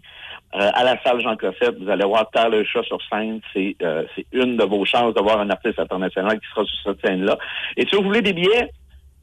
euh, 0.55 0.69
à 0.73 0.85
la 0.85 0.95
salle 1.03 1.21
Jean 1.21 1.35
Cossette, 1.35 1.77
vous 1.77 1.89
allez 1.89 2.05
voir 2.05 2.31
Tyler 2.31 2.63
Shaw 2.63 2.83
sur 2.83 2.99
scène. 3.11 3.41
C'est 3.53 3.75
euh, 3.81 4.05
c'est 4.15 4.25
une 4.31 4.55
de 4.55 4.63
vos 4.63 4.85
chances 4.85 5.13
d'avoir 5.13 5.41
un 5.41 5.49
artiste 5.49 5.77
international 5.77 6.39
qui 6.39 6.47
sera 6.47 6.63
sur 6.63 6.77
cette 6.85 7.05
scène-là. 7.05 7.37
Et 7.75 7.85
si 7.85 7.97
vous 7.97 8.03
voulez 8.03 8.21
des 8.21 8.31
billets, 8.31 8.71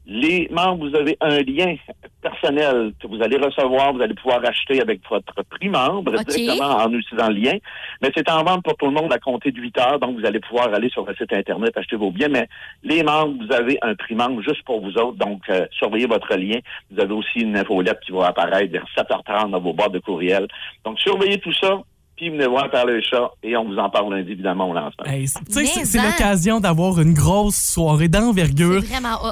les 0.07 0.47
membres, 0.51 0.87
vous 0.87 0.95
avez 0.95 1.17
un 1.21 1.39
lien 1.41 1.75
personnel 2.21 2.93
que 3.01 3.07
vous 3.07 3.21
allez 3.21 3.37
recevoir, 3.37 3.93
vous 3.93 4.01
allez 4.01 4.13
pouvoir 4.13 4.43
acheter 4.45 4.81
avec 4.81 5.01
votre 5.09 5.43
prix 5.49 5.69
membre 5.69 6.11
directement 6.11 6.77
en 6.77 6.91
utilisant 6.93 7.29
le 7.29 7.35
lien. 7.35 7.57
Mais 8.01 8.11
c'est 8.15 8.29
en 8.29 8.43
vente 8.43 8.63
pour 8.63 8.75
tout 8.75 8.85
le 8.85 8.91
monde 8.91 9.11
à 9.11 9.19
compter 9.19 9.51
de 9.51 9.59
8 9.59 9.77
heures, 9.79 9.99
donc 9.99 10.19
vous 10.19 10.25
allez 10.25 10.39
pouvoir 10.39 10.73
aller 10.73 10.89
sur 10.89 11.05
le 11.05 11.15
site 11.15 11.33
Internet, 11.33 11.75
acheter 11.77 11.95
vos 11.95 12.11
billets. 12.11 12.29
Mais 12.29 12.47
les 12.83 13.03
membres, 13.03 13.43
vous 13.43 13.53
avez 13.53 13.77
un 13.81 13.95
prix 13.95 14.15
membre 14.15 14.41
juste 14.41 14.63
pour 14.63 14.81
vous 14.81 14.97
autres, 14.97 15.17
donc 15.17 15.41
euh, 15.49 15.65
surveillez 15.71 16.07
votre 16.07 16.35
lien. 16.35 16.59
Vous 16.91 16.99
avez 16.99 17.13
aussi 17.13 17.39
une 17.39 17.57
infolette 17.57 17.99
qui 18.01 18.11
va 18.11 18.27
apparaître 18.27 18.71
vers 18.71 18.85
7h30 18.95 19.51
dans 19.51 19.59
vos 19.59 19.73
boîtes 19.73 19.93
de 19.93 19.99
courriel. 19.99 20.47
Donc 20.83 20.99
surveillez 20.99 21.39
tout 21.39 21.53
ça, 21.53 21.81
puis 22.15 22.29
venez 22.29 22.47
voir 22.47 22.69
par 22.71 22.85
le 22.85 23.01
chat 23.01 23.31
et 23.43 23.55
on 23.57 23.65
vous 23.65 23.77
en 23.77 23.89
parle 23.89 24.13
lundi, 24.13 24.31
évidemment, 24.31 24.69
au 24.69 24.73
lancement. 24.73 25.05
Hey, 25.05 25.27
c'est- 25.27 25.39
tu 25.45 25.53
sais, 25.53 25.65
c'est 25.65 25.79
Mais 25.79 25.85
c'est 25.85 25.99
hein? 25.99 26.05
l'occasion 26.07 26.59
d'avoir 26.59 26.99
une 27.01 27.13
grosse 27.13 27.55
soirée 27.57 28.07
d'envergure. 28.07 28.81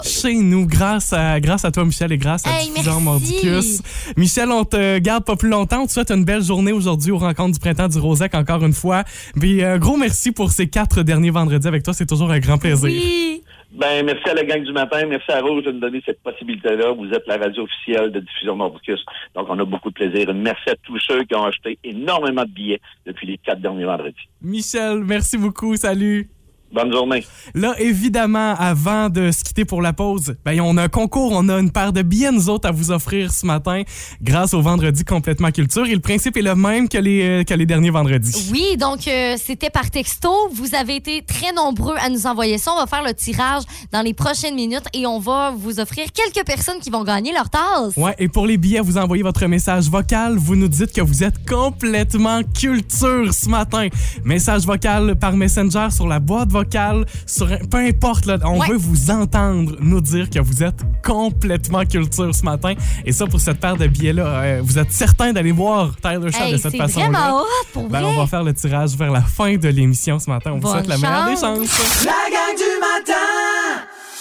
Chez 0.03 0.35
nous, 0.35 0.65
grâce 0.67 1.13
à, 1.13 1.39
grâce 1.39 1.63
à 1.65 1.71
toi, 1.71 1.85
Michel, 1.85 2.11
et 2.11 2.17
grâce 2.17 2.45
à 2.45 2.49
Hey, 2.59 2.69
Diffusion 2.69 2.99
merci. 3.01 3.03
Mordicus. 3.03 3.81
Michel, 4.17 4.51
on 4.51 4.65
te 4.65 4.99
garde 4.99 5.23
pas 5.23 5.35
plus 5.35 5.49
longtemps. 5.49 5.83
On 5.83 5.85
te 5.87 5.91
souhaite 5.91 6.11
une 6.11 6.25
belle 6.25 6.43
journée 6.43 6.71
aujourd'hui 6.71 7.11
aux 7.11 7.17
rencontres 7.17 7.53
du 7.53 7.59
printemps 7.59 7.87
du 7.87 7.97
Rosec, 7.99 8.35
encore 8.35 8.63
une 8.63 8.73
fois. 8.73 9.03
Puis, 9.39 9.63
euh, 9.63 9.77
gros 9.77 9.97
merci 9.97 10.31
pour 10.31 10.51
ces 10.51 10.67
quatre 10.67 11.03
derniers 11.03 11.29
vendredis 11.31 11.67
avec 11.67 11.83
toi. 11.83 11.93
C'est 11.93 12.05
toujours 12.05 12.31
un 12.31 12.39
grand 12.39 12.57
plaisir. 12.57 12.83
Oui! 12.89 13.43
Ben, 13.73 14.05
merci 14.05 14.29
à 14.29 14.35
la 14.35 14.43
gang 14.43 14.63
du 14.63 14.71
matin. 14.71 15.03
Merci 15.07 15.31
à 15.31 15.41
Rose 15.41 15.63
de 15.63 15.71
nous 15.71 15.79
donner 15.79 16.01
cette 16.05 16.21
possibilité-là. 16.21 16.91
Vous 16.91 17.09
êtes 17.09 17.25
la 17.25 17.37
radio 17.37 17.63
officielle 17.63 18.11
de 18.11 18.19
diffusion 18.19 18.55
Mordicus. 18.55 19.03
Donc, 19.33 19.47
on 19.49 19.57
a 19.57 19.65
beaucoup 19.65 19.89
de 19.89 19.95
plaisir. 19.95 20.31
Merci 20.33 20.69
à 20.69 20.75
tous 20.75 20.99
ceux 20.99 21.23
qui 21.23 21.33
ont 21.35 21.45
acheté 21.45 21.79
énormément 21.83 22.43
de 22.43 22.51
billets 22.51 22.81
depuis 23.07 23.25
les 23.25 23.39
quatre 23.39 23.61
derniers 23.61 23.85
vendredis. 23.85 24.29
Michel, 24.41 25.03
merci 25.03 25.39
beaucoup. 25.39 25.75
Salut. 25.75 26.29
Bonne 26.73 26.91
journée. 26.91 27.23
Là, 27.53 27.75
évidemment, 27.77 28.55
avant 28.57 29.09
de 29.09 29.29
se 29.29 29.43
quitter 29.43 29.63
pour 29.63 29.81
la 29.81 29.93
pause, 29.93 30.35
ben, 30.43 30.59
on 30.59 30.75
a 30.77 30.83
un 30.83 30.87
concours, 30.87 31.31
on 31.33 31.47
a 31.47 31.59
une 31.59 31.71
paire 31.71 31.93
de 31.93 32.01
billets, 32.01 32.31
nous 32.31 32.49
autres, 32.49 32.67
à 32.67 32.71
vous 32.71 32.89
offrir 32.89 33.31
ce 33.31 33.45
matin, 33.45 33.83
grâce 34.23 34.55
au 34.55 34.61
vendredi 34.61 35.05
complètement 35.05 35.51
culture. 35.51 35.85
Et 35.85 35.93
le 35.93 35.99
principe 35.99 36.35
est 36.35 36.41
le 36.41 36.55
même 36.55 36.89
que 36.89 36.97
les, 36.97 37.21
euh, 37.21 37.43
que 37.43 37.53
les 37.53 37.67
derniers 37.67 37.91
vendredis. 37.91 38.49
Oui, 38.51 38.75
donc 38.77 39.07
euh, 39.07 39.35
c'était 39.37 39.69
par 39.69 39.91
texto. 39.91 40.31
Vous 40.51 40.73
avez 40.73 40.95
été 40.95 41.21
très 41.21 41.53
nombreux 41.53 41.95
à 42.03 42.09
nous 42.09 42.25
envoyer 42.25 42.57
ça. 42.57 42.71
On 42.73 42.79
va 42.79 42.87
faire 42.87 43.03
le 43.03 43.13
tirage 43.13 43.63
dans 43.91 44.01
les 44.01 44.15
prochaines 44.15 44.55
minutes 44.55 44.85
et 44.93 45.05
on 45.05 45.19
va 45.19 45.53
vous 45.55 45.79
offrir 45.79 46.07
quelques 46.11 46.43
personnes 46.43 46.79
qui 46.81 46.89
vont 46.89 47.03
gagner 47.03 47.33
leur 47.33 47.51
tasse. 47.51 47.95
Ouais, 47.97 48.15
et 48.17 48.27
pour 48.27 48.47
les 48.47 48.57
billets, 48.57 48.79
vous 48.81 48.97
envoyez 48.97 49.21
votre 49.21 49.45
message 49.45 49.89
vocal. 49.89 50.37
Vous 50.37 50.55
nous 50.55 50.67
dites 50.67 50.91
que 50.91 51.01
vous 51.01 51.23
êtes 51.23 51.47
complètement 51.47 52.41
culture 52.59 53.31
ce 53.31 53.47
matin. 53.47 53.89
Message 54.23 54.65
vocal 54.65 55.15
par 55.15 55.33
Messenger 55.33 55.89
sur 55.91 56.07
la 56.07 56.19
boîte 56.19 56.49
vocale, 56.49 56.62
sur 57.25 57.51
un- 57.51 57.57
peu 57.69 57.77
importe. 57.77 58.25
Là, 58.25 58.37
on 58.43 58.59
Ouais. 58.59 58.67
veut 58.69 58.77
vous 58.77 59.11
entendre 59.11 59.75
nous 59.79 60.01
dire 60.01 60.29
que 60.29 60.39
vous 60.39 60.63
êtes 60.63 60.81
complètement 61.03 61.83
culture 61.85 62.33
ce 62.33 62.43
matin. 62.43 62.73
Et 63.05 63.11
ça, 63.11 63.25
pour 63.27 63.39
cette 63.39 63.59
paire 63.59 63.75
de 63.77 63.87
billets-là, 63.87 64.25
euh, 64.25 64.61
vous 64.63 64.77
êtes 64.79 64.91
certain 64.91 65.33
d'aller 65.33 65.51
voir 65.51 65.91
Tyler 66.01 66.31
Shaw 66.31 66.43
Hey, 66.43 66.51
de 66.53 66.57
cette 66.57 66.71
c'est 66.71 66.77
façon-là. 66.77 67.43
Ben, 67.75 67.87
vrai. 67.89 68.03
on 68.03 68.17
va 68.17 68.27
faire 68.27 68.43
le 68.43 68.53
tirage 68.53 68.91
vers 68.95 69.11
la 69.11 69.21
fin 69.21 69.55
de 69.55 69.67
l'émission 69.69 70.19
ce 70.19 70.29
matin. 70.29 70.51
On 70.53 70.59
vous 70.59 70.69
souhaite 70.69 70.87
la 70.87 70.97
meilleure 70.97 71.25
des 71.25 71.35
chance. 71.35 71.67
chances. 71.67 72.05
La 72.05 72.11
gang 72.11 72.55
du 72.57 72.79
matin 72.79 73.19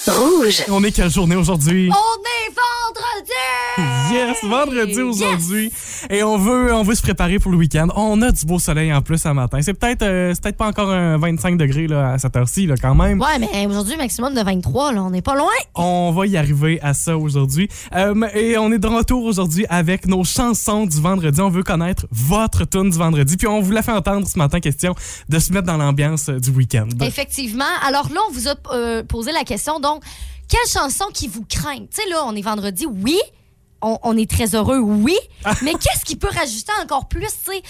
Rouge. 0.08 0.64
On 0.68 0.82
est 0.82 0.90
quelle 0.90 1.10
journée 1.10 1.36
aujourd'hui? 1.36 1.88
On 1.90 1.94
est 1.94 2.50
vendredi! 2.50 3.32
Yes, 4.10 4.38
vendredi 4.44 5.00
aujourd'hui. 5.00 5.72
Et 6.10 6.22
on 6.22 6.36
veut, 6.38 6.74
on 6.74 6.82
veut 6.82 6.94
se 6.94 7.02
préparer 7.02 7.38
pour 7.38 7.50
le 7.50 7.58
week-end. 7.58 7.88
On 7.94 8.20
a 8.22 8.30
du 8.30 8.44
beau 8.46 8.58
soleil 8.58 8.92
en 8.92 9.02
plus 9.02 9.18
ce 9.18 9.28
matin. 9.28 9.60
C'est 9.62 9.74
peut-être 9.74 10.02
euh, 10.02 10.34
peut-être 10.42 10.56
pas 10.56 10.66
encore 10.66 10.90
un 10.90 11.16
25 11.18 11.56
degrés 11.56 11.86
là, 11.86 12.12
à 12.12 12.18
cette 12.18 12.36
heure-ci 12.36 12.66
là, 12.66 12.74
quand 12.80 12.94
même. 12.94 13.20
Ouais, 13.20 13.38
mais 13.38 13.66
aujourd'hui, 13.66 13.96
maximum 13.96 14.34
de 14.34 14.42
23, 14.42 14.92
là. 14.92 15.02
On 15.02 15.10
n'est 15.10 15.22
pas 15.22 15.34
loin. 15.34 15.52
On 15.74 16.12
va 16.12 16.26
y 16.26 16.36
arriver 16.36 16.80
à 16.82 16.94
ça 16.94 17.16
aujourd'hui. 17.16 17.68
Euh, 17.94 18.14
et 18.34 18.58
on 18.58 18.72
est 18.72 18.78
de 18.78 18.86
retour 18.86 19.24
aujourd'hui 19.24 19.66
avec 19.68 20.06
nos 20.06 20.24
chansons 20.24 20.86
du 20.86 21.00
vendredi. 21.00 21.40
On 21.40 21.50
veut 21.50 21.62
connaître 21.62 22.06
votre 22.10 22.64
tune 22.64 22.90
du 22.90 22.98
vendredi. 22.98 23.36
Puis 23.36 23.46
on 23.46 23.60
vous 23.60 23.72
l'a 23.72 23.82
fait 23.82 23.92
entendre 23.92 24.26
ce 24.26 24.38
matin, 24.38 24.60
question 24.60 24.94
de 25.28 25.38
se 25.38 25.52
mettre 25.52 25.66
dans 25.66 25.76
l'ambiance 25.76 26.28
euh, 26.28 26.38
du 26.38 26.50
week-end. 26.50 26.88
Effectivement. 27.00 27.64
Alors 27.86 28.08
là, 28.12 28.20
on 28.28 28.32
vous 28.32 28.48
a 28.48 28.54
euh, 28.72 29.02
posé 29.02 29.32
la 29.32 29.44
question, 29.44 29.80
donc, 29.80 30.02
quelle 30.48 30.70
chanson 30.70 31.04
qui 31.12 31.28
vous 31.28 31.44
craint? 31.48 31.78
Tu 31.78 32.02
sais, 32.02 32.08
là, 32.10 32.24
on 32.26 32.34
est 32.34 32.42
vendredi, 32.42 32.86
oui. 32.86 33.18
On, 33.82 33.98
on 34.02 34.16
est 34.16 34.30
très 34.30 34.54
heureux, 34.54 34.78
oui. 34.78 35.16
Mais 35.62 35.72
qu'est-ce 35.72 36.04
qui 36.04 36.16
peut 36.16 36.30
rajouter 36.34 36.72
encore 36.82 37.08
plus, 37.08 37.26
tu 37.44 37.52
sais? 37.52 37.62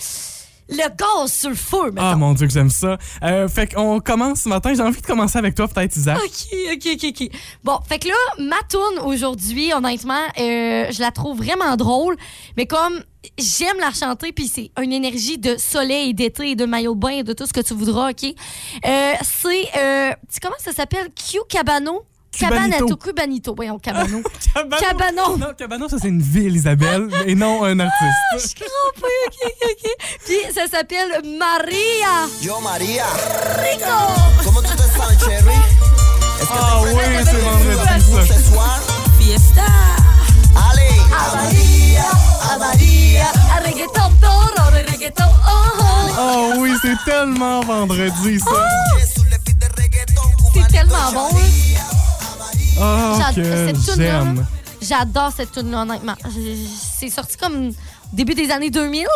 le 0.68 0.88
gaz 0.96 1.32
sur 1.32 1.50
le 1.50 1.56
feu, 1.56 1.90
mettons. 1.90 2.06
Ah 2.06 2.16
mon 2.16 2.32
Dieu 2.34 2.46
que 2.46 2.52
j'aime 2.52 2.70
ça. 2.70 2.96
Euh, 3.22 3.48
fait 3.48 3.74
qu'on 3.74 4.00
commence 4.00 4.42
ce 4.42 4.48
matin. 4.48 4.72
J'ai 4.74 4.82
envie 4.82 5.00
de 5.00 5.06
commencer 5.06 5.38
avec 5.38 5.54
toi 5.54 5.68
peut-être, 5.68 5.96
Isaac. 5.96 6.18
OK, 6.18 6.56
OK, 6.72 6.88
OK, 6.94 7.04
OK. 7.08 7.28
Bon, 7.64 7.78
fait 7.86 7.98
que 7.98 8.08
là, 8.08 8.14
ma 8.38 8.56
toune 8.68 9.04
aujourd'hui, 9.04 9.72
honnêtement, 9.72 10.24
euh, 10.38 10.86
je 10.90 11.00
la 11.00 11.10
trouve 11.10 11.38
vraiment 11.38 11.76
drôle, 11.76 12.16
mais 12.56 12.66
comme 12.66 13.02
j'aime 13.38 13.78
la 13.80 13.92
chanter, 13.92 14.32
puis 14.32 14.48
c'est 14.48 14.70
une 14.80 14.92
énergie 14.92 15.38
de 15.38 15.56
soleil, 15.56 16.14
d'été, 16.14 16.54
de 16.54 16.64
maillot 16.64 16.94
de 16.94 17.00
bain, 17.00 17.22
de 17.22 17.32
tout 17.32 17.46
ce 17.46 17.52
que 17.52 17.60
tu 17.60 17.74
voudras, 17.74 18.10
OK? 18.10 18.24
Euh, 18.24 19.12
c'est, 19.22 19.68
euh, 19.76 20.10
tu 20.10 20.16
sais, 20.28 20.40
comment 20.40 20.56
ça 20.58 20.72
s'appelle? 20.72 21.08
Q 21.14 21.38
Cabano? 21.48 22.02
Cabanato, 22.38 22.96
Cubanito, 22.96 23.54
voyons, 23.54 23.78
Cabano. 23.78 24.20
Cabano. 24.54 24.76
Cabano. 24.80 25.36
Non, 25.36 25.54
Cabano, 25.56 25.88
ça 25.88 25.96
c'est 26.00 26.08
une 26.08 26.22
ville, 26.22 26.56
Isabelle, 26.56 27.08
et 27.26 27.34
non 27.34 27.64
un 27.64 27.76
Je 27.76 27.82
artiste. 27.82 28.46
suis 28.48 28.54
crampée, 28.54 29.18
OK, 29.26 29.36
OK, 29.44 29.70
OK. 29.70 30.18
Puis 30.24 30.54
ça 30.54 30.66
s'appelle 30.66 31.20
Maria 31.38 32.28
Yo, 32.40 32.58
María, 32.60 33.04
Rico. 33.58 34.44
¿cómo 34.44 34.62
tú 34.62 34.68
te 34.74 34.82
sens, 34.82 35.18
Cherry? 35.24 35.54
Que 36.38 36.46
Ah 36.50 36.80
oui, 36.82 36.90
c'est 37.24 37.40
vendredi 37.40 38.28
ça. 38.28 38.34
ce 38.34 38.50
soir? 38.50 38.80
Fiesta! 39.18 39.62
Allez, 40.54 41.00
a 41.12 41.36
María, 41.36 42.04
a 42.50 42.58
María. 42.58 43.26
A 43.54 43.60
reggaeton, 43.60 44.10
toro 44.20 44.70
reggaeton, 44.72 45.28
oh, 45.46 45.78
oh. 45.78 46.54
Oh 46.56 46.60
oui, 46.60 46.72
c'est 46.82 46.96
tellement 47.04 47.60
vendredi 47.60 48.38
ça. 48.40 48.68
Reggaeton 49.76 50.22
C'est 50.54 50.68
tellement 50.68 51.12
bon, 51.12 51.28
hein. 51.36 51.48
Oh 52.80 53.18
cette 53.34 53.36
là. 53.46 53.94
j'aime. 53.96 54.46
J'adore 54.80 55.32
cette 55.36 55.52
tune-là, 55.52 55.82
honnêtement. 55.82 56.16
Je- 56.24 56.56
C'est 56.98 57.08
sorti 57.10 57.36
comme 57.36 57.70
début 58.12 58.34
des 58.34 58.50
années 58.50 58.70
2000. 58.70 59.06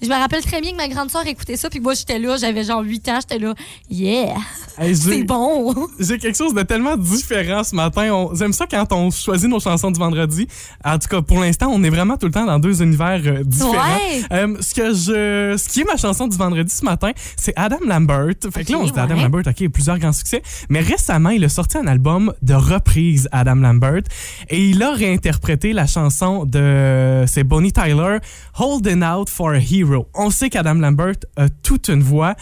Je 0.00 0.08
me 0.08 0.14
rappelle 0.14 0.42
très 0.42 0.60
bien 0.60 0.72
que 0.72 0.76
ma 0.76 0.88
grande 0.88 1.10
sœur 1.10 1.26
écoutait 1.26 1.56
ça, 1.56 1.68
puis 1.70 1.80
moi, 1.80 1.94
j'étais 1.94 2.18
là, 2.18 2.36
j'avais 2.36 2.64
genre 2.64 2.82
8 2.82 3.08
ans, 3.08 3.18
j'étais 3.20 3.38
là, 3.38 3.54
yeah, 3.90 4.36
Hey, 4.80 4.94
c'est 4.94 5.24
bon. 5.24 5.74
J'ai 5.98 6.18
quelque 6.18 6.36
chose 6.36 6.54
de 6.54 6.62
tellement 6.62 6.96
différent 6.96 7.64
ce 7.64 7.74
matin. 7.74 8.28
J'aime 8.34 8.52
ça 8.52 8.64
quand 8.70 8.92
on 8.92 9.10
choisit 9.10 9.48
nos 9.48 9.58
chansons 9.58 9.90
du 9.90 9.98
vendredi. 9.98 10.46
En 10.84 10.98
tout 11.00 11.08
cas, 11.08 11.20
pour 11.20 11.40
l'instant, 11.40 11.68
on 11.72 11.82
est 11.82 11.90
vraiment 11.90 12.16
tout 12.16 12.26
le 12.26 12.32
temps 12.32 12.46
dans 12.46 12.60
deux 12.60 12.80
univers 12.80 13.20
euh, 13.26 13.42
différents. 13.42 13.72
Ouais. 13.72 14.22
Euh, 14.30 14.56
ce 14.60 14.74
que 14.74 14.94
je, 14.94 15.56
ce 15.58 15.68
qui 15.68 15.80
est 15.80 15.84
ma 15.84 15.96
chanson 15.96 16.28
du 16.28 16.36
vendredi 16.36 16.72
ce 16.72 16.84
matin, 16.84 17.10
c'est 17.36 17.52
Adam 17.56 17.78
Lambert. 17.84 18.34
Fait 18.52 18.64
que 18.64 18.70
là, 18.70 18.78
on 18.78 18.86
se 18.86 18.92
dit 18.92 19.00
Adam 19.00 19.16
ouais. 19.16 19.22
Lambert, 19.22 19.42
ok, 19.48 19.68
plusieurs 19.68 19.98
grands 19.98 20.12
succès. 20.12 20.42
Mais 20.68 20.80
récemment, 20.80 21.30
il 21.30 21.44
a 21.44 21.48
sorti 21.48 21.76
un 21.76 21.88
album 21.88 22.32
de 22.42 22.54
reprise 22.54 23.28
Adam 23.32 23.56
Lambert 23.56 24.02
et 24.48 24.64
il 24.68 24.80
a 24.80 24.92
réinterprété 24.92 25.72
la 25.72 25.88
chanson 25.88 26.44
de, 26.44 27.24
c'est 27.26 27.42
Bonnie 27.42 27.72
Tyler, 27.72 28.18
Holding 28.56 29.02
Out 29.02 29.28
for 29.28 29.50
a 29.50 29.58
Hero. 29.58 29.87
On 30.14 30.30
sait 30.30 30.50
qu'Adam 30.50 30.74
Lambert 30.74 31.16
a 31.36 31.48
toute 31.48 31.88
une 31.88 32.02
voix. 32.02 32.34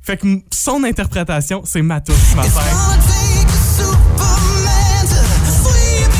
Fait 0.00 0.16
que 0.16 0.26
son 0.52 0.84
interprétation, 0.84 1.62
c'est 1.64 1.82
ma 1.82 2.00
touche 2.00 2.16
ce 2.16 2.36
matin. 2.36 2.48
Gonna 2.50 2.96
take 3.02 3.48
a 3.48 3.58
Superman 3.76 5.06
to 5.06 5.50
sweep 5.50 6.18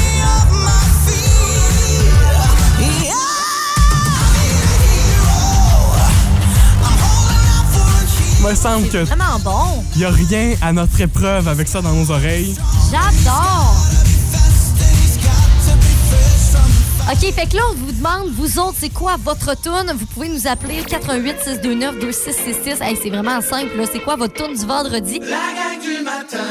me 8.48 8.54
semble 8.54 8.88
que 8.88 8.98
Vraiment 9.04 9.38
bon. 9.44 9.84
y 9.96 10.04
a 10.04 10.10
rien 10.10 10.54
à 10.62 10.72
notre 10.72 11.00
épreuve 11.00 11.48
avec 11.48 11.68
ça 11.68 11.82
dans 11.82 11.92
nos 11.92 12.10
oreilles. 12.10 12.54
J'adore. 12.90 13.74
OK, 17.10 17.32
fait 17.32 17.48
que 17.48 17.56
là, 17.56 17.62
on 17.70 17.74
vous 17.74 17.92
demande, 17.92 18.28
vous 18.32 18.58
autres, 18.58 18.76
c'est 18.78 18.92
quoi 18.92 19.16
votre 19.16 19.58
tune? 19.58 19.90
Vous 19.96 20.04
pouvez 20.04 20.28
nous 20.28 20.46
appeler 20.46 20.82
88 20.86 21.36
629 21.42 22.00
2666. 22.00 22.82
Hey, 22.82 22.98
c'est 23.02 23.08
vraiment 23.08 23.40
simple, 23.40 23.78
là. 23.78 23.84
C'est 23.90 24.00
quoi 24.00 24.16
votre 24.16 24.34
tune 24.34 24.54
du 24.54 24.66
vendredi? 24.66 25.18
La 25.20 25.26
gang 25.26 25.80
du 25.80 26.04
matin. 26.04 26.44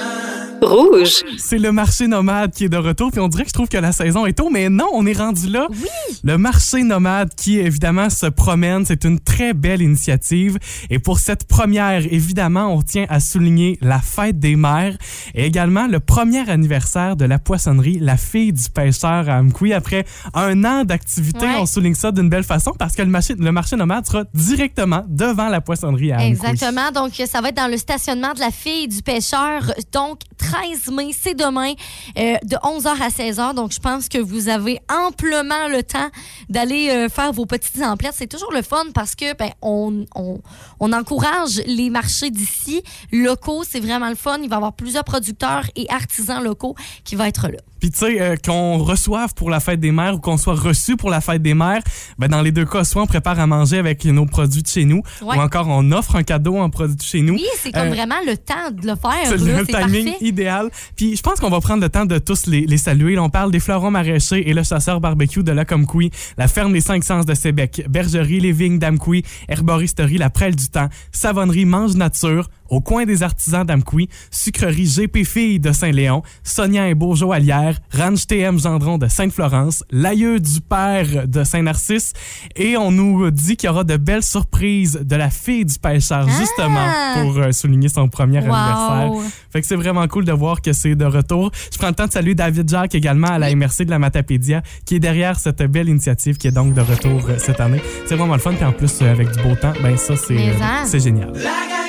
Rouge. 0.60 1.24
C'est 1.38 1.60
le 1.60 1.72
marché 1.72 2.08
nomade 2.08 2.52
qui 2.52 2.66
est 2.66 2.70
de 2.70 2.78
retour, 2.78 3.12
puis 3.12 3.20
on 3.20 3.28
dirait 3.28 3.44
que 3.44 3.50
je 3.50 3.54
trouve 3.54 3.68
que 3.68 3.78
la 3.78 3.92
saison 3.92 4.26
est 4.26 4.34
tôt, 4.34 4.50
mais 4.50 4.70
non, 4.70 4.88
on 4.94 5.06
est 5.06 5.16
rendu 5.16 5.48
là. 5.48 5.68
Oui. 5.70 6.18
Le 6.24 6.40
marché 6.40 6.82
nomade 6.82 7.36
qui, 7.36 7.60
évidemment, 7.60 8.10
se 8.10 8.26
promène, 8.26 8.84
c'est 8.84 9.04
une 9.04 9.20
très 9.20 9.54
belle 9.54 9.84
initiative. 9.84 10.58
Et 10.90 10.98
pour 10.98 11.20
cette 11.20 11.44
première, 11.44 12.12
évidemment, 12.12 12.74
on 12.74 12.82
tient 12.82 13.06
à 13.10 13.20
souligner 13.20 13.78
la 13.82 14.00
fête 14.00 14.40
des 14.40 14.56
mères 14.56 14.98
et 15.36 15.46
également 15.46 15.86
le 15.86 16.00
premier 16.00 16.50
anniversaire 16.50 17.16
de 17.16 17.26
la 17.26 17.38
poissonnerie 17.38 18.00
La 18.00 18.18
Fille 18.18 18.54
du 18.54 18.70
pêcheur 18.72 19.30
à 19.30 19.38
Amkoui. 19.38 19.74
Après 19.74 20.04
un 20.34 20.47
an 20.64 20.84
d'activité, 20.84 21.46
Ouais. 21.46 21.56
on 21.60 21.66
souligne 21.66 21.96
ça 21.96 22.12
d'une 22.12 22.30
belle 22.30 22.44
façon 22.44 22.72
parce 22.78 22.94
que 22.96 23.02
le 23.02 23.10
marché, 23.10 23.36
le 23.38 23.52
marché 23.52 23.76
nomade 23.76 24.06
sera 24.06 24.24
directement 24.34 25.04
devant 25.08 25.48
la 25.50 25.62
poissonnerie 25.62 26.12
à. 26.12 26.26
Exactement. 26.26 26.92
Donc, 26.92 27.14
ça 27.26 27.42
va 27.42 27.50
être 27.50 27.58
dans 27.58 27.70
le 27.70 27.78
stationnement 27.78 28.34
de 28.34 28.40
la 28.40 28.52
fille 28.52 28.88
du 28.88 29.02
pêcheur. 29.02 29.72
Donc, 29.92 30.20
13 30.38 30.92
mai, 30.92 31.12
c'est 31.20 31.34
demain, 31.34 31.74
euh, 32.18 32.36
de 32.44 32.56
11h 32.64 33.02
à 33.02 33.10
16h. 33.10 33.54
Donc, 33.56 33.72
je 33.72 33.80
pense 33.80 34.08
que 34.10 34.18
vous 34.18 34.50
avez 34.50 34.80
amplement 34.90 35.68
le 35.70 35.84
temps 35.84 36.10
d'aller 36.50 36.90
euh, 36.90 37.10
faire 37.10 37.32
vos 37.34 37.46
petites 37.46 37.82
emplettes. 37.82 38.14
C'est 38.16 38.28
toujours 38.28 38.52
le 38.54 38.62
fun 38.62 38.84
parce 38.94 39.16
que 39.16 39.36
ben, 39.36 39.50
on, 39.62 40.06
on, 40.16 40.40
on 40.80 40.94
encourage 40.94 41.62
les 41.66 41.90
marchés 41.90 42.30
d'ici 42.30 42.82
locaux. 43.12 43.64
C'est 43.68 43.80
vraiment 43.80 44.10
le 44.10 44.16
fun. 44.16 44.38
Il 44.44 44.50
va 44.50 44.56
y 44.56 44.58
avoir 44.58 44.74
plusieurs 44.74 45.04
producteurs 45.04 45.64
et 45.76 45.88
artisans 45.90 46.44
locaux 46.44 46.76
qui 47.04 47.16
vont 47.16 47.26
être 47.26 47.48
là. 47.48 47.58
Puis 47.80 47.92
tu 47.92 48.00
sais, 48.00 48.22
euh, 48.22 48.36
qu'on 48.44 48.78
reçoive 48.78 49.34
pour 49.34 49.50
la 49.50 49.60
fête 49.60 49.80
des 49.80 49.92
mères 49.92 50.16
ou 50.16 50.20
qu'on 50.20 50.38
soit 50.38 50.56
reçu 50.56 50.96
pour 50.98 51.10
la 51.10 51.22
fête 51.22 51.42
des 51.42 51.54
mères, 51.54 51.82
ben 52.18 52.28
dans 52.28 52.42
les 52.42 52.52
deux 52.52 52.66
cas, 52.66 52.84
soit 52.84 53.02
on 53.04 53.08
prépare 53.08 53.40
à 53.40 53.48
manger 53.48 53.78
avec 53.78 54.04
nos 54.06 54.26
produits 54.26 54.64
de 54.64 54.68
chez 54.68 54.86
nous, 54.86 55.02
Ouais. 55.22 55.38
ou 55.38 55.42
encore 55.42 55.68
on 55.70 55.92
offre 55.92 56.16
un 56.16 56.24
cadeau 56.24 56.58
en 56.58 56.70
produit 56.70 56.96
de 56.96 57.02
chez 57.02 57.22
nous. 57.22 57.34
Oui, 57.36 57.46
c'est 57.60 57.72
comme 57.72 57.88
Euh, 57.88 57.90
vraiment 57.90 58.16
le 58.26 58.38
temps 58.38 58.72
de 58.72 58.86
le 58.88 58.96
faire. 58.96 59.26
C'est 59.26 59.38
le 59.38 59.66
timing 59.66 60.06
parfait. 60.12 60.18
idéal. 60.22 60.70
Puis 60.96 61.16
je 61.16 61.22
pense 61.22 61.40
qu'on 61.40 61.50
va 61.50 61.60
prendre 61.62 61.82
le 61.82 61.90
temps 61.90 62.06
de 62.06 62.18
tous 62.18 62.48
les, 62.48 62.66
les 62.66 62.78
saluer. 62.78 63.16
Là, 63.16 63.24
on 63.24 63.30
parle 63.30 63.52
des 63.52 63.60
fleurons 63.60 63.92
maraîchers 63.92 64.50
et 64.50 64.54
le 64.54 64.64
chasseur 64.64 65.00
barbecue 65.00 65.44
de 65.44 65.52
Lacomkoui, 65.52 66.12
la 66.38 66.48
ferme 66.48 66.74
des 66.74 66.82
cinq 66.82 67.04
sens 67.04 67.26
de 67.26 67.34
Sébec, 67.34 67.84
bergerie 67.90 68.40
Les 68.40 68.52
Vignes 68.52 68.80
d'Amkoui, 68.80 69.24
herboristerie 69.48 70.18
La 70.18 70.30
Prêle 70.30 70.56
du 70.56 70.68
Temps, 70.70 70.90
savonnerie 71.12 71.66
Mange 71.66 71.96
Nature, 71.96 72.50
au 72.70 72.82
coin 72.82 73.06
des 73.06 73.24
artisans 73.24 73.66
d'Amkoui, 73.66 74.10
sucrerie 74.32 74.86
GP 74.86 75.24
Fille 75.26 75.60
de 75.60 75.72
Saint-Léon, 75.72 76.22
Sonia 76.44 76.88
et 76.90 76.96
Bourgeot 76.96 77.32
Allière, 77.32 77.80
Ranch 77.98 78.28
TM 78.28 78.60
Gendron 78.60 78.98
de 78.98 79.08
Sainte-Florence, 79.08 79.84
l'aïeux 79.92 80.40
du 80.40 80.62
père 80.62 81.28
de 81.28 81.44
Saint-Narcisse 81.44 82.14
et 82.56 82.78
on 82.78 82.92
nous 82.92 83.32
dit 83.32 83.58
qu'il 83.58 83.68
y 83.68 83.70
aura 83.70 83.84
de 83.84 83.98
belles 83.98 84.24
surprises 84.24 85.00
de 85.04 85.16
la 85.16 85.30
fille 85.30 85.66
du 85.66 85.78
pêcheur 85.80 86.28
justement 86.30 86.88
pour 87.16 87.38
euh, 87.38 87.52
souligner 87.52 87.90
son 87.90 88.08
premier 88.08 88.40
Wow. 88.40 88.54
anniversaire. 88.54 89.32
Fait 89.52 89.62
que 89.62 89.68
c'est 89.68 89.76
vraiment 89.76 90.08
cool 90.08 90.26
de 90.26 90.32
voir 90.32 90.62
que 90.62 90.74
c'est 90.74 90.96
de 90.96 91.06
retour. 91.06 91.52
Je 91.72 91.78
prends 91.78 91.88
le 91.88 91.94
temps 91.96 92.06
de 92.08 92.12
saluer 92.12 92.36
David 92.36 92.70
Jacques 92.70 92.96
également 92.96 93.28
à 93.28 93.40
la 93.40 93.54
MRC 93.56 93.86
de 93.86 93.90
la 93.90 94.00
Matapédia 94.00 94.62
qui 94.86 94.96
est 94.96 95.00
derrière 95.00 95.40
cette 95.40 95.62
belle 95.64 95.90
initiative 95.90 96.38
qui 96.38 96.48
est 96.48 96.52
donc 96.52 96.74
de 96.74 96.82
retour 96.82 97.22
euh, 97.30 97.36
cette 97.38 97.60
année. 97.60 97.82
C'est 98.06 98.16
vraiment 98.16 98.34
le 98.36 98.40
fun 98.40 98.54
puis 98.54 98.66
en 98.66 98.72
plus 98.74 99.02
euh, 99.02 99.12
avec 99.12 99.32
du 99.32 99.42
beau 99.42 99.56
temps, 99.56 99.74
ben 99.82 99.98
ça 99.98 100.16
c'est 100.16 100.38
euh, 100.38 100.54
hein? 100.62 100.84
c'est 100.86 101.00
génial. 101.00 101.32
La. 101.36 101.87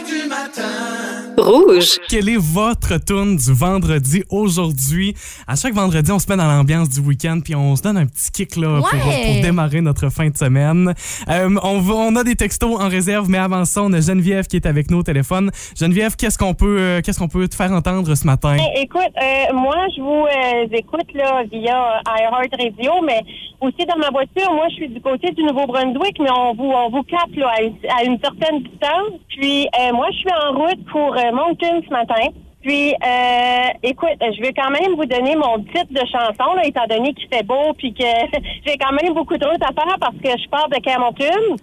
Rouge. 1.39 1.99
Quelle 2.09 2.29
est 2.29 2.37
votre 2.41 2.99
tune 3.05 3.37
du 3.37 3.53
vendredi 3.53 4.25
aujourd'hui? 4.31 5.15
À 5.47 5.55
chaque 5.57 5.75
vendredi, 5.75 6.11
on 6.11 6.19
se 6.19 6.29
met 6.29 6.37
dans 6.37 6.49
l'ambiance 6.49 6.89
du 6.89 7.01
week-end 7.01 7.41
puis 7.45 7.55
on 7.55 7.77
se 7.77 7.83
donne 7.83 7.97
un 7.97 8.07
petit 8.07 8.31
kick 8.33 8.57
là, 8.57 8.81
pour, 8.81 8.89
Ouais. 9.09 9.33
pour 9.35 9.43
démarrer 9.43 9.81
notre 9.81 10.09
fin 10.11 10.29
de 10.29 10.37
semaine. 10.37 10.93
Euh, 11.29 11.51
on, 11.63 11.79
va- 11.81 11.95
on 11.95 12.17
a 12.17 12.25
des 12.25 12.35
textos 12.35 12.81
en 12.81 12.89
réserve, 12.89 13.29
mais 13.31 13.39
avant 13.39 13.65
ça, 13.65 13.83
on 13.83 13.93
a 13.93 14.01
Geneviève 14.01 14.47
qui 14.47 14.57
est 14.57 14.67
avec 14.67 14.91
nous 14.91 14.99
au 14.99 15.03
téléphone. 15.03 15.51
Geneviève, 15.79 16.17
qu'est-ce 16.17 16.37
qu'on 16.39 16.55
peut, 16.55 16.77
euh, 16.81 17.01
qu'est-ce 17.03 17.19
qu'on 17.19 17.29
peut 17.29 17.47
te 17.49 17.55
faire 17.55 17.71
entendre 17.73 18.13
ce 18.15 18.27
matin? 18.27 18.55
Hey, 18.57 18.83
écoute, 18.83 19.01
euh, 19.17 19.55
moi, 19.55 19.77
je 19.97 20.01
vous 20.03 20.27
euh, 20.27 20.67
écoute 20.77 21.07
là, 21.15 21.43
via 21.53 22.01
iHeart 22.19 22.51
Radio, 22.59 22.93
mais 23.07 23.21
aussi 23.61 23.87
dans 23.87 23.97
ma 23.99 24.11
voiture, 24.11 24.53
moi, 24.53 24.67
je 24.71 24.75
suis 24.75 24.89
du 24.89 25.01
côté 25.01 25.31
du 25.33 25.43
Nouveau-Brunswick, 25.45 26.17
mais 26.21 26.31
on 26.31 26.55
vous, 26.55 26.71
on 26.71 26.91
vous 26.91 27.03
capte 27.05 27.37
là, 27.37 27.49
à, 27.59 27.63
une, 27.63 27.75
à 27.97 28.05
une 28.05 28.19
certaine 28.21 28.63
distance. 28.63 29.21
Puis, 29.29 29.67
euh, 29.81 29.93
moi, 29.93 30.07
je 30.13 30.17
suis 30.19 30.31
en 30.33 30.53
route 30.59 30.85
pour 30.91 31.15
euh, 31.17 31.28
Moncton 31.33 31.83
ce 31.87 31.91
matin. 31.93 32.29
Puis, 32.61 32.93
euh, 32.93 33.69
écoute, 33.85 34.19
je 34.21 34.41
vais 34.43 34.53
quand 34.53 34.71
même 34.71 34.95
vous 34.97 35.07
donner 35.07 35.37
mon 35.37 35.59
titre 35.63 35.91
de 35.91 36.01
chanson, 36.01 36.55
là, 36.55 36.67
étant 36.67 36.87
donné 36.91 37.15
qu'il 37.15 37.29
fait 37.29 37.45
beau, 37.45 37.73
puis 37.79 37.95
que 37.95 38.03
j'ai 38.67 38.77
quand 38.77 38.93
même 39.01 39.15
beaucoup 39.15 39.37
de 39.37 39.47
route 39.47 39.63
à 39.63 39.73
faire 39.73 39.97
parce 40.01 40.17
que 40.17 40.31
je 40.43 40.49
pars 40.49 40.69
de 40.69 40.77
Camonton. 40.83 41.57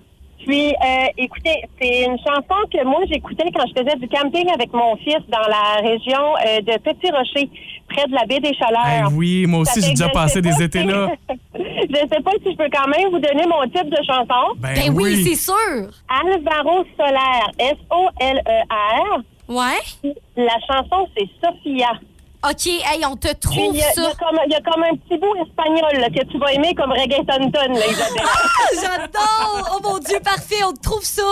Puis, 0.46 0.68
euh, 0.70 1.06
écoutez, 1.18 1.64
c'est 1.82 2.04
une 2.06 2.18
chanson 2.20 2.56
que 2.72 2.84
moi 2.86 3.00
j'écoutais 3.12 3.50
quand 3.52 3.66
je 3.68 3.82
faisais 3.82 3.96
du 3.98 4.08
camping 4.08 4.48
avec 4.54 4.72
mon 4.74 4.96
fils 4.98 5.18
dans 5.28 5.40
la 5.50 5.82
région 5.82 6.22
euh, 6.46 6.62
de 6.62 6.78
Petit 6.80 7.12
Rocher, 7.12 7.50
près 7.90 8.06
de 8.08 8.14
la 8.14 8.26
baie 8.26 8.40
des 8.40 8.54
Chaleurs. 8.54 9.10
oui, 9.14 9.46
moi 9.48 9.62
aussi, 9.62 9.82
j'ai 9.82 9.90
déjà 9.90 10.10
passé 10.10 10.42
des 10.42 10.52
pas 10.52 10.62
étés 10.62 10.82
si- 10.82 10.86
là. 10.88 11.08
je 11.56 11.96
sais 11.96 12.22
pas 12.22 12.32
si 12.44 12.52
je 12.52 12.58
peux 12.58 12.70
quand 12.72 12.88
même 12.88 13.10
vous 13.10 13.20
donner 13.20 13.46
mon 13.48 13.64
titre 13.64 13.86
de 13.90 14.04
chanson. 14.06 14.54
Ben 14.60 14.94
oui, 14.94 15.24
c'est 15.24 15.36
sûr. 15.52 15.90
Alvaro 16.08 16.86
Solaire, 16.96 17.50
S-O-L-E-R. 17.60 19.22
Ouais. 19.48 20.14
La 20.36 20.58
chanson, 20.68 21.08
c'est 21.16 21.28
Sophia. 21.44 21.92
OK, 22.48 22.68
hey, 22.68 23.04
on 23.10 23.16
te 23.16 23.34
trouve 23.34 23.74
Il 23.74 23.80
y, 23.80 23.82
a- 23.84 23.92
ça. 23.92 24.02
il 24.02 24.04
y 24.04 24.06
a 24.08 24.16
comme, 24.16 24.40
il 24.46 24.52
y 24.52 24.56
a 24.56 24.62
comme 24.62 24.84
un 24.84 24.96
petit 24.98 25.18
bout 25.20 25.36
espagnol 25.48 26.00
là, 26.00 26.10
que 26.10 26.26
tu 26.32 26.38
vas 26.38 26.54
aimer 26.54 26.76
comme 26.76 26.92
reggaeton, 26.92 27.50
là, 27.74 27.88
Isabelle. 27.88 28.26
J'adore! 28.82 29.70
Oh 29.76 29.80
mon 29.84 29.98
Dieu, 30.00 30.20
parfait, 30.24 30.64
on 30.68 30.74
te 30.74 30.82
trouve 30.82 31.04
ça. 31.04 31.24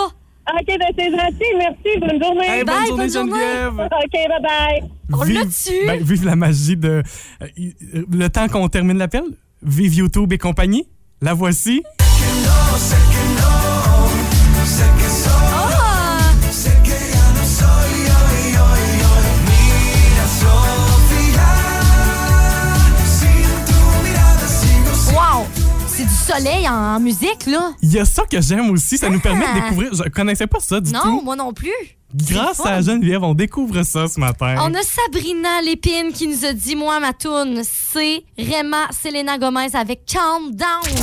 OK, 0.52 0.66
ben 0.66 0.88
c'est 0.98 1.10
gentil. 1.10 1.54
Merci. 1.56 1.98
Bonne 2.00 2.22
journée. 2.22 2.46
Hey, 2.48 2.64
bonne 2.64 2.74
Bye, 2.74 2.86
journée, 2.88 3.04
bonne 3.06 3.12
journée. 3.12 3.32
Geneviève. 3.32 3.80
OK, 3.80 4.12
bye-bye. 4.12 5.24
Vive- 5.26 5.86
ben, 5.86 6.02
vive 6.02 6.24
la 6.26 6.36
magie 6.36 6.76
de. 6.76 7.02
euh, 7.42 7.46
le 8.10 8.28
temps 8.28 8.48
qu'on 8.48 8.68
termine 8.68 8.98
l'appel. 8.98 9.22
Vive 9.62 9.94
YouTube 9.94 10.32
et 10.32 10.38
compagnie. 10.38 10.88
La 11.22 11.32
voici. 11.32 11.82
Soleil 26.24 26.68
en, 26.68 26.96
en 26.96 27.00
musique, 27.00 27.46
là. 27.46 27.72
Il 27.82 27.92
y 27.92 27.98
a 27.98 28.04
ça 28.04 28.22
que 28.30 28.40
j'aime 28.40 28.70
aussi. 28.70 28.98
Ça 28.98 29.08
nous 29.10 29.20
permet 29.20 29.40
de 29.44 29.50
Ah. 29.50 29.60
découvrir. 29.60 29.90
Je 29.94 30.08
connaissais 30.08 30.46
pas 30.46 30.60
ça 30.60 30.80
du 30.80 30.92
non, 30.92 31.00
tout. 31.02 31.20
moi 31.22 31.36
non 31.36 31.52
plus. 31.52 31.70
Grâce 32.14 32.64
à. 32.64 32.80
Geneviève, 32.80 33.22
on 33.24 33.34
découvre 33.34 33.82
ça 33.82 34.06
ce 34.06 34.20
matin. 34.20 34.54
On 34.60 34.72
a 34.72 34.82
Sabrina 34.82 35.60
Lépine 35.62 36.12
qui 36.12 36.28
nous 36.28 36.44
a 36.44 36.52
dit 36.52 36.76
Moi, 36.76 37.00
ma 37.00 37.12
toune, 37.12 37.62
c'est 37.64 38.22
Rema 38.38 38.86
Selena 39.02 39.36
Gomez 39.38 39.74
avec 39.74 40.04
Calm 40.06 40.52
Down. 40.52 40.94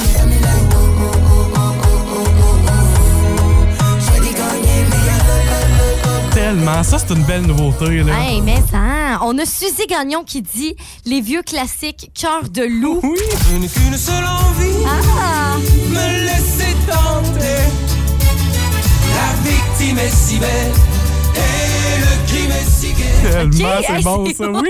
Tellement. 6.34 6.84
Ça, 6.84 6.98
c'est 7.00 7.14
une 7.14 7.24
belle 7.24 7.42
nouveauté. 7.46 8.04
Là. 8.04 8.14
Hey, 8.20 8.42
mais 8.42 8.58
ça. 8.72 9.01
On 9.24 9.38
a 9.38 9.46
Suzy 9.46 9.86
Gagnon 9.88 10.24
qui 10.24 10.42
dit 10.42 10.76
Les 11.06 11.22
vieux 11.22 11.44
classiques 11.44 12.10
Cœur 12.20 12.50
de 12.50 12.64
loup. 12.64 13.00
Oui. 13.04 13.20
Je 13.52 13.56
n'ai 13.58 13.68
qu'une 13.68 13.96
seule 13.98 14.26
envie, 14.26 14.84
Ah! 14.88 15.58
me 15.90 16.26
laisser 16.26 16.76
tenter. 16.88 17.62
La 19.14 19.34
victime 19.50 20.00
est 20.00 20.10
si 20.16 20.38
belle 20.38 20.74
et 21.36 22.00
le 22.00 22.12
crime 22.28 22.52
est 22.52 22.70
si 22.70 22.94
gai. 22.94 23.32
Tellement, 23.32 23.70
Ok, 23.80 23.86
c'est 23.88 24.04
bon, 24.04 24.26
ça. 24.34 24.50
Oui. 24.62 24.70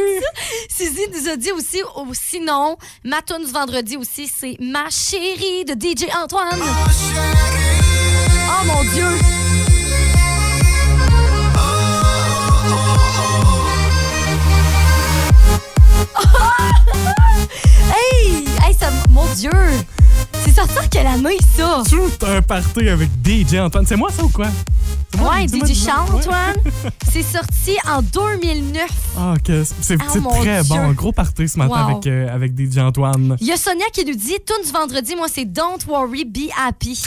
Suzy 0.69 1.05
nous 1.13 1.27
a 1.29 1.35
dit 1.37 1.51
aussi, 1.51 1.81
oh, 1.95 2.05
sinon, 2.13 2.77
ma 3.05 3.21
tune 3.21 3.45
du 3.45 3.51
vendredi 3.51 3.95
aussi, 3.97 4.27
c'est 4.27 4.57
Ma 4.59 4.89
chérie 4.89 5.63
de 5.65 5.73
DJ 5.73 6.07
Antoine. 6.21 6.59
Oh 6.59 8.63
mon 8.65 8.83
Dieu! 8.91 9.07
hey! 17.93 18.45
Hey, 18.63 18.73
ça, 18.79 18.89
mon 19.09 19.25
Dieu! 19.35 19.49
C'est 20.43 20.55
sorti 20.55 20.77
en 20.79 20.87
quelle 20.89 21.07
année, 21.07 21.37
ça? 21.55 21.83
Tout 21.89 22.11
un 22.25 22.41
party 22.41 22.89
avec 22.89 23.09
DJ 23.25 23.55
Antoine. 23.59 23.85
C'est 23.85 23.95
moi, 23.95 24.09
ça 24.11 24.23
ou 24.23 24.29
quoi? 24.29 24.47
Moi? 25.17 25.33
Ouais, 25.35 25.47
DJ. 25.47 25.73
Charles, 25.85 26.09
Ouais. 26.11 26.19
Antoine. 26.19 26.55
C'est 27.11 27.21
sorti 27.23 27.77
en 27.87 28.01
2009. 28.01 28.89
Ah, 29.17 29.33
que 29.43 29.63
c'est 29.81 29.97
Oh, 29.99 30.03
c'est 30.11 30.19
mon 30.21 30.29
très 30.29 30.61
Dieu. 30.63 30.73
bon. 30.73 30.79
Un 30.79 30.93
gros 30.93 31.11
party 31.11 31.47
ce 31.49 31.57
matin 31.59 31.85
Wow. 31.85 31.91
avec, 31.91 32.07
euh, 32.07 32.33
avec 32.33 32.53
DJ 32.57 32.77
Antoine. 32.79 33.35
Il 33.41 33.47
y 33.47 33.51
a 33.51 33.57
Sonia 33.57 33.85
qui 33.93 34.05
nous 34.05 34.15
dit 34.15 34.37
Tune 34.45 34.65
du 34.65 34.71
vendredi, 34.71 35.15
moi, 35.15 35.27
c'est 35.31 35.45
Don't 35.45 35.79
Worry, 35.87 36.23
Be 36.25 36.49
Happy. 36.57 36.97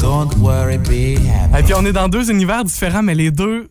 Don't 0.00 0.34
worry, 0.38 0.78
be 0.78 1.16
happy. 1.28 1.58
Et 1.58 1.62
puis 1.62 1.74
on 1.74 1.84
est 1.84 1.92
dans 1.92 2.08
deux 2.08 2.30
univers 2.30 2.64
différents, 2.64 3.02
mais 3.02 3.14
les 3.14 3.30
deux, 3.30 3.68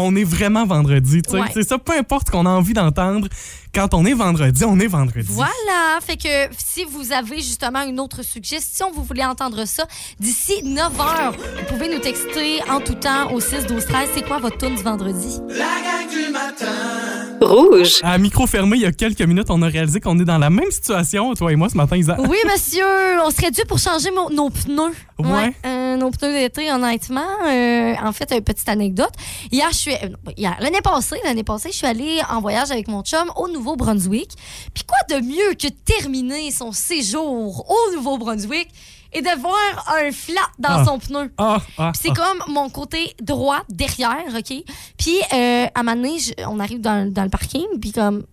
on 0.00 0.14
est 0.16 0.24
vraiment 0.24 0.64
vendredi. 0.66 1.22
tu 1.22 1.30
sais. 1.30 1.40
Ouais. 1.40 1.48
C'est 1.52 1.68
ça, 1.68 1.78
peu 1.78 1.92
importe 1.92 2.28
ce 2.28 2.32
qu'on 2.32 2.46
a 2.46 2.50
envie 2.50 2.72
d'entendre. 2.72 3.28
Quand 3.74 3.92
on 3.92 4.04
est 4.06 4.14
vendredi, 4.14 4.64
on 4.64 4.80
est 4.80 4.86
vendredi. 4.86 5.28
Voilà. 5.30 5.98
Fait 6.00 6.16
que 6.16 6.28
si 6.56 6.84
vous 6.84 7.12
avez 7.12 7.36
justement 7.36 7.82
une 7.82 8.00
autre 8.00 8.22
suggestion, 8.24 8.90
vous 8.94 9.02
voulez 9.04 9.24
entendre 9.24 9.64
ça, 9.66 9.84
d'ici 10.18 10.62
9 10.64 10.92
h, 10.96 11.32
vous 11.32 11.64
pouvez 11.68 11.92
nous 11.92 12.00
texter 12.00 12.60
en 12.70 12.80
tout 12.80 12.94
temps 12.94 13.30
au 13.32 13.40
6 13.40 13.66
12 13.66 13.84
13 13.84 14.08
C'est 14.14 14.26
quoi 14.26 14.38
votre 14.38 14.56
tune 14.56 14.74
du 14.74 14.82
vendredi? 14.82 15.38
La 15.50 15.56
gang 15.56 16.08
du 16.10 16.32
matin. 16.32 17.36
Rouge. 17.40 17.98
À 18.02 18.18
micro 18.18 18.46
fermé, 18.46 18.76
il 18.78 18.82
y 18.82 18.86
a 18.86 18.92
quelques 18.92 19.20
minutes, 19.22 19.46
on 19.50 19.62
a 19.62 19.68
réalisé 19.68 20.00
qu'on 20.00 20.18
est 20.18 20.24
dans 20.24 20.38
la 20.38 20.50
même 20.50 20.70
situation, 20.70 21.32
toi 21.34 21.52
et 21.52 21.56
moi, 21.56 21.68
ce 21.68 21.76
matin, 21.76 21.96
Isa. 21.96 22.16
Oui, 22.28 22.36
monsieur, 22.50 22.84
on 23.24 23.30
serait 23.30 23.50
dû 23.50 23.60
pour 23.68 23.78
changer 23.78 24.10
mon- 24.10 24.30
nos 24.30 24.50
pneus. 24.50 24.92
Ouais. 25.18 25.52
euh, 25.66 25.96
nos 25.96 26.10
pneus 26.10 26.32
d'été, 26.32 26.70
honnêtement. 26.72 27.20
Euh, 27.46 27.94
en 28.02 28.12
fait, 28.12 28.32
une 28.32 28.40
petite 28.42 28.68
anecdote. 28.68 29.12
Hier, 29.52 29.68
je 29.72 29.87
suis. 29.90 30.04
euh, 30.04 30.50
l'année 30.60 30.80
passée, 30.82 31.16
l'année 31.24 31.44
passée, 31.44 31.70
je 31.70 31.76
suis 31.76 31.86
allée 31.86 32.20
en 32.30 32.40
voyage 32.40 32.70
avec 32.70 32.88
mon 32.88 33.02
chum 33.02 33.30
au 33.36 33.48
Nouveau-Brunswick. 33.48 34.30
Puis 34.74 34.84
quoi 34.84 34.98
de 35.16 35.22
mieux 35.24 35.54
que 35.54 35.68
terminer 35.68 36.50
son 36.50 36.72
séjour 36.72 37.68
au 37.70 37.94
Nouveau-Brunswick 37.94 38.68
et 39.12 39.22
de 39.22 39.40
voir 39.40 39.94
un 39.96 40.12
flat 40.12 40.40
dans 40.58 40.68
Ah. 40.70 40.84
son 40.84 40.98
pneu? 40.98 41.32
Ah, 41.38 41.58
ah, 41.78 41.92
c'est 41.98 42.10
comme 42.14 42.42
mon 42.48 42.68
côté 42.70 43.14
droit 43.22 43.60
derrière, 43.68 44.24
OK? 44.36 44.62
Puis 44.98 45.18
euh, 45.32 45.66
à 45.74 45.80
un 45.80 45.82
moment 45.82 45.96
donné, 45.96 46.18
je- 46.18 46.32
on 46.46 46.60
arrive 46.60 46.80
dans, 46.80 47.10
dans 47.12 47.24
le 47.24 47.30
parking, 47.30 47.66
puis 47.80 47.92
comme. 47.92 48.24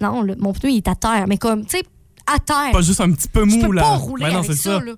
Non, 0.00 0.22
le- 0.22 0.36
mon 0.36 0.52
pneu, 0.52 0.70
il 0.70 0.76
est 0.78 0.88
à 0.88 0.94
terre. 0.94 1.24
Mais 1.28 1.38
comme, 1.38 1.64
tu 1.66 1.78
sais, 1.78 1.82
à 2.34 2.38
terre. 2.38 2.70
Pas 2.72 2.82
juste 2.82 3.00
un 3.00 3.10
petit 3.12 3.28
peu 3.28 3.44
mou, 3.44 3.60
peux 3.68 3.72
là. 3.74 3.82
pas 3.82 3.96
rouler 3.96 4.24
Ben 4.26 4.32
non, 4.32 4.38
avec 4.40 4.52
c'est 4.52 4.58
ça. 4.62 4.80
là. 4.80 4.92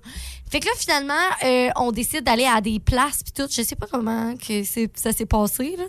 Fait 0.49 0.59
que 0.59 0.65
là, 0.65 0.71
finalement, 0.77 1.13
euh, 1.45 1.69
on 1.77 1.93
décide 1.93 2.25
d'aller 2.25 2.43
à 2.45 2.59
des 2.59 2.79
places 2.81 3.23
puis 3.23 3.31
tout. 3.31 3.49
Je 3.49 3.61
sais 3.61 3.75
pas 3.77 3.87
comment 3.89 4.35
que 4.35 4.63
ça 4.95 5.13
s'est 5.13 5.25
passé, 5.25 5.75
là. 5.77 5.85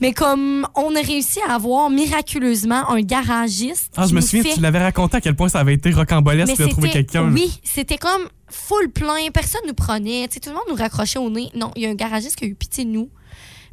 Mais 0.00 0.12
comme 0.12 0.68
on 0.76 0.94
a 0.94 1.00
réussi 1.00 1.40
à 1.48 1.54
avoir 1.54 1.90
miraculeusement 1.90 2.88
un 2.90 3.00
garagiste. 3.00 3.92
Ah, 3.96 4.06
je 4.08 4.14
me 4.14 4.20
souviens, 4.20 4.44
fait- 4.44 4.54
tu 4.54 4.60
l'avais 4.60 4.78
raconté 4.78 5.16
à 5.16 5.20
quel 5.20 5.34
point 5.34 5.48
ça 5.48 5.58
avait 5.58 5.74
été 5.74 5.90
rocambolesque 5.90 6.56
de 6.56 6.66
trouver 6.68 6.90
quelqu'un. 6.90 7.28
Oui, 7.32 7.58
c'était 7.64 7.98
comme 7.98 8.28
full 8.48 8.88
plein. 8.92 9.30
Personne 9.32 9.62
nous 9.66 9.74
prenait. 9.74 10.28
Tu 10.28 10.34
sais, 10.34 10.40
tout 10.40 10.50
le 10.50 10.54
monde 10.54 10.64
nous 10.68 10.76
raccrochait 10.76 11.18
au 11.18 11.28
nez. 11.28 11.50
Non, 11.56 11.72
il 11.74 11.82
y 11.82 11.86
a 11.86 11.90
un 11.90 11.94
garagiste 11.94 12.36
qui 12.36 12.44
a 12.44 12.46
eu 12.48 12.54
pitié 12.54 12.84
de 12.84 12.90
nous. 12.90 13.08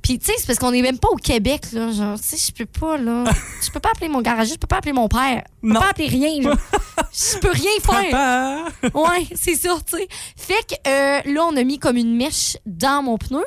Puis, 0.02 0.18
tu 0.20 0.26
sais, 0.26 0.34
c'est 0.38 0.48
parce 0.48 0.58
qu'on 0.60 0.74
est 0.74 0.82
même 0.82 0.98
pas 0.98 1.10
au 1.10 1.16
Québec, 1.16 1.72
là. 1.74 1.92
Genre, 1.92 2.20
tu 2.20 2.24
sais, 2.26 2.38
je 2.38 2.52
peux 2.52 2.66
pas, 2.66 2.98
là. 2.98 3.24
Je 3.64 3.70
peux 3.70 3.80
pas 3.80 3.90
appeler 3.92 4.10
mon 4.10 4.22
garagiste, 4.22 4.56
je 4.56 4.60
peux 4.60 4.68
pas 4.68 4.78
appeler 4.78 4.94
mon 4.94 5.08
père. 5.08 5.44
Je 5.62 5.68
peux 5.68 5.74
Non. 5.74 5.80
pas 5.80 5.90
appeler 5.90 6.08
rien, 6.08 6.42
là. 6.42 6.56
Je 7.14 7.38
peux 7.40 7.52
rien 7.52 7.72
faire. 7.84 8.68
Ouais, 8.96 9.28
c'est 9.36 9.56
ça, 9.56 9.78
tu 9.86 9.98
sais. 9.98 10.08
Fait 10.36 10.66
que 10.68 10.90
euh, 10.90 11.34
là, 11.34 11.46
on 11.46 11.56
a 11.56 11.64
mis 11.64 11.78
comme 11.78 11.98
une 11.98 12.16
mèche 12.16 12.58
dans 12.66 13.04
mon 13.04 13.18
pneu. 13.18 13.44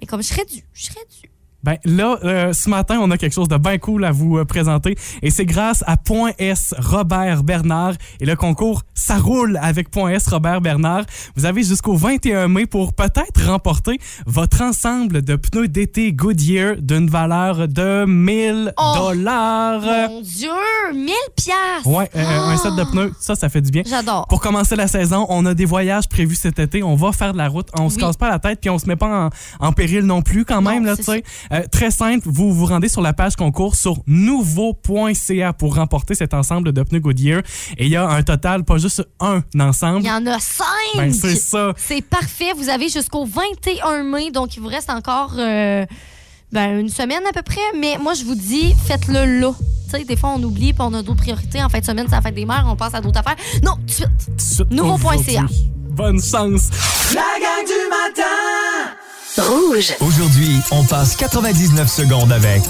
Mais 0.00 0.06
comme 0.06 0.22
je 0.22 0.28
serais 0.28 0.44
dû, 0.44 0.62
je 0.74 0.84
serais 0.84 1.04
dû. 1.22 1.30
Ben 1.66 1.78
là, 1.84 2.16
euh, 2.22 2.52
ce 2.52 2.70
matin, 2.70 2.98
on 3.02 3.10
a 3.10 3.18
quelque 3.18 3.32
chose 3.34 3.48
de 3.48 3.56
bien 3.56 3.76
cool 3.78 4.04
à 4.04 4.12
vous 4.12 4.38
euh, 4.38 4.44
présenter. 4.44 4.96
Et 5.20 5.30
c'est 5.30 5.44
grâce 5.44 5.82
à 5.88 5.96
Point 5.96 6.30
S 6.38 6.74
Robert 6.78 7.42
Bernard. 7.42 7.94
Et 8.20 8.24
le 8.24 8.36
concours, 8.36 8.82
ça 8.94 9.16
roule 9.18 9.58
avec 9.60 9.90
Point 9.90 10.10
S 10.12 10.28
Robert 10.28 10.60
Bernard. 10.60 11.02
Vous 11.34 11.44
avez 11.44 11.64
jusqu'au 11.64 11.96
21 11.96 12.46
mai 12.46 12.66
pour 12.66 12.94
peut-être 12.94 13.44
remporter 13.48 13.98
votre 14.26 14.62
ensemble 14.62 15.22
de 15.22 15.34
pneus 15.34 15.66
d'été 15.66 16.12
Goodyear 16.12 16.76
d'une 16.78 17.08
valeur 17.10 17.66
de 17.66 18.04
1000 18.06 18.72
Oh, 18.78 18.92
dollars. 18.96 19.82
Mon 20.08 20.20
Dieu, 20.20 20.50
1000 20.94 21.08
piastres. 21.34 21.86
Ouais, 21.88 22.08
euh, 22.14 22.22
un 22.52 22.56
set 22.58 22.76
de 22.76 22.84
pneus, 22.84 23.12
ça, 23.18 23.34
ça 23.34 23.48
fait 23.48 23.60
du 23.60 23.72
bien. 23.72 23.82
J'adore. 23.84 24.28
Pour 24.28 24.40
commencer 24.40 24.76
la 24.76 24.86
saison, 24.86 25.26
on 25.30 25.44
a 25.46 25.52
des 25.54 25.64
voyages 25.64 26.08
prévus 26.08 26.36
cet 26.36 26.60
été. 26.60 26.84
On 26.84 26.94
va 26.94 27.10
faire 27.10 27.32
de 27.32 27.38
la 27.38 27.48
route. 27.48 27.66
On 27.76 27.90
se 27.90 27.96
Oui. 27.96 28.02
casse 28.02 28.16
pas 28.16 28.30
la 28.30 28.38
tête 28.38 28.60
puis 28.60 28.70
on 28.70 28.78
se 28.78 28.86
met 28.86 28.94
pas 28.94 29.30
en, 29.60 29.66
en 29.66 29.72
péril 29.72 30.04
non 30.04 30.22
plus 30.22 30.44
quand 30.44 30.62
Non, 30.62 30.70
même. 30.70 30.84
là, 30.84 30.96
tu 30.96 31.02
sais. 31.02 31.24
Euh, 31.56 31.66
très 31.70 31.90
simple, 31.90 32.28
vous 32.30 32.52
vous 32.52 32.66
rendez 32.66 32.88
sur 32.88 33.00
la 33.00 33.12
page 33.12 33.36
concours 33.36 33.76
sur 33.76 34.02
nouveau.ca 34.06 35.52
pour 35.52 35.76
remporter 35.76 36.14
cet 36.14 36.34
ensemble 36.34 36.72
de 36.72 36.82
pneus 36.82 37.00
Goodyear. 37.00 37.42
Et 37.78 37.86
il 37.86 37.90
y 37.90 37.96
a 37.96 38.08
un 38.08 38.22
total, 38.22 38.64
pas 38.64 38.78
juste 38.78 39.06
un 39.20 39.42
ensemble. 39.58 40.00
Il 40.00 40.06
y 40.06 40.10
en 40.10 40.26
a 40.26 40.38
cinq. 40.38 40.66
Ben, 40.96 41.12
c'est 41.12 41.36
ça. 41.36 41.72
C'est 41.76 42.02
parfait. 42.02 42.52
Vous 42.56 42.68
avez 42.68 42.88
jusqu'au 42.88 43.24
21 43.24 44.02
mai, 44.02 44.30
donc 44.30 44.56
il 44.56 44.60
vous 44.60 44.68
reste 44.68 44.90
encore 44.90 45.34
euh, 45.38 45.86
ben, 46.52 46.80
une 46.80 46.88
semaine 46.88 47.22
à 47.28 47.32
peu 47.32 47.42
près. 47.42 47.60
Mais 47.78 47.96
moi, 47.98 48.14
je 48.14 48.24
vous 48.24 48.34
dis, 48.34 48.74
faites-le 48.86 49.40
là. 49.40 49.52
Tu 49.86 49.98
sais, 49.98 50.04
des 50.04 50.16
fois, 50.16 50.34
on 50.36 50.42
oublie 50.42 50.72
puis 50.72 50.82
on 50.82 50.92
a 50.94 51.02
d'autres 51.02 51.22
priorités. 51.22 51.62
En 51.62 51.68
fin 51.68 51.78
de 51.78 51.84
semaine, 51.84 52.06
c'est 52.08 52.16
la 52.16 52.22
fête 52.22 52.34
des 52.34 52.44
mères, 52.44 52.66
on 52.66 52.76
passe 52.76 52.94
à 52.94 53.00
d'autres 53.00 53.20
affaires. 53.20 53.36
Non, 53.62 53.76
tout 53.76 54.04
de 54.34 54.40
suite. 54.40 54.70
Nouveau.ca. 54.70 55.46
Bonne 55.90 56.20
chance. 56.20 56.68
La 57.14 57.22
gang 57.40 57.64
du 57.64 57.88
matin. 57.88 58.65
Rouge. 59.38 59.94
Aujourd'hui, 60.00 60.56
on 60.70 60.82
passe 60.84 61.14
99 61.14 61.88
secondes 61.88 62.32
avec. 62.32 62.62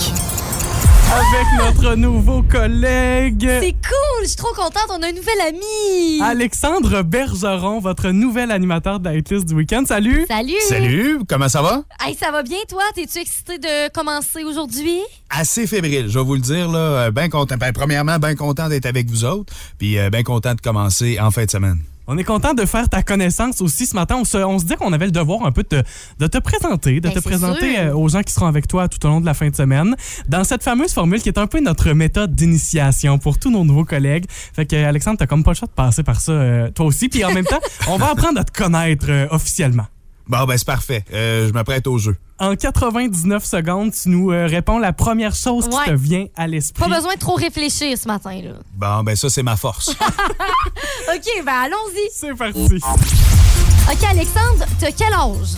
Avec 1.12 1.46
notre 1.59 1.94
nouveau 1.94 2.42
collègue. 2.42 3.48
C'est 3.61 3.72
cool. 3.72 4.22
Je 4.22 4.26
suis 4.26 4.37
trop 4.37 4.52
contente. 4.52 4.87
On 4.90 5.00
a 5.00 5.07
un 5.07 5.12
nouvel 5.12 5.40
ami. 5.46 6.20
Alexandre 6.20 7.02
Bergeron, 7.02 7.79
votre 7.79 8.11
nouvel 8.11 8.50
animateur 8.50 8.98
de 8.98 9.44
du 9.44 9.55
week-end. 9.55 9.85
Salut! 9.87 10.24
Salut. 10.26 10.55
Salut, 10.68 11.18
comment 11.29 11.48
ça 11.48 11.62
va? 11.62 11.85
Hey, 12.05 12.16
ça 12.16 12.33
va 12.33 12.42
bien, 12.42 12.59
toi? 12.68 12.83
T'es-tu 12.96 13.18
excité 13.18 13.59
de 13.59 13.92
commencer 13.92 14.42
aujourd'hui? 14.42 14.98
Assez 15.31 15.68
fébrile, 15.68 16.09
je 16.09 16.18
vais 16.18 16.24
vous 16.24 16.35
le 16.35 16.40
dire. 16.40 16.68
là. 16.68 17.12
Bien 17.12 17.29
content. 17.29 17.57
Ben, 17.59 17.72
premièrement, 17.72 18.18
bien 18.18 18.35
content 18.35 18.68
d'être 18.68 18.87
avec 18.87 19.09
vous 19.09 19.24
autres. 19.24 19.52
Puis 19.79 19.96
bien 20.11 20.24
content 20.24 20.55
de 20.55 20.61
commencer 20.61 21.18
en 21.20 21.31
fin 21.31 21.44
de 21.44 21.50
semaine. 21.50 21.79
On 22.09 22.16
est 22.19 22.25
content 22.25 22.55
de 22.55 22.64
faire 22.64 22.88
ta 22.88 23.03
connaissance 23.03 23.61
aussi 23.61 23.85
ce 23.87 23.95
matin. 23.95 24.16
On 24.21 24.25
se, 24.25 24.38
on 24.38 24.59
se 24.59 24.64
dit 24.64 24.75
qu'on 24.77 24.92
avait 24.92 25.07
le 25.07 25.11
devoir 25.12 25.45
un 25.45 25.51
peu 25.53 25.64
de, 25.69 25.83
de 26.21 26.27
te 26.29 26.38
présenter, 26.38 27.01
de 27.01 27.09
Ben, 27.09 27.14
te 27.14 27.19
présenter 27.21 27.75
sûr. 27.75 27.85
euh, 27.85 27.95
aux 27.95 28.09
gens 28.09 28.23
qui 28.23 28.33
seront 28.33 28.47
avec 28.47 28.69
toi 28.69 28.88
tout 28.88 29.05
au 29.07 29.09
long 29.09 29.21
de 29.21 29.27
la 29.27 29.35
fin 29.35 29.49
de 29.49 29.57
semaine. 29.57 29.97
Dans 30.29 30.45
cette 30.45 30.62
fameuse 30.62 30.92
formule 30.92 31.21
qui 31.21 31.29
est 31.29 31.38
un 31.38 31.47
peu 31.49 31.61
notre 31.61 31.90
méthode 31.92 32.35
d'initiation 32.35 33.19
pour 33.19 33.38
tous 33.38 33.51
nos 33.51 33.64
nouveaux 33.64 33.85
collègues. 33.85 34.27
Fait 34.31 34.66
que 34.66 34.77
Alexandre, 34.77 35.19
t'as 35.19 35.27
comme 35.27 35.42
pas 35.42 35.51
le 35.51 35.57
choix 35.57 35.69
de 35.69 35.73
passer 35.73 36.03
par 36.05 36.21
ça 36.21 36.33
euh, 36.33 36.71
toi 36.71 36.87
aussi. 36.87 37.09
Puis 37.09 37.25
en 37.25 37.33
même 37.33 37.45
temps, 37.45 37.61
on 37.88 37.97
va 37.97 38.11
apprendre 38.11 38.38
à 38.40 38.45
te 38.45 38.53
connaître 38.57 39.07
euh, 39.09 39.27
officiellement. 39.31 39.87
Bon, 40.28 40.44
ben, 40.44 40.58
c'est 40.58 40.66
parfait. 40.66 41.04
Euh, 41.12 41.48
je 41.48 41.52
me 41.52 41.62
prête 41.62 41.86
au 41.86 41.98
jeu. 41.98 42.16
En 42.38 42.56
99 42.56 43.44
secondes, 43.44 43.92
tu 43.92 44.08
nous 44.08 44.32
euh, 44.32 44.46
réponds 44.46 44.78
la 44.78 44.92
première 44.92 45.34
chose 45.34 45.68
qui 45.68 45.90
te 45.90 45.94
vient 45.94 46.26
à 46.36 46.46
l'esprit. 46.48 46.82
Pas 46.88 46.94
besoin 46.94 47.14
de 47.14 47.18
trop 47.20 47.34
réfléchir 47.36 47.96
ce 47.96 48.08
matin, 48.08 48.40
là. 48.42 48.50
Bon, 48.74 49.04
ben, 49.04 49.14
ça, 49.14 49.30
c'est 49.30 49.44
ma 49.44 49.56
force. 49.56 49.88
OK, 49.90 51.44
ben 51.44 51.52
allons-y. 51.64 52.10
C'est 52.12 52.34
parti. 52.34 52.80
OK, 52.82 54.04
Alexandre, 54.10 54.66
t'as 54.80 54.90
quel 54.90 55.12
âge? 55.12 55.56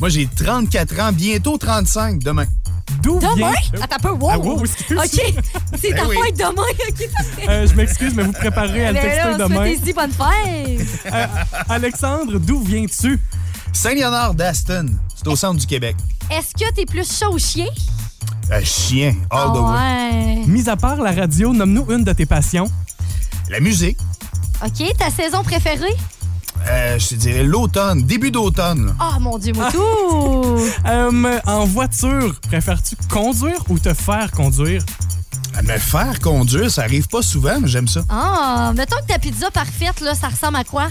Moi, 0.00 0.08
j'ai 0.08 0.26
34 0.26 0.98
ans, 1.00 1.12
bientôt 1.12 1.56
35 1.56 2.18
demain. 2.18 2.46
D'où 3.02 3.18
Demain? 3.20 3.34
vient... 3.34 3.82
Attends 3.82 3.96
un 3.96 3.98
peu, 4.00 4.10
wow! 4.10 4.30
Ah, 4.32 4.38
wow. 4.38 4.52
OK, 4.54 4.66
c'est 5.80 5.92
Ben 5.92 5.96
ta 5.96 6.06
oui. 6.08 6.16
fête 6.24 6.36
demain. 6.36 6.50
OK, 6.88 7.10
parfait. 7.16 7.48
Euh, 7.48 7.66
je 7.66 7.74
m'excuse, 7.74 8.14
mais 8.14 8.22
vous 8.24 8.32
préparez 8.32 8.84
à 8.86 8.92
le 8.92 8.98
Ben 8.98 9.02
texter 9.02 9.28
là, 9.30 9.38
demain. 9.38 9.56
souhaitez-y 9.56 9.92
bonne 9.92 10.10
fête. 10.12 10.88
Euh, 11.06 11.26
Alexandre, 11.68 12.38
d'où 12.38 12.60
viens-tu? 12.60 13.18
Saint-Léonard 13.72 14.34
d'Aston. 14.34 14.86
C'est 15.14 15.26
au 15.28 15.36
centre 15.36 15.58
du 15.60 15.66
Québec. 15.66 15.96
Est-ce 16.30 16.52
que 16.52 16.72
t'es 16.74 16.86
plus 16.86 17.10
chat 17.10 17.28
ou 17.30 17.38
chien? 17.38 17.66
Euh, 18.50 18.60
chien, 18.64 19.14
all 19.30 19.48
the 19.48 19.56
way. 19.56 19.60
Ah 19.60 20.10
ouais. 20.14 20.42
Mis 20.46 20.68
à 20.68 20.76
part 20.76 20.96
la 21.00 21.12
radio, 21.12 21.52
nomme-nous 21.52 21.90
une 21.92 22.04
de 22.04 22.12
tes 22.12 22.26
passions. 22.26 22.70
La 23.50 23.60
musique, 23.60 23.98
OK, 24.64 24.96
ta 24.98 25.10
saison 25.10 25.42
préférée? 25.42 25.94
euh, 26.68 26.98
je 26.98 27.08
te 27.08 27.14
dirais 27.16 27.42
l'automne, 27.42 28.02
début 28.02 28.30
d'automne. 28.30 28.94
Ah, 29.00 29.18
mon 29.20 29.36
Dieu, 29.38 29.52
moi 29.52 29.70
tout! 29.72 30.58
Euh, 30.86 31.40
en 31.46 31.64
voiture, 31.64 32.38
préfères-tu 32.48 32.94
conduire 33.08 33.58
ou 33.68 33.78
te 33.78 33.94
faire 33.94 34.30
conduire? 34.32 34.84
À 35.56 35.62
me 35.62 35.76
faire 35.78 36.20
conduire, 36.20 36.70
ça 36.70 36.82
arrive 36.82 37.08
pas 37.08 37.22
souvent, 37.22 37.58
mais 37.60 37.68
j'aime 37.68 37.88
ça. 37.88 38.02
Ah, 38.08 38.72
mettons 38.74 38.96
que 38.96 39.06
ta 39.12 39.18
pizza 39.18 39.50
parfaite, 39.50 40.00
là, 40.00 40.14
ça 40.14 40.28
ressemble 40.28 40.56
à 40.56 40.64
quoi? 40.64 40.88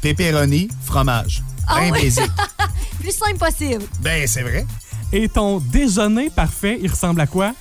Pepperoni, 0.00 0.68
fromage. 0.84 1.42
Ah 1.68 1.80
Ben 1.80 1.92
oui? 1.92 2.04
basique. 2.04 2.30
Plus 3.00 3.12
simple 3.12 3.38
possible. 3.38 3.84
Ben, 4.00 4.26
c'est 4.26 4.42
vrai. 4.42 4.66
Et 5.12 5.28
ton 5.28 5.58
déjeuner 5.58 6.30
parfait, 6.30 6.78
il 6.82 6.90
ressemble 6.90 7.20
à 7.20 7.26
quoi? 7.26 7.52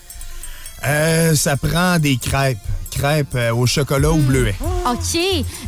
Euh, 0.85 1.35
ça 1.35 1.57
prend 1.57 1.97
des 1.99 2.17
crêpes. 2.17 2.57
Crêpes 2.91 3.35
euh, 3.35 3.53
au 3.53 3.65
chocolat 3.65 4.11
ou 4.11 4.17
bleuet. 4.17 4.55
OK. 4.85 5.13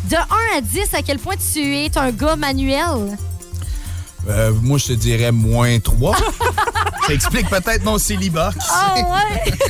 De 0.09 0.15
1 0.15 0.57
à 0.57 0.61
10, 0.61 0.93
à 0.93 1.01
quel 1.01 1.19
point 1.19 1.35
tu 1.53 1.59
es 1.59 1.95
un 1.97 2.11
gars 2.11 2.35
manuel? 2.35 3.17
Euh, 4.27 4.51
moi, 4.61 4.77
je 4.77 4.87
te 4.87 4.93
dirais 4.93 5.31
moins 5.31 5.79
3. 5.79 6.15
ça 7.07 7.13
explique 7.13 7.49
peut-être 7.49 7.83
mon 7.83 7.97
célibat. 7.97 8.51
qui 8.53 8.65
Ah 8.71 8.95
ouais? 8.95 9.53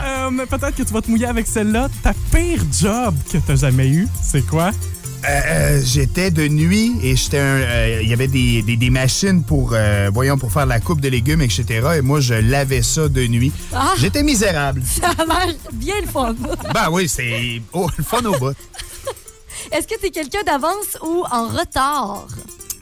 Euh, 0.00 0.30
mais 0.30 0.46
Peut-être 0.46 0.76
que 0.76 0.82
tu 0.84 0.92
vas 0.92 1.00
te 1.02 1.10
mouiller 1.10 1.26
avec 1.26 1.46
celle-là. 1.48 1.88
Ta 2.04 2.12
pire 2.32 2.62
job 2.72 3.16
que 3.32 3.38
t'as 3.38 3.56
jamais 3.56 3.88
eu, 3.88 4.06
c'est 4.22 4.46
quoi? 4.46 4.70
Euh, 5.24 5.40
euh, 5.46 5.80
j'étais 5.84 6.30
de 6.30 6.46
nuit 6.46 6.92
et 7.02 7.16
j'étais 7.16 7.38
un. 7.38 7.42
euh, 7.60 8.00
Il 8.02 8.08
y 8.08 8.12
avait 8.12 8.28
des, 8.28 8.62
des- 8.62 8.76
des 8.76 8.90
machines 8.90 9.42
pour, 9.42 9.70
euh, 9.72 10.10
voyons, 10.14 10.38
pour 10.38 10.52
faire 10.52 10.66
la 10.66 10.78
coupe 10.80 11.00
de 11.00 11.08
légumes, 11.08 11.40
etc. 11.42 11.64
Et 11.98 12.00
moi, 12.02 12.20
je 12.20 12.34
lavais 12.34 12.82
ça 12.82 13.08
de 13.08 13.26
nuit. 13.26 13.52
Ah. 13.74 13.94
J'étais 13.98 14.22
misérable. 14.22 14.80
Ça 15.00 15.08
a 15.18 15.24
l'air 15.46 15.54
bien 15.72 15.94
le 16.00 16.06
fun. 16.06 16.34
Ben 16.72 16.88
oui, 16.92 17.08
c'est 17.08 17.60
oh, 17.72 17.88
le 17.98 18.04
fun 18.04 18.24
au 18.26 18.38
bout. 18.38 18.54
Est-ce 19.72 19.88
que 19.88 19.98
tu 20.00 20.06
es 20.06 20.10
quelqu'un 20.10 20.42
d'avance 20.46 20.96
ou 21.02 21.24
en 21.30 21.48
retard? 21.48 22.26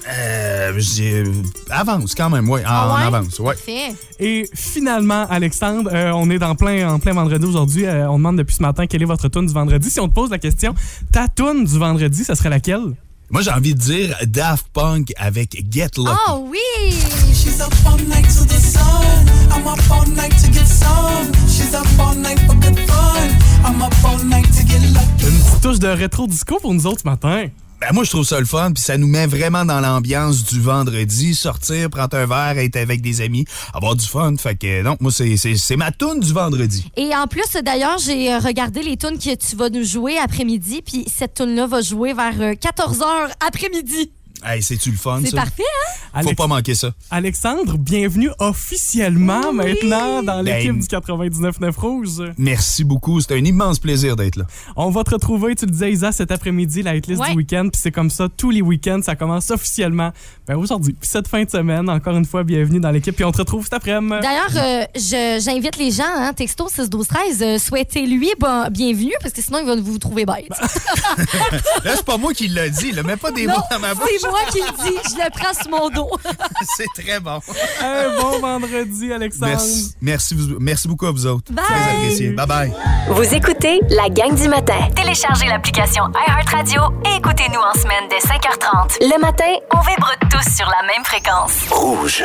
Euh, 0.08 0.72
j'ai- 0.78 1.24
avance 1.70 2.14
quand 2.14 2.30
même, 2.30 2.48
oui. 2.48 2.60
En, 2.60 2.68
Ah 2.68 2.86
ouais? 2.96 3.04
en 3.04 3.14
avance, 3.14 3.38
ouais. 3.40 3.54
Parfait. 3.54 3.94
Et 4.20 4.48
finalement, 4.54 5.26
Alexandre, 5.28 5.90
euh, 5.92 6.12
on 6.14 6.30
est 6.30 6.38
dans 6.38 6.54
plein, 6.54 6.88
en 6.92 6.98
plein 6.98 7.12
vendredi 7.12 7.44
aujourd'hui. 7.44 7.86
Euh, 7.86 8.08
on 8.10 8.18
demande 8.18 8.36
depuis 8.36 8.54
ce 8.54 8.62
matin 8.62 8.86
quelle 8.86 9.02
est 9.02 9.06
votre 9.06 9.28
tune 9.28 9.46
du 9.46 9.52
vendredi. 9.52 9.90
Si 9.90 9.98
on 10.00 10.08
te 10.08 10.14
pose 10.14 10.30
la 10.30 10.38
question, 10.38 10.74
ta 11.12 11.26
tune 11.28 11.64
du 11.64 11.78
vendredi, 11.78 12.24
ça 12.24 12.34
serait 12.34 12.50
laquelle? 12.50 12.94
Moi, 13.30 13.42
j'ai 13.42 13.50
envie 13.50 13.74
de 13.74 13.80
dire 13.80 14.16
Daft 14.26 14.66
Punk 14.72 15.12
avec 15.16 15.60
Get 15.72 15.90
Lucky. 15.96 16.10
Ah 16.28 16.36
oui! 16.36 16.94
She's 17.34 17.60
up 17.60 17.72
all 17.84 17.98
night 18.06 18.28
to 18.28 18.44
the 18.44 18.60
sun. 18.60 19.26
I'm 19.52 19.66
up 19.66 19.80
all 19.90 20.06
night 20.10 20.30
to 20.42 20.48
get 20.52 20.64
some. 20.66 21.32
She's 21.48 21.74
up 21.74 21.86
all 21.98 22.14
night 22.14 22.38
for 22.46 22.54
good 22.54 22.78
fun. 22.88 23.28
I'm 23.64 23.82
up 23.82 23.92
all 24.04 24.22
night 24.24 24.46
to 24.56 24.62
get 24.64 24.78
lucky. 24.94 25.26
Une 25.26 25.38
petite 25.40 25.60
touche 25.60 25.78
de 25.80 25.88
rétro 25.88 26.28
disco 26.28 26.58
pour 26.60 26.72
nous 26.72 26.86
autres 26.86 27.00
ce 27.02 27.08
matin. 27.08 27.48
Ben 27.78 27.88
moi, 27.92 28.04
je 28.04 28.10
trouve 28.10 28.24
ça 28.24 28.40
le 28.40 28.46
fun, 28.46 28.72
puis 28.72 28.82
ça 28.82 28.96
nous 28.96 29.06
met 29.06 29.26
vraiment 29.26 29.64
dans 29.66 29.80
l'ambiance 29.80 30.44
du 30.44 30.60
vendredi. 30.60 31.34
Sortir, 31.34 31.90
prendre 31.90 32.16
un 32.16 32.24
verre, 32.24 32.58
être 32.62 32.76
avec 32.76 33.02
des 33.02 33.20
amis, 33.20 33.44
avoir 33.74 33.94
du 33.94 34.06
fun. 34.06 34.34
Fait 34.38 34.56
que, 34.56 34.82
non, 34.82 34.96
moi, 34.98 35.12
c'est- 35.12 35.76
ma 35.76 35.92
toune 35.92 36.20
du 36.20 36.32
vendredi. 36.32 36.90
Et 36.96 37.14
en 37.14 37.26
plus, 37.26 37.44
d'ailleurs, 37.62 37.98
j'ai 37.98 38.32
euh, 38.32 38.38
regardé 38.38 38.82
les 38.82 38.96
tunes 38.96 39.18
que 39.18 39.34
tu 39.34 39.56
vas 39.56 39.68
nous 39.68 39.84
jouer 39.84 40.16
après-midi, 40.16 40.80
puis 40.84 41.04
cette 41.14 41.34
tune-là 41.34 41.66
va 41.66 41.82
jouer 41.82 42.14
vers 42.14 42.54
14h 42.54 43.04
après-midi. 43.46 44.10
Hey, 44.44 44.62
c'est-tu 44.62 44.90
le 44.90 44.96
fun, 44.96 45.20
C'est 45.24 45.30
ça? 45.30 45.36
parfait, 45.38 45.62
hein? 45.62 45.92
Faut 46.12 46.18
Alex- 46.20 46.36
pas 46.36 46.46
manquer 46.46 46.74
ça. 46.74 46.92
Alexandre, 47.10 47.76
bienvenue 47.76 48.30
officiellement 48.38 49.52
maintenant 49.52 50.22
dans 50.22 50.40
l'équipe 50.40 50.72
Ben- 50.72 50.80
du 50.80 50.86
99.9 50.86 51.76
Rouge. 51.76 52.22
Merci 52.38 52.84
beaucoup. 52.84 53.20
C'est 53.20 53.34
un 53.34 53.44
immense 53.44 53.78
plaisir 53.78 54.16
d'être 54.16 54.36
là. 54.36 54.44
On 54.76 54.88
va 54.90 55.04
te 55.04 55.10
retrouver, 55.10 55.54
tu 55.56 55.66
le 55.66 55.72
disais, 55.72 55.92
Isa, 55.92 56.12
cet 56.12 56.30
après-midi, 56.30 56.82
la 56.82 56.96
hitlist 56.96 57.20
Ouais. 57.20 57.30
du 57.32 57.36
week-end. 57.36 57.68
Puis 57.70 57.80
c'est 57.82 57.90
comme 57.90 58.08
ça, 58.08 58.28
tous 58.34 58.50
les 58.50 58.62
week-ends, 58.62 59.00
ça 59.02 59.14
commence 59.14 59.50
officiellement 59.50 60.10
ben, 60.46 60.56
aujourd'hui. 60.56 60.94
Puis 60.98 61.08
cette 61.10 61.28
fin 61.28 61.44
de 61.44 61.50
semaine, 61.50 61.90
encore 61.90 62.16
une 62.16 62.24
fois, 62.24 62.44
bienvenue 62.44 62.80
dans 62.80 62.90
l'équipe. 62.92 63.14
Puis 63.14 63.24
on 63.24 63.32
te 63.32 63.38
retrouve 63.38 63.64
cet 63.64 63.74
après-midi. 63.74 64.16
D'ailleurs, 64.22 64.56
euh, 64.56 64.84
je- 64.94 65.42
j'invite 65.44 65.76
les 65.76 65.90
gens, 65.90 66.04
hein, 66.16 66.32
texto 66.32 66.66
6 66.68 66.88
12 66.88 67.08
13 67.08 67.42
euh, 67.42 67.58
souhaitez-lui 67.58 68.30
bon- 68.38 68.68
bienvenue, 68.70 69.12
parce 69.20 69.34
que 69.34 69.42
sinon, 69.42 69.58
il 69.60 69.66
va 69.66 69.76
vous 69.76 69.98
trouver 69.98 70.24
bête. 70.24 70.48
Là, 71.84 71.92
c'est 71.96 72.04
pas 72.06 72.16
moi 72.16 72.32
qui 72.32 72.48
l'a 72.48 72.68
dit. 72.70 72.92
Là. 72.92 73.02
Mets 73.02 73.16
pas 73.16 73.32
des 73.32 73.46
non, 73.46 73.54
mots 73.54 73.62
dans 73.70 73.78
ma 73.80 73.92
bouche. 73.94 74.04
C'est 74.26 74.30
moi 74.30 74.40
qui 74.50 74.58
le 74.60 74.90
dis. 74.90 74.98
Je 75.10 75.24
le 75.24 75.30
prends 75.30 75.54
sur 75.54 75.70
mon 75.70 75.88
dos. 75.90 76.10
c'est 76.76 77.02
très 77.02 77.20
bon. 77.20 77.40
Un 77.82 78.20
bon 78.20 78.40
vendredi, 78.40 79.12
Alexandre. 79.12 79.46
Merci, 79.52 79.94
merci, 80.00 80.34
vous- 80.34 80.56
merci 80.60 80.88
beaucoup 80.88 81.06
à 81.06 81.12
vous 81.12 81.26
autres. 81.26 81.52
Bye. 81.52 81.64
Très 81.64 81.90
apprécié. 81.96 82.30
Bye 82.30 82.46
bye. 82.46 82.72
Vous 83.10 83.34
écoutez 83.34 83.80
la 83.90 84.08
gang 84.08 84.34
du 84.34 84.48
matin. 84.48 84.88
Téléchargez 84.94 85.46
l'application 85.46 86.04
iHeartRadio 86.26 86.82
et 87.04 87.16
écoutez-nous 87.18 87.60
en 87.60 87.78
semaine 87.80 88.04
dès 88.10 88.18
5h30. 88.18 88.98
Le 89.00 89.20
matin, 89.20 89.44
on 89.74 89.80
vibre 89.80 90.10
tous 90.30 90.54
sur 90.56 90.66
la 90.66 90.82
même 90.86 91.04
fréquence. 91.04 91.52
Rouge. 91.70 92.24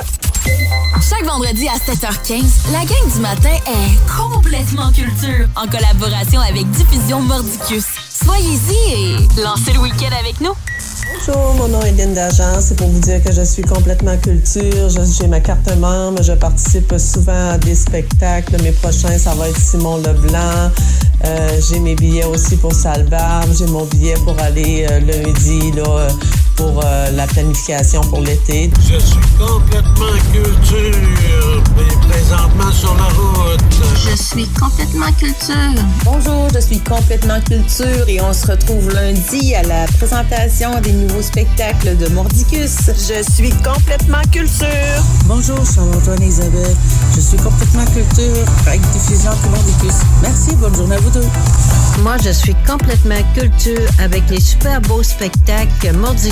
Chaque 1.08 1.24
vendredi 1.26 1.68
à 1.68 1.74
7h15, 1.78 2.72
la 2.72 2.80
gang 2.80 3.12
du 3.14 3.20
matin 3.20 3.50
est 3.68 4.12
complètement 4.18 4.92
culture 4.92 5.48
en 5.56 5.68
collaboration 5.68 6.40
avec 6.42 6.70
Diffusion 6.72 7.22
Mordicus. 7.22 7.86
Soyez-y 8.24 8.92
et 8.94 9.42
lancez 9.42 9.74
le 9.74 9.80
week-end 9.80 10.10
avec 10.20 10.40
nous. 10.42 10.54
Bonjour, 11.14 11.54
mon 11.56 11.68
nom 11.68 11.82
est 11.82 11.92
Linda 11.92 12.30
Jean. 12.30 12.62
C'est 12.62 12.78
pour 12.78 12.88
vous 12.88 13.00
dire 13.00 13.24
que 13.24 13.32
je 13.32 13.42
suis 13.42 13.64
complètement 13.64 14.18
culture. 14.18 14.90
J'ai 14.90 15.28
ma 15.28 15.40
carte 15.40 15.76
membre. 15.78 16.22
Je 16.24 16.34
participe 16.34 16.94
souvent 16.98 17.52
à 17.52 17.58
des 17.58 17.76
spectacles. 17.76 18.62
Mes 18.62 18.72
prochains, 18.72 19.18
ça 19.18 19.34
va 19.36 19.50
être 19.50 19.60
Simon 19.60 19.98
Leblanc. 19.98 20.72
Euh, 21.26 21.60
j'ai 21.70 21.80
mes 21.80 21.96
billets 21.96 22.26
aussi 22.26 22.56
pour 22.58 22.74
Salbarbe. 22.74 23.50
J'ai 23.58 23.68
mon 23.68 23.86
billet 23.86 24.16
pour 24.26 24.40
aller 24.40 24.86
euh, 24.90 25.00
lundi 25.00 25.72
là, 25.72 25.84
euh, 25.86 26.10
pour 26.62 26.80
euh, 26.86 27.12
la 27.14 27.26
planification 27.26 28.02
pour 28.02 28.22
l'été. 28.22 28.70
Je 28.88 29.00
suis 29.00 29.18
complètement 29.40 30.14
culture, 30.32 31.64
mais 31.76 32.08
présentement 32.08 32.72
sur 32.72 32.94
la 32.96 33.06
route. 33.06 33.62
Je 34.06 34.16
suis 34.16 34.48
complètement 34.50 35.12
culture. 35.14 35.84
Bonjour, 36.06 36.50
je 36.54 36.60
suis 36.60 36.80
complètement 36.80 37.42
culture 37.42 38.08
et 38.08 38.22
on 38.22 38.32
se 38.32 38.46
retrouve 38.46 38.94
lundi 38.94 39.56
à 39.56 39.64
la 39.64 39.86
présentation 39.98 40.80
des 40.82 40.92
nouveaux 40.92 41.24
spectacles 41.24 41.98
de 41.98 42.08
Mordicus. 42.10 42.76
Je 42.88 43.24
suis 43.32 43.50
complètement 43.64 44.22
culture. 44.32 45.02
Bonjour, 45.26 45.60
Charles-Antoine 45.66 46.22
et 46.22 46.28
Isabelle. 46.28 46.76
Je 47.16 47.22
suis 47.22 47.38
complètement 47.38 47.86
culture 47.86 48.46
avec 48.68 48.82
diffusion 48.92 49.32
de 49.32 49.50
Mordicus. 49.50 49.96
Merci, 50.22 50.56
bonne 50.58 50.76
journée 50.76 50.96
à 50.96 51.00
vous 51.00 51.10
deux. 51.10 51.28
Moi, 52.04 52.18
je 52.24 52.32
suis 52.32 52.56
complètement 52.68 53.22
culture 53.34 53.90
avec 54.00 54.30
les 54.30 54.40
super 54.40 54.80
beaux 54.82 55.04
spectacles 55.04 55.72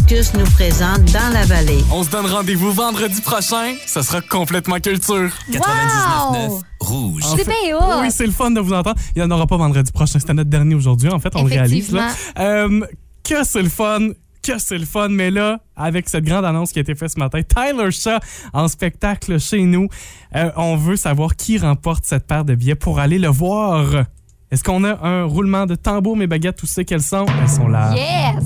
que 0.07 0.18
Nous 0.19 0.43
présente 0.51 1.05
dans 1.13 1.33
la 1.33 1.45
vallée. 1.45 1.81
On 1.93 2.03
se 2.03 2.09
donne 2.09 2.25
rendez-vous 2.25 2.73
vendredi 2.73 3.21
prochain. 3.21 3.75
Ça 3.85 4.03
sera 4.03 4.19
complètement 4.19 4.77
culture. 4.81 5.31
99.9 5.49 6.61
Rouge. 6.81 7.23
C'est 7.37 7.47
bien. 7.47 8.01
Oui, 8.01 8.11
c'est 8.11 8.25
le 8.25 8.33
fun 8.33 8.51
de 8.51 8.59
vous 8.59 8.73
entendre. 8.73 8.99
Il 9.15 9.21
n'y 9.21 9.25
en 9.25 9.31
aura 9.31 9.47
pas 9.47 9.55
vendredi 9.55 9.89
prochain. 9.93 10.19
C'était 10.19 10.33
notre 10.33 10.49
dernier 10.49 10.75
aujourd'hui. 10.75 11.09
En 11.09 11.19
fait, 11.19 11.33
on 11.37 11.43
le 11.43 11.49
réalise. 11.49 11.93
Là. 11.93 12.09
Euh, 12.37 12.81
que 13.23 13.45
c'est 13.45 13.61
le 13.61 13.69
fun. 13.69 14.09
Que 14.43 14.59
c'est 14.59 14.77
le 14.77 14.85
fun. 14.85 15.07
Mais 15.07 15.31
là, 15.31 15.61
avec 15.77 16.09
cette 16.09 16.25
grande 16.25 16.43
annonce 16.43 16.73
qui 16.73 16.79
a 16.79 16.81
été 16.81 16.95
faite 16.95 17.11
ce 17.11 17.19
matin, 17.19 17.39
Tyler 17.41 17.89
Shaw 17.89 18.19
en 18.51 18.67
spectacle 18.67 19.39
chez 19.39 19.63
nous, 19.63 19.87
euh, 20.35 20.51
on 20.57 20.75
veut 20.75 20.97
savoir 20.97 21.37
qui 21.37 21.57
remporte 21.57 22.03
cette 22.03 22.27
paire 22.27 22.43
de 22.43 22.55
billets 22.55 22.75
pour 22.75 22.99
aller 22.99 23.19
le 23.19 23.29
voir. 23.29 24.03
Est-ce 24.51 24.65
qu'on 24.65 24.83
a 24.83 25.01
un 25.01 25.23
roulement 25.23 25.65
de 25.65 25.75
tambour, 25.75 26.17
mes 26.17 26.27
baguettes, 26.27 26.57
tous 26.57 26.67
ceux 26.67 26.83
qu'elles 26.83 27.03
sont? 27.03 27.25
Elles 27.41 27.49
sont 27.49 27.69
là. 27.69 27.93
Yes! 27.95 28.43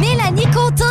Mélanie 0.00 0.46
Côté! 0.52 0.84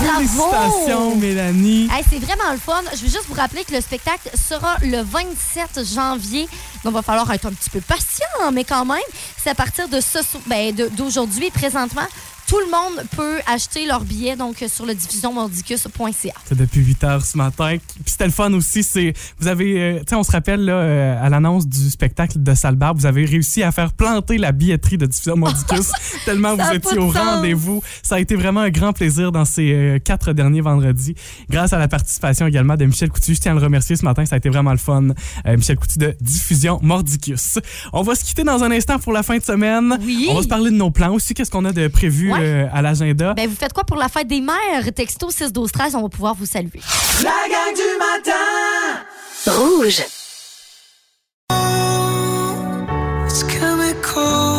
Bravo! 0.00 0.50
Félicitations, 0.50 1.16
Mélanie. 1.16 1.88
Hey, 1.92 2.04
c'est 2.08 2.18
vraiment 2.18 2.52
le 2.52 2.58
fun. 2.58 2.82
Je 2.92 3.02
veux 3.02 3.08
juste 3.08 3.26
vous 3.28 3.34
rappeler 3.34 3.64
que 3.64 3.72
le 3.72 3.80
spectacle 3.80 4.30
sera 4.34 4.76
le 4.82 5.02
27 5.02 5.84
janvier. 5.94 6.48
Donc, 6.84 6.92
il 6.92 6.94
va 6.94 7.02
falloir 7.02 7.30
être 7.32 7.46
un 7.46 7.52
petit 7.52 7.70
peu 7.70 7.80
patient, 7.80 8.52
mais 8.52 8.64
quand 8.64 8.84
même, 8.84 8.98
c'est 9.36 9.50
à 9.50 9.54
partir 9.54 9.88
de 9.88 10.00
ce 10.00 10.18
ben, 10.46 10.74
d'aujourd'hui 10.96 11.50
présentement. 11.50 12.06
Tout 12.52 12.60
le 12.60 12.70
monde 12.70 13.06
peut 13.16 13.38
acheter 13.46 13.86
leur 13.86 14.04
billet 14.04 14.36
donc 14.36 14.62
sur 14.68 14.84
le 14.84 14.92
diffusionmordicus.ca. 14.92 16.34
C'est 16.44 16.54
depuis 16.54 16.80
8 16.80 17.04
heures 17.04 17.24
ce 17.24 17.38
matin. 17.38 17.78
Puis 17.78 18.04
c'était 18.04 18.26
le 18.26 18.30
fun 18.30 18.52
aussi. 18.52 18.82
C'est 18.82 19.14
vous 19.40 19.48
avez, 19.48 19.80
euh, 19.80 19.98
tu 20.00 20.10
sais, 20.10 20.16
on 20.16 20.22
se 20.22 20.32
rappelle 20.32 20.66
là, 20.66 20.74
euh, 20.74 21.24
à 21.24 21.30
l'annonce 21.30 21.66
du 21.66 21.88
spectacle 21.88 22.42
de 22.42 22.54
Salbar, 22.54 22.94
vous 22.94 23.06
avez 23.06 23.24
réussi 23.24 23.62
à 23.62 23.72
faire 23.72 23.94
planter 23.94 24.36
la 24.36 24.52
billetterie 24.52 24.98
de 24.98 25.06
diffusion 25.06 25.34
Mordicus 25.34 25.92
tellement 26.26 26.54
Ça 26.58 26.64
vous 26.68 26.76
étiez 26.76 26.98
au 26.98 27.08
rendez-vous. 27.08 27.82
Ça 28.02 28.16
a 28.16 28.20
été 28.20 28.36
vraiment 28.36 28.60
un 28.60 28.68
grand 28.68 28.92
plaisir 28.92 29.32
dans 29.32 29.46
ces 29.46 29.72
euh, 29.72 29.98
quatre 29.98 30.34
derniers 30.34 30.60
vendredis. 30.60 31.14
Grâce 31.48 31.72
à 31.72 31.78
la 31.78 31.88
participation 31.88 32.46
également 32.46 32.76
de 32.76 32.84
Michel 32.84 33.08
Coutu, 33.08 33.34
je 33.34 33.40
tiens 33.40 33.52
à 33.52 33.54
le 33.54 33.62
remercier 33.62 33.96
ce 33.96 34.04
matin. 34.04 34.26
Ça 34.26 34.34
a 34.34 34.38
été 34.38 34.50
vraiment 34.50 34.72
le 34.72 34.76
fun. 34.76 35.08
Euh, 35.46 35.56
Michel 35.56 35.78
Coutu 35.78 35.98
de 35.98 36.14
diffusion 36.20 36.78
Mordicus. 36.82 37.60
On 37.94 38.02
va 38.02 38.14
se 38.14 38.26
quitter 38.26 38.44
dans 38.44 38.62
un 38.62 38.70
instant 38.72 38.98
pour 38.98 39.14
la 39.14 39.22
fin 39.22 39.38
de 39.38 39.42
semaine. 39.42 39.96
Oui. 40.02 40.26
On 40.28 40.34
va 40.34 40.42
se 40.42 40.48
parler 40.48 40.70
de 40.70 40.76
nos 40.76 40.90
plans 40.90 41.14
aussi. 41.14 41.32
Qu'est-ce 41.32 41.50
qu'on 41.50 41.64
a 41.64 41.72
de 41.72 41.88
prévu 41.88 42.30
Ouais. 42.30 42.41
Euh, 42.42 42.68
à 42.72 42.82
l'agenda? 42.82 43.34
Ben, 43.34 43.48
vous 43.48 43.56
faites 43.56 43.72
quoi 43.72 43.84
pour 43.84 43.96
la 43.96 44.08
fête 44.08 44.26
des 44.26 44.40
mères? 44.40 44.92
Texto 44.94 45.30
6 45.30 45.52
12 45.52 45.72
13 45.72 45.94
on 45.96 46.02
va 46.02 46.08
pouvoir 46.08 46.34
vous 46.34 46.46
saluer. 46.46 46.80
La 47.22 47.30
gang 47.48 47.74
du 47.74 47.98
matin! 47.98 48.32
Rouge. 49.46 50.02
It's 53.26 53.42
chemical. 53.44 54.51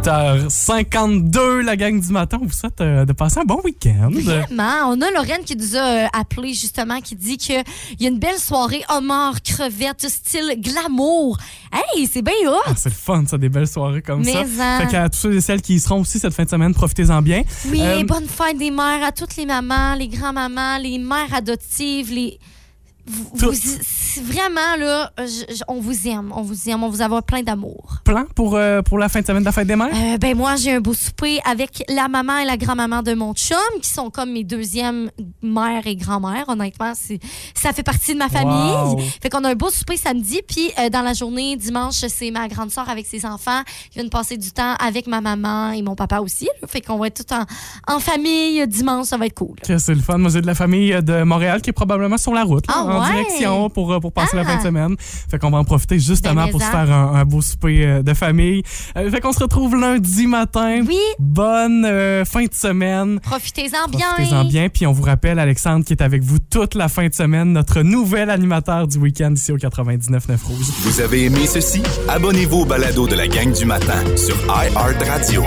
8h52, 0.00 1.60
la 1.60 1.76
gang 1.76 2.00
du 2.00 2.10
matin. 2.12 2.38
On 2.40 2.46
vous 2.46 2.52
souhaite 2.52 2.80
euh, 2.80 3.04
de 3.04 3.12
passer 3.12 3.40
un 3.40 3.44
bon 3.44 3.60
week-end. 3.64 4.08
Vraiment. 4.10 4.88
On 4.88 5.00
a 5.02 5.10
Lorraine 5.10 5.44
qui 5.44 5.56
nous 5.56 5.76
a 5.76 5.80
euh, 5.80 6.06
appelé 6.18 6.54
justement, 6.54 7.00
qui 7.00 7.14
dit 7.16 7.36
qu'il 7.36 7.62
y 7.98 8.06
a 8.06 8.08
une 8.08 8.18
belle 8.18 8.38
soirée 8.38 8.82
homard, 8.88 9.42
crevette, 9.42 10.08
style 10.08 10.54
glamour. 10.58 11.38
Hey, 11.72 12.06
c'est 12.10 12.22
bien 12.22 12.32
hot! 12.46 12.56
Ah, 12.66 12.72
c'est 12.76 12.88
le 12.88 12.94
fun, 12.94 13.24
ça, 13.26 13.36
des 13.36 13.48
belles 13.50 13.68
soirées 13.68 14.00
comme 14.02 14.22
Mais 14.24 14.32
ça. 14.32 14.40
en. 14.40 14.80
Fait 14.80 14.86
qu'à 14.90 15.08
tous 15.10 15.18
ceux 15.18 15.34
et 15.34 15.40
celles 15.40 15.60
qui 15.62 15.74
y 15.74 15.80
seront 15.80 16.00
aussi 16.00 16.18
cette 16.18 16.32
fin 16.34 16.44
de 16.44 16.50
semaine, 16.50 16.72
profitez-en 16.74 17.20
bien. 17.22 17.42
Oui, 17.68 17.80
Euh, 17.82 18.02
bonne 18.04 18.26
fête 18.26 18.56
des 18.58 18.70
mères 18.70 19.04
à 19.04 19.12
toutes 19.12 19.36
les 19.36 19.44
mamans, 19.46 19.94
les 19.94 20.08
grands-mamans, 20.08 20.78
les 20.78 20.98
mères 20.98 21.34
adoptives, 21.34 22.10
les. 22.12 22.38
Vous, 23.06 23.30
vous- 23.34 23.52
c'est 23.54 24.22
vraiment, 24.22 24.76
là, 24.78 25.10
je- 25.18 25.54
je- 25.54 25.62
on 25.68 25.80
vous 25.80 26.06
aime, 26.08 26.32
on 26.34 26.42
vous 26.42 26.68
aime, 26.68 26.82
on 26.84 26.88
vous 26.88 27.00
avoir 27.02 27.22
plein 27.22 27.42
d'amour. 27.42 27.96
plan 28.04 28.24
pour, 28.34 28.56
euh, 28.56 28.82
pour 28.82 28.98
la 28.98 29.08
fin 29.08 29.20
de 29.20 29.26
semaine 29.26 29.42
de 29.42 29.46
la 29.46 29.52
fête 29.52 29.66
des 29.66 29.76
mères? 29.76 29.88
Euh, 29.94 30.18
ben 30.18 30.36
moi, 30.36 30.56
j'ai 30.56 30.72
un 30.72 30.80
beau 30.80 30.94
souper 30.94 31.38
avec 31.44 31.84
la 31.88 32.08
maman 32.08 32.38
et 32.38 32.44
la 32.44 32.56
grand-maman 32.56 33.02
de 33.02 33.14
mon 33.14 33.34
chum, 33.34 33.56
qui 33.82 33.88
sont 33.88 34.10
comme 34.10 34.32
mes 34.32 34.44
deuxièmes 34.44 35.10
mères 35.42 35.86
et 35.86 35.96
grand-mères. 35.96 36.44
Honnêtement, 36.48 36.92
ça 37.54 37.72
fait 37.72 37.82
partie 37.82 38.14
de 38.14 38.18
ma 38.18 38.28
famille. 38.28 38.50
Wow. 38.72 39.00
Fait 39.22 39.28
qu'on 39.28 39.44
a 39.44 39.50
un 39.50 39.54
beau 39.54 39.70
souper 39.70 39.96
samedi, 39.96 40.40
puis 40.46 40.70
euh, 40.78 40.88
dans 40.88 41.02
la 41.02 41.12
journée, 41.12 41.56
dimanche, 41.56 41.94
c'est 42.08 42.30
ma 42.30 42.48
grande 42.48 42.70
sœur 42.70 42.88
avec 42.88 43.06
ses 43.06 43.24
enfants 43.26 43.62
qui 43.90 43.98
viennent 43.98 44.10
passer 44.10 44.36
du 44.36 44.50
temps 44.52 44.74
avec 44.80 45.06
ma 45.06 45.20
maman 45.20 45.70
et 45.72 45.82
mon 45.82 45.94
papa 45.94 46.20
aussi. 46.20 46.46
là. 46.46 46.68
Fait 46.68 46.80
qu'on 46.80 46.98
va 46.98 47.06
être 47.08 47.24
tout 47.24 47.34
en, 47.34 47.94
en 47.94 47.98
famille 48.00 48.66
dimanche, 48.66 49.06
ça 49.06 49.16
va 49.16 49.26
être 49.26 49.34
cool. 49.34 49.56
C'est 49.64 49.94
le 49.94 50.00
fun. 50.00 50.18
Moi, 50.18 50.30
j'ai 50.30 50.40
de 50.40 50.46
la 50.46 50.54
famille 50.54 50.90
de 51.02 51.22
Montréal 51.22 51.62
qui 51.62 51.70
est 51.70 51.74
probablement 51.74 52.18
sur 52.18 52.32
la 52.32 52.42
route, 52.44 52.66
là, 52.66 52.74
Ah 52.76 52.84
en 52.90 53.00
ouais? 53.02 53.12
direction 53.12 53.70
pour, 53.70 53.92
euh, 53.92 54.00
pour 54.00 54.12
passer 54.12 54.36
la 54.36 54.42
Ah. 54.42 54.46
fin 54.46 54.56
de 54.58 54.62
semaine. 54.62 54.96
Fait 54.98 55.38
qu'on 55.38 55.50
va 55.50 55.58
en 55.58 55.64
profiter 55.64 55.98
justement 55.98 56.44
Ben, 56.46 56.50
pour 56.50 56.60
se 56.62 56.66
faire 56.66 56.90
un, 56.92 57.14
un 57.14 57.24
beau 57.24 57.40
souper 57.42 57.84
euh, 57.86 58.02
de 58.02 58.14
famille. 58.14 58.62
Euh, 58.96 59.10
fait 59.10 59.20
qu'on 59.20 59.32
se 59.32 59.40
retrouve 59.40 59.76
lundi 59.76 60.26
matin. 60.26 60.82
Oui. 60.86 60.98
Bonne 61.18 61.84
euh, 61.84 62.24
fin 62.24 62.44
de 62.44 62.54
semaine. 62.54 63.20
Profitez-en 63.20 63.88
bien. 63.88 64.06
Profitez-en 64.16 64.44
bien. 64.44 64.68
Puis 64.68 64.86
on 64.86 64.92
vous 64.92 65.02
rappelle, 65.02 65.38
Alexandre, 65.38 65.84
qui 65.84 65.92
est 65.92 66.02
avec 66.02 66.22
vous 66.22 66.38
toute 66.38 66.74
la 66.74 66.88
fin 66.88 67.06
de 67.08 67.14
semaine, 67.14 67.52
notre 67.52 67.82
nouvel 67.82 68.30
animateur 68.30 68.86
du 68.86 68.98
week-end 68.98 69.32
ici 69.34 69.52
au 69.52 69.56
99.9 69.58 70.42
Rouge. 70.44 70.66
Vous 70.82 71.00
avez 71.00 71.24
aimé 71.24 71.46
ceci? 71.46 71.82
Abonnez-vous 72.08 72.60
au 72.60 72.64
balado 72.64 73.06
de 73.06 73.14
la 73.14 73.28
gang 73.28 73.52
du 73.52 73.64
matin 73.64 74.02
sur 74.16 74.36
iHeartRadio. 74.46 75.42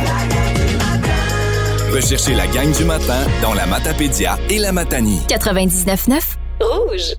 Recherchez 1.93 2.33
la 2.33 2.47
gang 2.47 2.71
du 2.75 2.85
matin 2.85 3.19
dans 3.41 3.53
la 3.53 3.65
Matapédia 3.67 4.37
et 4.49 4.57
la 4.59 4.71
Matanie. 4.71 5.21
99.9 5.29 6.19
Rouge. 6.59 7.15